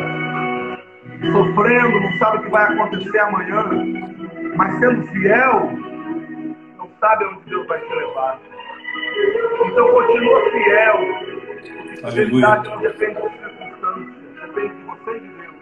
sofrendo, 1.30 2.00
não 2.00 2.12
sabe 2.14 2.38
o 2.38 2.42
que 2.42 2.50
vai 2.50 2.72
acontecer 2.72 3.18
amanhã, 3.18 3.68
mas 4.56 4.78
sendo 4.78 5.06
fiel, 5.08 5.72
não 6.78 6.88
sabe 6.98 7.26
onde 7.26 7.50
Deus 7.50 7.66
vai 7.66 7.78
te 7.80 7.94
levar. 7.94 8.40
Então 9.66 9.92
continua 9.92 10.50
fiel. 10.50 10.96
Aleluia. 12.02 12.10
Fidelidade 12.10 12.68
não 12.70 12.80
depende 12.80 13.14
das 13.20 13.32
circunstâncias, 13.32 14.14
depende 14.40 14.74
de 14.74 14.84
você 14.84 15.10
e 15.10 15.20
de 15.20 15.28
Deus. 15.28 15.54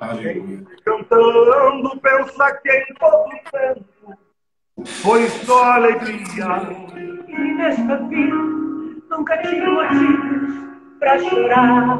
Aleluia. 0.00 0.64
Cantando, 0.86 2.00
pensa 2.00 2.60
que 2.62 2.70
em 2.70 2.94
todo 2.94 3.30
tempo 3.52 3.81
foi 4.86 5.28
só 5.28 5.72
alegria. 5.72 6.46
E 7.28 7.54
nesta 7.54 7.96
vida 8.08 8.34
nunca 9.10 9.38
tive 9.38 9.66
motivos 9.66 10.54
pra 10.98 11.18
chorar. 11.18 11.98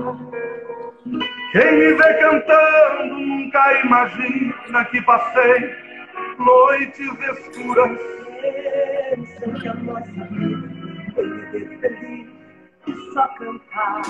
Quem 1.52 1.72
me 1.76 1.94
vê 1.94 2.14
cantando 2.14 3.14
nunca 3.14 3.80
imagina 3.84 4.84
que 4.90 5.02
passei 5.02 5.74
noites 6.38 7.12
escuras. 7.30 7.98
Pensa 9.10 9.50
que 9.60 9.68
a 9.68 9.74
nossa 9.74 10.10
vida 10.30 10.68
tem 11.52 11.78
feliz 11.78 12.28
e 12.86 13.12
só 13.12 13.26
cantar. 13.28 14.02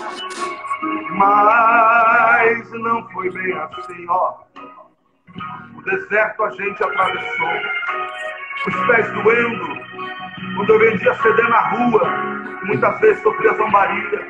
Mas 1.11 2.71
não 2.73 3.09
foi 3.11 3.31
bem 3.31 3.53
assim, 3.55 4.07
ó. 4.09 4.35
O 5.77 5.83
deserto 5.83 6.45
a 6.45 6.51
gente 6.51 6.83
atravessou. 6.83 7.49
Os 8.67 8.87
pés 8.87 9.11
doendo. 9.13 9.83
Quando 10.57 10.71
eu 10.71 10.79
vendia 10.79 11.15
CD 11.15 11.43
na 11.43 11.69
rua, 11.71 12.03
muitas 12.65 13.01
vezes 13.01 13.23
sofria 13.23 13.55
zombaria. 13.55 14.27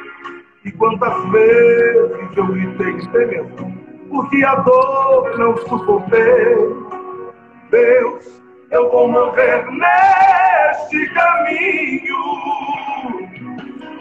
E 0.64 0.72
quantas 0.72 1.30
vezes 1.30 2.36
eu 2.36 2.46
gritei 2.46 2.92
que 2.94 3.08
mesmo, 3.08 3.78
porque 4.08 4.44
a 4.44 4.54
dor 4.56 5.38
não 5.38 5.56
suportei. 5.56 6.56
Deus, 7.70 8.42
eu 8.70 8.90
vou 8.90 9.08
morrer 9.08 9.64
neste 9.70 11.06
caminho. 11.14 13.21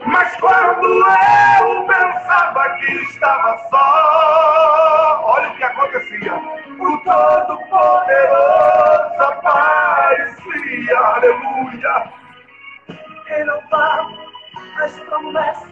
Mas 0.05 0.35
quando 0.37 0.85
eu 0.85 1.85
pensava 1.85 2.69
que 2.77 2.91
estava 3.03 3.57
só, 3.69 5.21
olha 5.25 5.49
o 5.49 5.55
que 5.55 5.63
acontecia. 5.63 6.33
O 6.33 6.97
Todo-Poderoso 7.03 9.21
aparecia, 9.21 10.97
aleluia. 10.99 12.03
Renovar 13.25 14.07
as 14.83 14.99
promessas. 15.01 15.67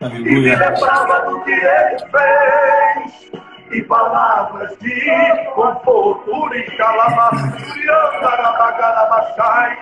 E 0.00 0.04
me 0.04 0.06
Aleluia. 0.06 0.58
lembrava 0.58 1.20
do 1.30 1.40
que 1.44 1.52
ele 1.52 1.98
fez. 2.10 3.30
E 3.72 3.82
palavras 3.84 4.76
de 4.80 5.46
conforto 5.54 6.54
e 6.54 6.76
calabasturi, 6.76 7.88
andarabagarabaxai. 7.88 9.78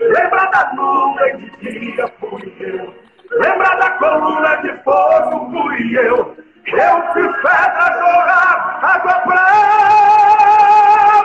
Lembra 0.00 0.46
da 0.46 0.72
nuvem 0.74 1.36
de 1.38 1.50
dia, 1.80 2.08
fui 2.20 2.54
eu. 2.60 2.94
Lembra 3.30 3.74
da 3.76 3.90
coluna 3.92 4.56
de 4.56 4.72
fogo, 4.82 5.50
fui 5.50 5.98
eu. 5.98 6.36
Eu 6.66 7.02
fiz 7.14 7.32
pedra 7.42 7.92
jogar 7.98 8.78
água 8.82 9.14
pra 9.26 9.48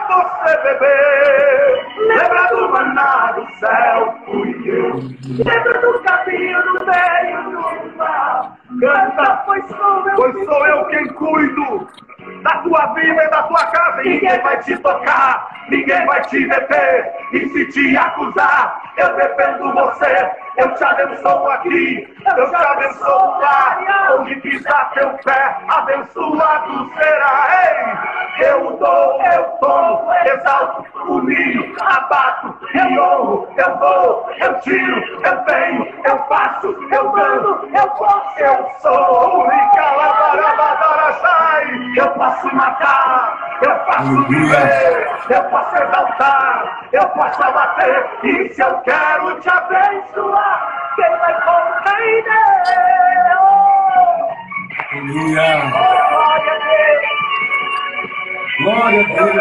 você 0.08 0.58
beber. 0.64 1.84
Lembra 2.08 2.44
do 2.56 2.70
maná 2.70 3.32
do 3.34 3.48
céu, 3.60 4.16
fui 4.26 4.62
eu. 4.66 4.96
Lembra 5.46 5.80
do 5.82 6.00
caminho 6.02 6.66
no 6.66 6.74
meio 6.86 7.44
do 7.52 7.98
mar. 7.98 8.58
Canta, 8.80 9.44
Pois 9.46 9.66
sou 9.68 10.10
eu. 10.10 10.16
pois 10.16 10.46
sou 10.46 10.68
eu 10.68 10.86
quem 10.86 11.08
cuido 11.14 11.88
da 12.42 12.58
tua 12.60 12.86
vida 12.94 13.24
e 13.24 13.30
da 13.30 13.44
tua 13.44 13.66
casa. 13.68 14.02
E 14.04 14.10
ninguém 14.10 14.42
vai 14.42 14.58
te 14.62 14.78
tocar, 14.78 15.48
ninguém 15.70 15.83
vai 16.06 16.22
te 16.22 16.48
deter. 16.48 17.14
E 17.32 17.50
se 17.50 17.66
te 17.68 17.98
acusar, 17.98 18.82
eu 18.98 19.16
defendo 19.16 19.74
você. 19.74 20.32
Eu 20.58 20.72
te 20.76 20.84
abençoo 20.84 21.50
aqui, 21.50 22.16
eu 22.38 22.50
te 22.50 22.56
abençoo 22.56 23.40
lá. 23.40 24.14
Onde 24.20 24.36
pisar 24.36 24.92
teu 24.94 25.10
pé, 25.26 25.58
abençoado 25.68 26.92
será. 26.96 27.48
Ei, 27.64 28.48
eu 28.48 28.78
dou, 28.78 29.22
eu 29.24 29.44
tomo, 29.60 30.12
exalto, 30.26 30.86
humilho, 31.08 31.76
abato, 31.82 32.56
eu 32.74 33.04
honro, 33.04 33.48
eu 33.58 33.76
dou, 33.78 34.30
eu 34.38 34.60
tiro, 34.62 35.00
eu 35.26 35.44
venho, 35.46 35.94
eu 36.06 36.18
faço, 36.26 36.68
eu 36.68 37.12
mando, 37.12 37.70
eu 37.76 37.88
posso, 37.90 38.40
eu 38.40 38.70
sou. 38.80 39.52
Eu 41.96 42.10
posso 42.10 42.56
matar, 42.56 43.58
eu 43.62 43.76
posso 43.86 44.28
viver, 44.28 45.08
eu 45.30 45.44
posso 45.44 45.76
exaltar, 45.84 46.88
eu 46.92 47.08
posso 47.10 47.44
abater. 47.44 48.06
E 48.24 48.54
se 48.54 48.62
eu 48.62 48.74
quero 48.82 49.40
te 49.40 49.50
abençoar, 49.50 50.92
quem 50.96 51.10
vai 51.18 51.34
compreender? 51.42 52.34
Oh, 53.36 54.34
Aleluia. 54.92 55.62
glória 55.70 56.52
a 56.52 56.58
Deus. 56.60 57.04
Glória 58.60 59.02
a 59.02 59.04
Deus. 59.04 59.38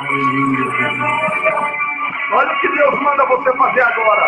Aleluia. 0.00 0.70
Olha 2.32 2.52
o 2.52 2.60
que 2.60 2.68
Deus 2.68 3.00
manda 3.02 3.26
você 3.26 3.52
fazer 3.56 3.80
agora. 3.82 4.26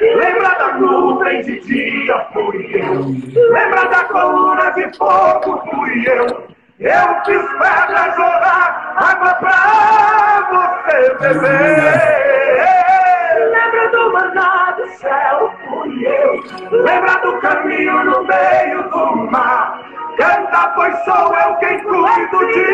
Lembra 0.00 0.48
da 0.54 0.72
nuvem 0.78 1.42
de 1.42 1.60
dia, 1.60 2.26
fui 2.32 2.70
eu. 2.72 3.50
Lembra 3.52 3.84
da 3.86 4.04
coluna 4.04 4.70
de 4.70 4.96
fogo, 4.96 5.62
fui 5.70 6.04
eu. 6.08 6.48
Eu 6.80 7.24
fiz 7.26 7.42
pedra 7.58 8.10
jogar 8.16 8.94
água 8.96 9.34
pra 9.34 10.48
você 10.50 11.14
beber. 11.20 11.92
Lembra 13.50 13.88
do 13.90 14.12
maná 14.14 14.70
do 14.70 14.88
céu, 14.94 15.54
fui 15.68 16.06
eu. 16.06 16.42
Lembra 16.70 17.18
do 17.18 17.38
caminho 17.40 18.02
no 18.04 18.24
meio 18.24 18.82
do 18.88 19.14
mar. 19.30 19.78
Canta, 20.16 20.68
pois 20.74 20.98
sou 21.04 21.36
eu 21.36 21.54
quem 21.56 21.80
cuido 21.80 22.46
de 22.46 22.64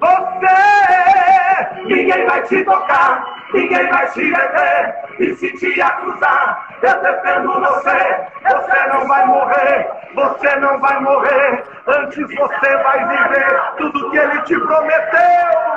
você. 0.00 1.84
Ninguém 1.84 2.24
vai 2.24 2.42
te 2.44 2.64
tocar, 2.64 3.26
ninguém 3.52 3.88
vai 3.88 4.06
te 4.10 4.32
deter. 4.32 4.94
E 5.20 5.34
se 5.34 5.52
te 5.52 5.82
acusar, 5.82 6.67
eu 6.82 7.00
defendo 7.02 7.52
você. 7.60 8.28
Você 8.42 8.86
não 8.88 9.06
vai 9.06 9.26
morrer, 9.26 9.90
você 10.14 10.56
não 10.56 10.78
vai 10.80 11.00
morrer. 11.00 11.64
Antes 11.86 12.34
você 12.36 12.76
vai 12.76 13.04
viver 13.06 13.62
tudo 13.76 14.10
que 14.10 14.16
ele 14.18 14.42
te 14.42 14.58
prometeu. 14.60 15.68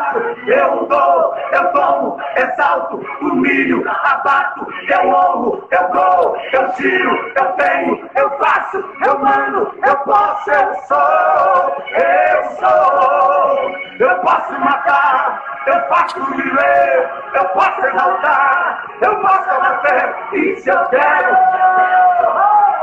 Eu 0.48 0.86
dou, 0.88 1.36
eu 1.52 1.68
tomo, 1.72 2.22
exalto, 2.36 2.98
humilho, 3.22 3.84
abato, 3.88 4.68
eu 4.90 5.10
honro, 5.10 5.68
eu 5.72 5.88
dou, 5.90 6.38
eu 6.52 6.72
tiro, 6.74 7.32
eu 7.36 7.46
tenho, 7.54 8.10
eu 8.16 8.30
faço, 8.38 8.84
eu 9.06 9.20
mando, 9.20 9.74
eu 9.86 9.96
posso, 9.98 10.52
eu 10.52 10.74
sou, 10.88 11.78
eu 11.96 12.44
sou. 12.60 13.82
Eu 14.02 14.16
posso 14.22 14.60
matar, 14.60 15.44
eu 15.68 15.80
posso 15.82 16.26
viver, 16.32 17.10
eu 17.36 17.46
posso 17.50 17.86
exaltar, 17.86 18.84
eu 19.00 19.16
posso 19.18 19.50
abater, 19.52 20.16
e 20.34 20.56
se 20.56 20.70
eu 20.70 20.86
quero, 20.92 21.38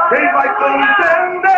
quem 0.09 0.33
vai 0.33 0.49
compreender? 0.57 1.49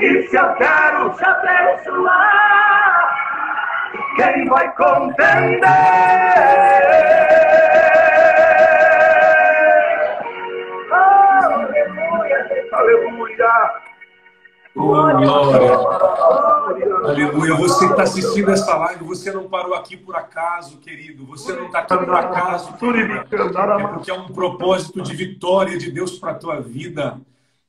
E 0.00 0.22
se 0.28 0.36
eu 0.36 0.54
quero 0.54 1.10
te 1.10 1.24
abençoar, 1.24 3.14
quem 4.16 4.46
vai 4.46 4.72
compreender? 4.72 5.68
Aleluia, 10.90 12.68
aleluia. 12.72 13.81
Oh, 14.74 14.86
glória. 14.86 15.72
Aleluia. 17.04 17.54
Você 17.56 17.86
que 17.86 17.90
está 17.92 18.02
assistindo 18.04 18.50
essa 18.50 18.76
live, 18.76 19.04
você 19.04 19.30
não 19.32 19.48
parou 19.48 19.74
aqui 19.74 19.96
por 19.96 20.16
acaso, 20.16 20.78
querido. 20.78 21.26
Você 21.26 21.52
não 21.52 21.66
está 21.66 21.80
aqui 21.80 21.96
por 21.96 22.14
acaso. 22.14 22.72
querida. 22.74 23.24
É 23.84 23.88
porque 23.88 24.10
é 24.10 24.14
um 24.14 24.28
propósito 24.28 25.02
de 25.02 25.14
vitória 25.14 25.76
de 25.76 25.90
Deus 25.90 26.18
para 26.18 26.32
a 26.32 26.34
tua 26.34 26.60
vida. 26.60 27.20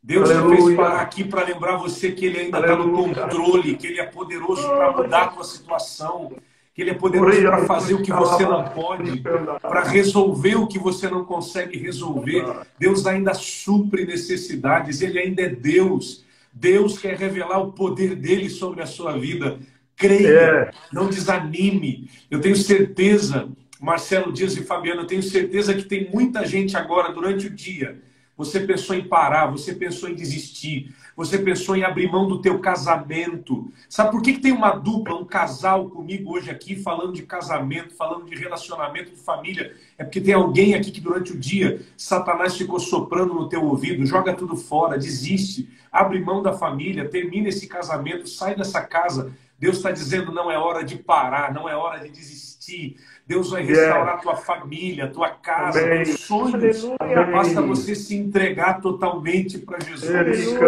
Deus 0.01 0.29
te 0.29 0.35
fez 0.35 0.75
parar 0.75 1.01
aqui 1.01 1.23
para 1.23 1.43
lembrar 1.45 1.77
você 1.77 2.11
que 2.11 2.25
Ele 2.25 2.39
ainda 2.39 2.59
está 2.59 2.75
no 2.75 2.91
controle, 2.91 3.75
que 3.77 3.87
Ele 3.87 3.99
é 4.01 4.05
poderoso 4.05 4.67
para 4.67 4.91
mudar 4.91 5.21
a 5.23 5.27
tua 5.27 5.43
situação, 5.45 6.33
que 6.73 6.81
Ele 6.81 6.91
é 6.91 6.93
poderoso 6.93 7.41
para 7.41 7.65
fazer 7.65 7.93
o 7.93 8.01
que 8.01 8.11
você 8.11 8.45
não 8.45 8.65
pode, 8.65 9.23
para 9.61 9.83
resolver 9.83 10.55
o 10.55 10.67
que 10.67 10.77
você 10.77 11.09
não 11.09 11.23
consegue 11.23 11.77
resolver. 11.77 12.45
Deus 12.77 13.05
ainda 13.07 13.33
supre 13.33 14.05
necessidades, 14.05 15.01
Ele 15.01 15.19
ainda 15.19 15.41
é 15.43 15.49
Deus. 15.49 16.25
Deus 16.53 16.99
quer 16.99 17.17
revelar 17.17 17.59
o 17.59 17.71
poder 17.71 18.15
dele 18.15 18.49
sobre 18.49 18.81
a 18.81 18.85
sua 18.85 19.17
vida. 19.17 19.59
Creia, 19.95 20.29
é. 20.29 20.71
não 20.91 21.09
desanime. 21.09 22.09
Eu 22.29 22.39
tenho 22.39 22.55
certeza, 22.55 23.49
Marcelo 23.79 24.31
Dias 24.31 24.55
e 24.55 24.63
Fabiano, 24.63 25.01
eu 25.01 25.07
tenho 25.07 25.23
certeza 25.23 25.73
que 25.73 25.83
tem 25.83 26.09
muita 26.11 26.45
gente 26.45 26.77
agora 26.77 27.11
durante 27.11 27.47
o 27.47 27.49
dia. 27.49 28.01
Você 28.37 28.59
pensou 28.59 28.95
em 28.95 29.07
parar, 29.07 29.47
você 29.47 29.73
pensou 29.73 30.09
em 30.09 30.15
desistir, 30.15 30.93
você 31.15 31.37
pensou 31.37 31.75
em 31.75 31.83
abrir 31.83 32.11
mão 32.11 32.27
do 32.27 32.41
teu 32.41 32.59
casamento. 32.59 33.71
Sabe 33.87 34.11
por 34.11 34.21
que, 34.21 34.33
que 34.33 34.41
tem 34.41 34.51
uma 34.51 34.71
dupla, 34.71 35.15
um 35.15 35.25
casal 35.25 35.89
comigo 35.89 36.33
hoje 36.33 36.49
aqui 36.49 36.75
falando 36.75 37.13
de 37.13 37.23
casamento, 37.23 37.93
falando 37.93 38.25
de 38.25 38.35
relacionamento 38.35 39.11
de 39.11 39.17
família? 39.17 39.75
É 39.97 40.03
porque 40.03 40.21
tem 40.21 40.33
alguém 40.33 40.73
aqui 40.73 40.91
que 40.91 41.01
durante 41.01 41.31
o 41.31 41.39
dia 41.39 41.81
Satanás 41.95 42.57
ficou 42.57 42.79
soprando 42.79 43.33
no 43.33 43.47
teu 43.47 43.63
ouvido, 43.63 44.05
joga 44.05 44.33
tudo 44.33 44.55
fora, 44.55 44.97
desiste, 44.97 45.69
abre 45.91 46.19
mão 46.19 46.41
da 46.41 46.53
família, 46.53 47.07
termina 47.07 47.49
esse 47.49 47.67
casamento, 47.67 48.27
sai 48.27 48.55
dessa 48.55 48.81
casa. 48.81 49.33
Deus 49.63 49.77
está 49.77 49.91
dizendo 49.91 50.33
não 50.33 50.51
é 50.51 50.57
hora 50.57 50.83
de 50.83 50.97
parar, 50.97 51.53
não 51.53 51.69
é 51.69 51.73
hora 51.75 51.97
de 51.97 52.09
desistir. 52.09 52.97
Deus 53.25 53.49
vai 53.49 53.63
restaurar 53.63 54.19
tua 54.19 54.35
família, 54.35 55.07
tua 55.07 55.29
casa, 55.29 55.81
Amém. 55.81 56.03
teus 56.03 56.19
sonhos. 56.19 56.85
Aleluia. 56.99 57.31
Basta 57.31 57.61
você 57.61 57.95
se 57.95 58.13
entregar 58.13 58.81
totalmente 58.81 59.57
para 59.59 59.79
Jesus. 59.79 60.13
Aleluia. 60.13 60.67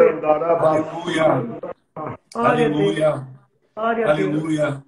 Aleluia. 2.33 3.27
Aleluia. 3.75 4.07
Aleluia. 4.07 4.83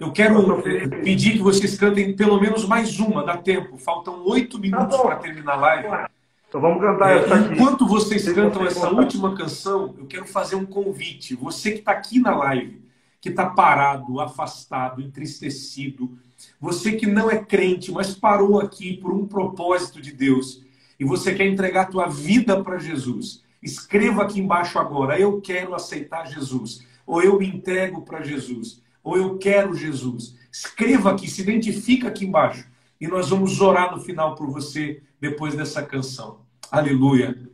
Eu 0.00 0.10
quero 0.10 0.60
pedir 1.04 1.34
que 1.34 1.42
vocês 1.42 1.78
cantem 1.78 2.16
pelo 2.16 2.40
menos 2.40 2.66
mais 2.66 2.98
uma, 2.98 3.24
dá 3.24 3.36
tempo. 3.36 3.78
Faltam 3.78 4.24
oito 4.26 4.56
tá 4.56 4.62
minutos 4.62 5.00
para 5.00 5.16
terminar 5.16 5.52
a 5.52 5.56
live. 5.56 5.88
Então 6.48 6.60
vamos 6.60 6.80
cantar 6.80 7.16
essa 7.16 7.32
aqui. 7.32 7.54
Enquanto 7.54 7.86
vocês 7.86 8.28
cantam 8.32 8.66
essa 8.66 8.90
última 8.90 9.36
canção, 9.36 9.94
eu 9.96 10.06
quero 10.06 10.26
fazer 10.26 10.56
um 10.56 10.66
convite. 10.66 11.36
Você 11.36 11.70
que 11.70 11.78
está 11.78 11.92
aqui 11.92 12.18
na 12.18 12.34
live, 12.34 12.89
que 13.20 13.28
está 13.28 13.46
parado, 13.46 14.20
afastado, 14.20 15.02
entristecido, 15.02 16.18
você 16.58 16.92
que 16.92 17.06
não 17.06 17.30
é 17.30 17.36
crente, 17.36 17.92
mas 17.92 18.14
parou 18.14 18.60
aqui 18.60 18.96
por 18.96 19.12
um 19.12 19.26
propósito 19.26 20.00
de 20.00 20.12
Deus 20.12 20.64
e 20.98 21.04
você 21.04 21.34
quer 21.34 21.46
entregar 21.46 21.82
a 21.82 21.90
tua 21.90 22.06
vida 22.06 22.62
para 22.62 22.78
Jesus, 22.78 23.42
escreva 23.62 24.22
aqui 24.22 24.40
embaixo 24.40 24.78
agora: 24.78 25.18
eu 25.18 25.40
quero 25.40 25.74
aceitar 25.74 26.26
Jesus, 26.26 26.86
ou 27.06 27.22
eu 27.22 27.38
me 27.38 27.46
entrego 27.46 28.02
para 28.02 28.22
Jesus, 28.22 28.82
ou 29.02 29.16
eu 29.16 29.38
quero 29.38 29.74
Jesus. 29.74 30.36
Escreva 30.52 31.12
aqui, 31.12 31.28
se 31.28 31.42
identifica 31.42 32.08
aqui 32.08 32.26
embaixo 32.26 32.68
e 33.00 33.06
nós 33.06 33.30
vamos 33.30 33.60
orar 33.60 33.94
no 33.94 34.02
final 34.02 34.34
por 34.34 34.50
você 34.50 35.02
depois 35.20 35.54
dessa 35.54 35.82
canção. 35.82 36.40
Aleluia. 36.70 37.49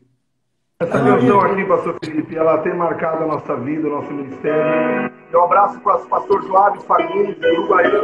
Essa 0.79 0.93
canção 0.93 1.41
aqui, 1.41 1.64
pastor 1.64 1.97
Felipe, 2.05 2.37
ela 2.37 2.59
tem 2.59 2.74
marcado 2.74 3.24
a 3.24 3.27
nossa 3.27 3.57
vida, 3.57 3.89
o 3.89 3.93
nosso 3.93 4.12
ministério. 4.12 5.11
Eu 5.33 5.43
abraço 5.43 5.81
para 5.81 5.97
o 5.97 6.07
pastor 6.07 6.43
Joab 6.43 6.83
Fagundes, 6.83 7.35
do 7.39 7.47
Uruguaiana, 7.49 7.99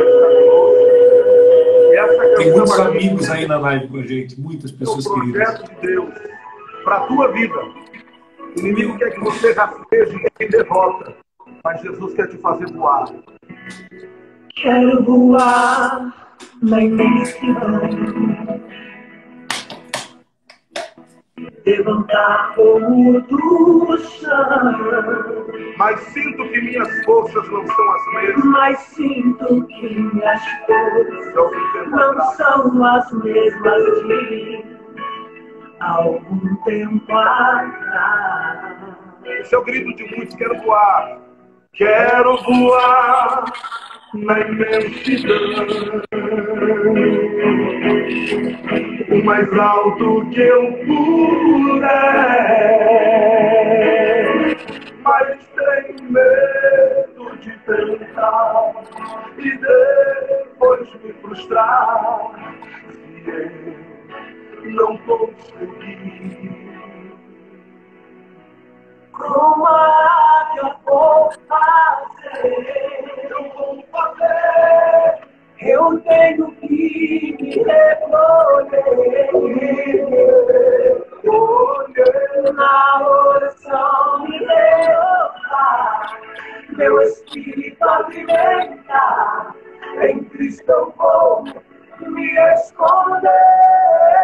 e 1.90 1.96
essa 1.96 2.36
Tem 2.36 2.50
muitos 2.50 2.80
aqui, 2.80 2.96
amigos 2.96 3.30
aí 3.30 3.46
na 3.46 3.58
live 3.58 3.88
com 3.88 3.98
a 3.98 4.02
gente, 4.02 4.40
muitas 4.40 4.72
pessoas 4.72 5.06
queridas. 5.06 5.18
É 5.18 5.42
um 5.42 5.52
projeto 5.52 5.70
queridas. 5.80 5.80
de 5.82 5.86
Deus 5.86 6.14
para 6.82 6.96
a 6.96 7.00
tua 7.00 7.28
vida. 7.28 7.60
O 8.56 8.60
inimigo 8.60 8.96
quer 8.96 9.10
que 9.10 9.20
você 9.20 9.52
rasteje 9.52 10.26
em 10.40 10.48
derrota, 10.48 11.14
mas 11.62 11.82
Jesus 11.82 12.14
quer 12.14 12.28
te 12.28 12.38
fazer 12.38 12.72
voar. 12.72 13.04
Quero 14.56 15.04
voar 15.04 16.32
na 16.62 16.82
imensidão 16.82 18.61
levantar 21.64 22.54
como 22.54 23.20
do 23.22 23.98
chão. 23.98 25.02
Mas 25.76 26.00
sinto 26.00 26.48
que 26.48 26.60
minhas 26.60 27.04
forças 27.04 27.48
não 27.48 27.66
são 27.66 27.92
as 27.92 28.14
mesmas. 28.14 28.44
Mas 28.44 28.78
sinto 28.80 29.66
que 29.66 30.00
minhas 30.00 30.42
forças 30.66 31.90
não 31.90 32.20
são 32.32 32.84
as 32.84 33.12
mesmas 33.12 33.84
de 34.06 34.64
algum 35.80 36.56
tempo 36.64 37.12
atrás. 37.12 38.76
Esse 39.24 39.54
é 39.54 39.58
o 39.58 39.64
grito 39.64 39.96
de 39.96 40.16
muitos: 40.16 40.34
quero 40.34 40.60
voar. 40.62 41.18
Quero 41.74 42.36
voar 42.42 43.44
na 44.14 44.40
imensidão. 44.40 45.36
O 49.10 49.24
mais 49.24 49.52
alto 49.58 50.28
que 50.30 50.40
eu 50.40 50.72
puder. 50.86 51.92
Mas 55.02 55.38
tenho 55.56 56.12
medo 56.12 57.36
de 57.40 57.52
tentar 57.58 58.72
e 59.38 59.50
depois 59.58 60.88
me 61.02 61.12
frustrar 61.14 62.32
se 63.24 63.30
eu 64.64 64.70
não 64.72 64.96
conseguir. 64.98 66.61
Como 69.22 69.66
vou 70.84 71.30
fazer? 71.48 72.52
Eu 73.30 73.52
vou 73.54 73.84
fazer. 73.92 75.18
Eu 75.60 76.00
tenho 76.00 76.50
que 76.56 76.66
me 77.38 77.56
recolher. 79.10 79.62
Na 82.52 83.08
oração 83.08 84.26
me 84.26 84.38
levar. 84.40 86.18
Meu 86.70 87.00
espírito 87.02 87.84
alimentar. 87.88 89.54
Em 90.02 90.24
Cristo 90.24 90.70
eu 90.70 90.92
vou 90.96 91.44
me 92.00 92.34
esconder. 92.54 94.21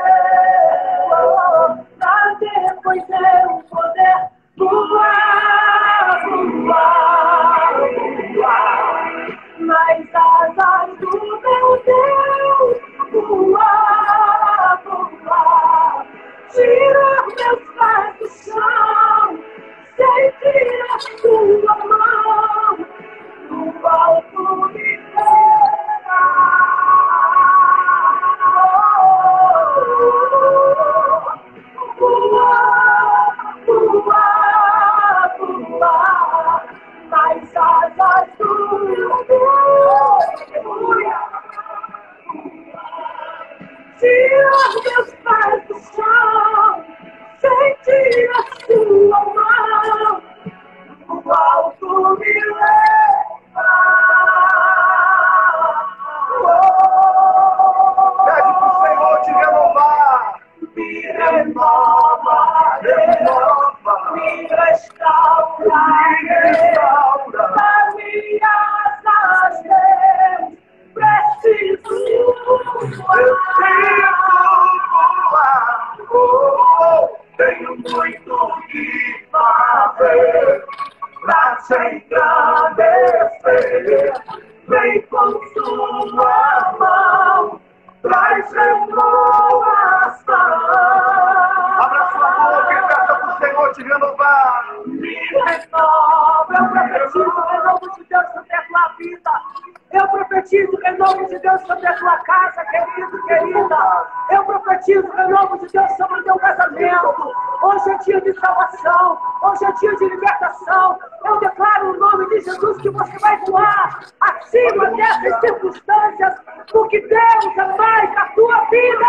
Renovo 100.99 101.27
de 101.29 101.39
Deus 101.39 101.61
sobre 101.63 101.87
a 101.87 101.95
tua 101.95 102.17
casa, 102.19 102.65
querido, 102.65 103.25
querida. 103.27 104.07
Eu 104.31 104.45
profetizo 104.45 105.07
o 105.07 105.17
renovo 105.17 105.59
de 105.59 105.73
Deus 105.73 105.93
sobre 105.93 106.21
o 106.21 106.25
teu 106.25 106.37
casamento. 106.39 107.15
Hoje 107.63 107.91
é 107.91 107.99
dia 107.99 108.21
de 108.21 108.33
salvação. 108.41 109.19
Hoje 109.43 109.65
é 109.65 109.73
dia 109.73 109.97
de 109.97 110.09
libertação. 110.09 110.99
Eu 111.25 111.39
declaro 111.39 111.93
no 111.93 112.01
nome 112.01 112.29
de 112.31 112.41
Jesus 112.41 112.79
que 112.79 112.91
você 112.91 113.19
vai 113.19 113.39
voar 113.47 114.01
acima 114.21 114.91
dessas 114.91 115.41
circunstâncias, 115.41 116.35
porque 116.73 117.01
Deus 117.01 117.59
é 117.59 117.77
mais 117.77 118.17
a 118.17 118.25
tua 118.35 118.65
vida. 118.65 119.07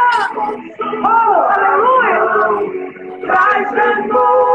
Oh, 1.02 1.42
aleluia! 1.60 3.00
Traz 3.26 3.72
renovação 3.72 4.49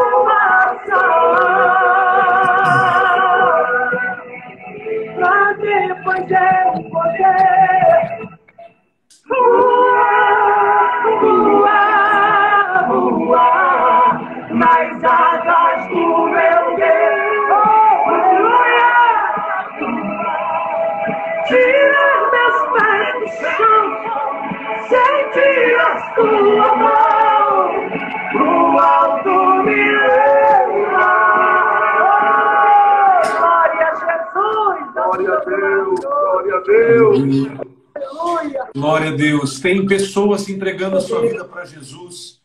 Deus. 39.14 39.60
Tem 39.60 39.86
pessoas 39.86 40.42
se 40.42 40.52
entregando 40.52 40.96
a 40.96 41.00
sua 41.00 41.22
vida 41.22 41.44
para 41.44 41.64
Jesus. 41.64 42.40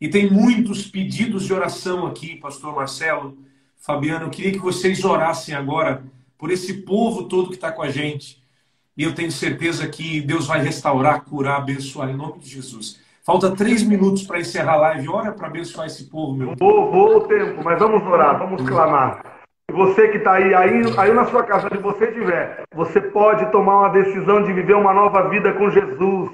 E 0.00 0.08
tem 0.08 0.30
muitos 0.30 0.86
pedidos 0.86 1.44
de 1.46 1.52
oração 1.52 2.06
aqui, 2.06 2.36
Pastor 2.36 2.74
Marcelo, 2.74 3.38
Fabiano. 3.78 4.26
Eu 4.26 4.30
queria 4.30 4.52
que 4.52 4.58
vocês 4.58 5.04
orassem 5.04 5.54
agora 5.54 6.02
por 6.36 6.50
esse 6.50 6.74
povo 6.82 7.24
todo 7.24 7.48
que 7.48 7.54
está 7.54 7.70
com 7.70 7.82
a 7.82 7.88
gente. 7.88 8.42
E 8.96 9.04
eu 9.04 9.14
tenho 9.14 9.30
certeza 9.30 9.88
que 9.88 10.20
Deus 10.20 10.46
vai 10.46 10.62
restaurar, 10.62 11.24
curar, 11.24 11.58
abençoar 11.58 12.10
em 12.10 12.16
nome 12.16 12.40
de 12.40 12.50
Jesus. 12.50 13.00
Falta 13.24 13.52
três 13.52 13.82
minutos 13.82 14.24
para 14.24 14.40
encerrar 14.40 14.74
a 14.74 14.76
live. 14.76 15.08
Ora 15.08 15.32
para 15.32 15.46
abençoar 15.46 15.86
esse 15.86 16.04
povo, 16.04 16.36
meu. 16.36 16.54
Vou, 16.58 16.90
vou 16.90 17.18
o 17.18 17.20
tempo, 17.28 17.62
mas 17.64 17.78
vamos 17.78 18.02
orar, 18.02 18.38
vamos 18.38 18.68
clamar. 18.68 19.41
Você 19.70 20.08
que 20.08 20.18
está 20.18 20.32
aí, 20.34 20.54
aí, 20.54 20.82
aí 20.98 21.12
na 21.12 21.24
sua 21.24 21.42
casa, 21.44 21.68
onde 21.70 21.82
você 21.82 22.06
estiver, 22.06 22.62
você 22.74 23.00
pode 23.00 23.50
tomar 23.52 23.78
uma 23.78 23.88
decisão 23.88 24.42
de 24.42 24.52
viver 24.52 24.74
uma 24.74 24.92
nova 24.92 25.28
vida 25.28 25.52
com 25.52 25.70
Jesus. 25.70 26.30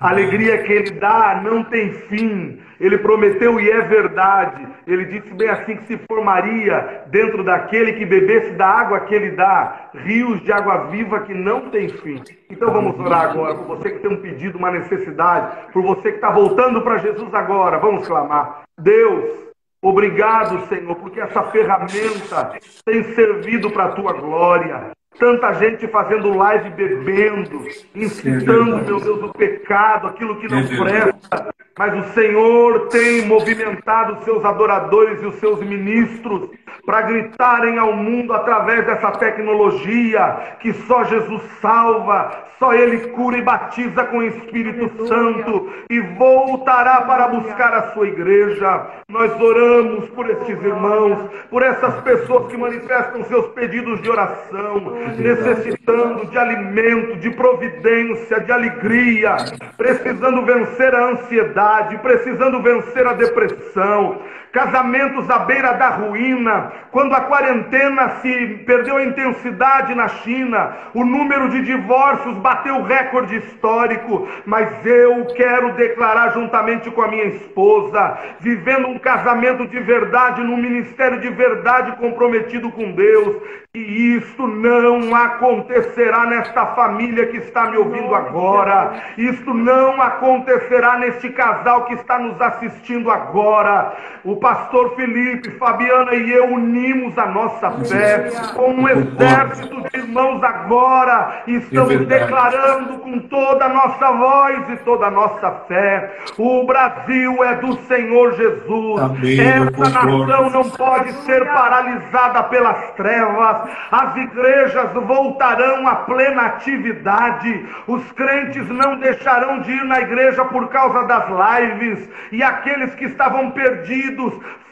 A 0.00 0.08
alegria 0.08 0.62
que 0.62 0.72
Ele 0.72 0.92
dá 0.92 1.40
não 1.44 1.62
tem 1.62 1.92
fim. 1.92 2.58
Ele 2.80 2.96
prometeu 2.96 3.60
e 3.60 3.70
é 3.70 3.82
verdade. 3.82 4.66
Ele 4.86 5.04
disse 5.04 5.32
bem 5.34 5.50
assim 5.50 5.76
que 5.76 5.84
se 5.84 6.00
formaria 6.10 7.02
dentro 7.08 7.44
daquele 7.44 7.92
que 7.92 8.06
bebesse 8.06 8.52
da 8.52 8.66
água 8.66 9.00
que 9.00 9.14
Ele 9.14 9.32
dá, 9.32 9.90
rios 9.94 10.40
de 10.40 10.50
água 10.50 10.86
viva 10.86 11.20
que 11.20 11.34
não 11.34 11.68
tem 11.68 11.90
fim. 11.90 12.22
Então 12.48 12.72
vamos 12.72 12.98
orar 12.98 13.30
agora 13.30 13.54
por 13.54 13.76
você 13.76 13.90
que 13.90 13.98
tem 13.98 14.10
um 14.10 14.22
pedido, 14.22 14.56
uma 14.56 14.70
necessidade, 14.70 15.70
por 15.70 15.82
você 15.82 16.10
que 16.10 16.16
está 16.16 16.30
voltando 16.30 16.80
para 16.80 16.96
Jesus 16.96 17.32
agora. 17.34 17.78
Vamos 17.78 18.08
clamar. 18.08 18.62
Deus, 18.78 19.49
Obrigado, 19.82 20.66
Senhor, 20.68 20.94
porque 20.96 21.20
essa 21.20 21.42
ferramenta 21.44 22.58
tem 22.84 23.02
servido 23.14 23.70
para 23.70 23.86
a 23.86 23.92
tua 23.92 24.12
glória. 24.12 24.90
Tanta 25.18 25.52
gente 25.54 25.88
fazendo 25.88 26.36
live 26.36 26.70
bebendo, 26.70 27.66
incitando, 27.94 28.84
meu 28.84 29.00
Deus, 29.00 29.22
o 29.22 29.32
pecado, 29.32 30.06
aquilo 30.06 30.38
que 30.38 30.48
não 30.48 30.58
É 30.58 30.66
presta. 30.66 31.54
Mas 31.80 31.94
o 31.98 32.12
Senhor 32.12 32.88
tem 32.88 33.24
movimentado 33.24 34.12
os 34.12 34.24
seus 34.24 34.44
adoradores 34.44 35.22
e 35.22 35.24
os 35.24 35.36
seus 35.36 35.60
ministros 35.60 36.50
para 36.84 37.00
gritarem 37.00 37.78
ao 37.78 37.94
mundo 37.94 38.34
através 38.34 38.84
dessa 38.84 39.12
tecnologia 39.12 40.56
que 40.60 40.74
só 40.74 41.04
Jesus 41.04 41.42
salva, 41.62 42.32
só 42.58 42.74
Ele 42.74 43.08
cura 43.08 43.38
e 43.38 43.42
batiza 43.42 44.04
com 44.04 44.18
o 44.18 44.22
Espírito 44.22 45.06
Santo 45.06 45.70
e 45.88 46.00
voltará 46.00 47.00
para 47.02 47.28
buscar 47.28 47.72
a 47.72 47.92
sua 47.94 48.08
igreja. 48.08 48.86
Nós 49.08 49.32
oramos 49.40 50.08
por 50.10 50.28
estes 50.28 50.62
irmãos, 50.62 51.30
por 51.48 51.62
essas 51.62 51.94
pessoas 52.02 52.50
que 52.50 52.58
manifestam 52.58 53.24
seus 53.24 53.46
pedidos 53.52 54.02
de 54.02 54.10
oração, 54.10 54.92
necessitando 55.16 56.26
de 56.26 56.36
alimento, 56.36 57.16
de 57.16 57.30
providência, 57.30 58.40
de 58.40 58.52
alegria, 58.52 59.36
precisando 59.78 60.44
vencer 60.44 60.94
a 60.94 61.10
ansiedade, 61.12 61.69
precisando 61.98 62.62
vencer 62.62 63.06
a 63.06 63.12
depressão, 63.12 64.22
casamentos 64.52 65.28
à 65.30 65.40
beira 65.40 65.72
da 65.74 65.88
ruína, 65.90 66.72
quando 66.90 67.14
a 67.14 67.20
quarentena 67.20 68.10
se 68.20 68.62
perdeu 68.66 68.96
a 68.96 69.04
intensidade 69.04 69.94
na 69.94 70.08
China, 70.08 70.76
o 70.94 71.04
número 71.04 71.48
de 71.48 71.62
divórcios 71.62 72.36
bateu 72.38 72.82
recorde 72.82 73.36
histórico, 73.36 74.28
mas 74.44 74.84
eu 74.84 75.26
quero 75.36 75.74
declarar 75.74 76.32
juntamente 76.32 76.90
com 76.90 77.02
a 77.02 77.08
minha 77.08 77.24
esposa, 77.24 78.18
vivendo 78.40 78.88
um 78.88 78.98
casamento 78.98 79.66
de 79.66 79.78
verdade, 79.80 80.42
num 80.42 80.56
ministério 80.56 81.20
de 81.20 81.30
verdade 81.30 81.92
comprometido 81.96 82.70
com 82.72 82.92
Deus, 82.92 83.36
que 83.72 83.78
isto 83.78 84.48
não 84.48 85.14
acontecerá 85.14 86.26
nesta 86.26 86.66
família 86.74 87.26
que 87.26 87.36
está 87.36 87.70
me 87.70 87.76
ouvindo 87.76 88.12
agora, 88.12 88.94
isto 89.16 89.54
não 89.54 90.02
acontecerá 90.02 90.98
neste 90.98 91.28
casal 91.30 91.84
que 91.84 91.94
está 91.94 92.18
nos 92.18 92.40
assistindo 92.40 93.10
agora. 93.10 93.92
O 94.24 94.39
pastor 94.40 94.96
Felipe, 94.96 95.50
Fabiana 95.52 96.14
e 96.14 96.32
eu 96.32 96.46
unimos 96.46 97.16
a 97.18 97.26
nossa 97.26 97.70
fé 97.84 98.30
com 98.54 98.70
um 98.72 98.88
exército 98.88 99.82
de 99.82 99.98
irmãos 99.98 100.42
agora 100.42 101.42
e 101.46 101.56
estamos 101.56 101.92
É 101.92 102.04
declarando 102.04 102.98
com 102.98 103.18
toda 103.20 103.66
a 103.66 103.68
nossa 103.68 104.10
voz 104.12 104.70
e 104.70 104.76
toda 104.78 105.06
a 105.06 105.10
nossa 105.10 105.50
fé: 105.68 106.16
o 106.38 106.64
Brasil 106.64 107.44
é 107.44 107.56
do 107.56 107.76
Senhor 107.82 108.32
Jesus. 108.34 109.02
Amém, 109.02 109.40
Essa 109.40 109.90
nação 109.90 110.50
não 110.50 110.70
pode 110.70 111.12
ser 111.24 111.44
paralisada 111.46 112.42
pelas 112.44 112.90
trevas. 112.92 113.70
As 113.90 114.16
igrejas 114.16 114.92
voltarão 114.92 115.86
à 115.86 115.96
plena 115.96 116.42
atividade. 116.46 117.66
Os 117.86 118.10
crentes 118.12 118.66
não 118.68 118.96
deixarão 118.96 119.60
de 119.60 119.70
ir 119.70 119.84
na 119.84 120.00
igreja 120.00 120.44
por 120.46 120.68
causa 120.68 121.04
das 121.04 121.24
lives. 121.28 122.08
E 122.32 122.42
aqueles 122.42 122.94
que 122.94 123.04
estavam 123.04 123.50
perdidos 123.50 124.29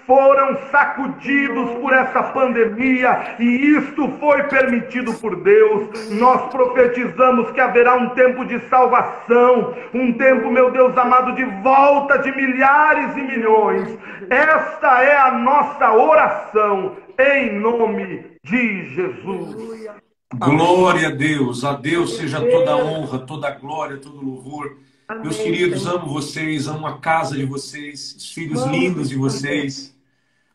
foram 0.08 0.56
sacudidos 0.70 1.70
por 1.82 1.92
essa 1.92 2.22
pandemia 2.22 3.36
e 3.38 3.44
isto 3.76 4.08
foi 4.18 4.42
permitido 4.44 5.12
por 5.12 5.36
Deus. 5.36 6.10
Nós 6.12 6.50
profetizamos 6.50 7.50
que 7.50 7.60
haverá 7.60 7.94
um 7.94 8.08
tempo 8.10 8.46
de 8.46 8.58
salvação, 8.70 9.74
um 9.92 10.14
tempo, 10.14 10.50
meu 10.50 10.70
Deus 10.70 10.96
amado, 10.96 11.34
de 11.34 11.44
volta 11.62 12.18
de 12.18 12.34
milhares 12.34 13.14
e 13.18 13.20
milhões. 13.20 13.98
Esta 14.30 15.02
é 15.02 15.14
a 15.14 15.32
nossa 15.32 15.92
oração 15.92 16.96
em 17.18 17.60
nome 17.60 18.24
de 18.42 18.88
Jesus. 18.94 19.90
Glória 20.34 21.08
a 21.08 21.10
Deus, 21.10 21.64
a 21.64 21.74
Deus 21.74 22.16
seja 22.16 22.40
toda 22.40 22.72
a 22.72 22.76
honra, 22.76 23.18
toda 23.18 23.48
a 23.48 23.50
glória, 23.50 23.98
todo 23.98 24.18
o 24.18 24.24
louvor. 24.24 24.76
Meus 25.16 25.38
queridos, 25.38 25.86
amo 25.86 26.06
vocês, 26.06 26.66
amo 26.68 26.86
a 26.86 26.98
casa 26.98 27.34
de 27.34 27.46
vocês, 27.46 28.14
os 28.14 28.30
filhos 28.30 28.62
lindos 28.66 29.08
de 29.08 29.16
vocês. 29.16 29.96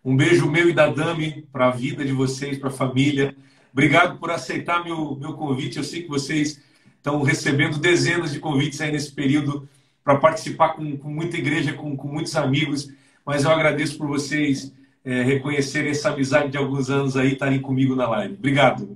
Um 0.05 0.15
beijo 0.15 0.47
meu 0.47 0.69
e 0.69 0.73
da 0.73 0.87
Dami 0.91 1.47
para 1.51 1.69
a 1.69 1.71
vida 1.71 2.05
de 2.05 2.11
vocês, 2.11 2.59
para 2.59 2.69
a 2.69 2.71
família. 2.71 3.35
Obrigado 3.71 4.19
por 4.19 4.29
aceitar 4.29 4.83
meu, 4.83 5.15
meu 5.15 5.33
convite. 5.33 5.77
Eu 5.77 5.83
sei 5.83 6.03
que 6.03 6.07
vocês 6.07 6.61
estão 6.95 7.23
recebendo 7.23 7.79
dezenas 7.79 8.31
de 8.31 8.39
convites 8.39 8.79
aí 8.79 8.91
nesse 8.91 9.11
período 9.11 9.67
para 10.03 10.17
participar 10.17 10.75
com, 10.75 10.95
com 10.97 11.09
muita 11.09 11.35
igreja, 11.35 11.73
com, 11.73 11.97
com 11.97 12.07
muitos 12.07 12.35
amigos. 12.35 12.93
Mas 13.25 13.45
eu 13.45 13.49
agradeço 13.49 13.97
por 13.97 14.07
vocês 14.07 14.71
eh, 15.03 15.23
reconhecerem 15.23 15.89
essa 15.89 16.11
amizade 16.11 16.51
de 16.51 16.57
alguns 16.57 16.91
anos 16.91 17.17
aí, 17.17 17.33
estarem 17.33 17.59
comigo 17.59 17.95
na 17.95 18.07
live. 18.07 18.35
Obrigado. 18.35 18.87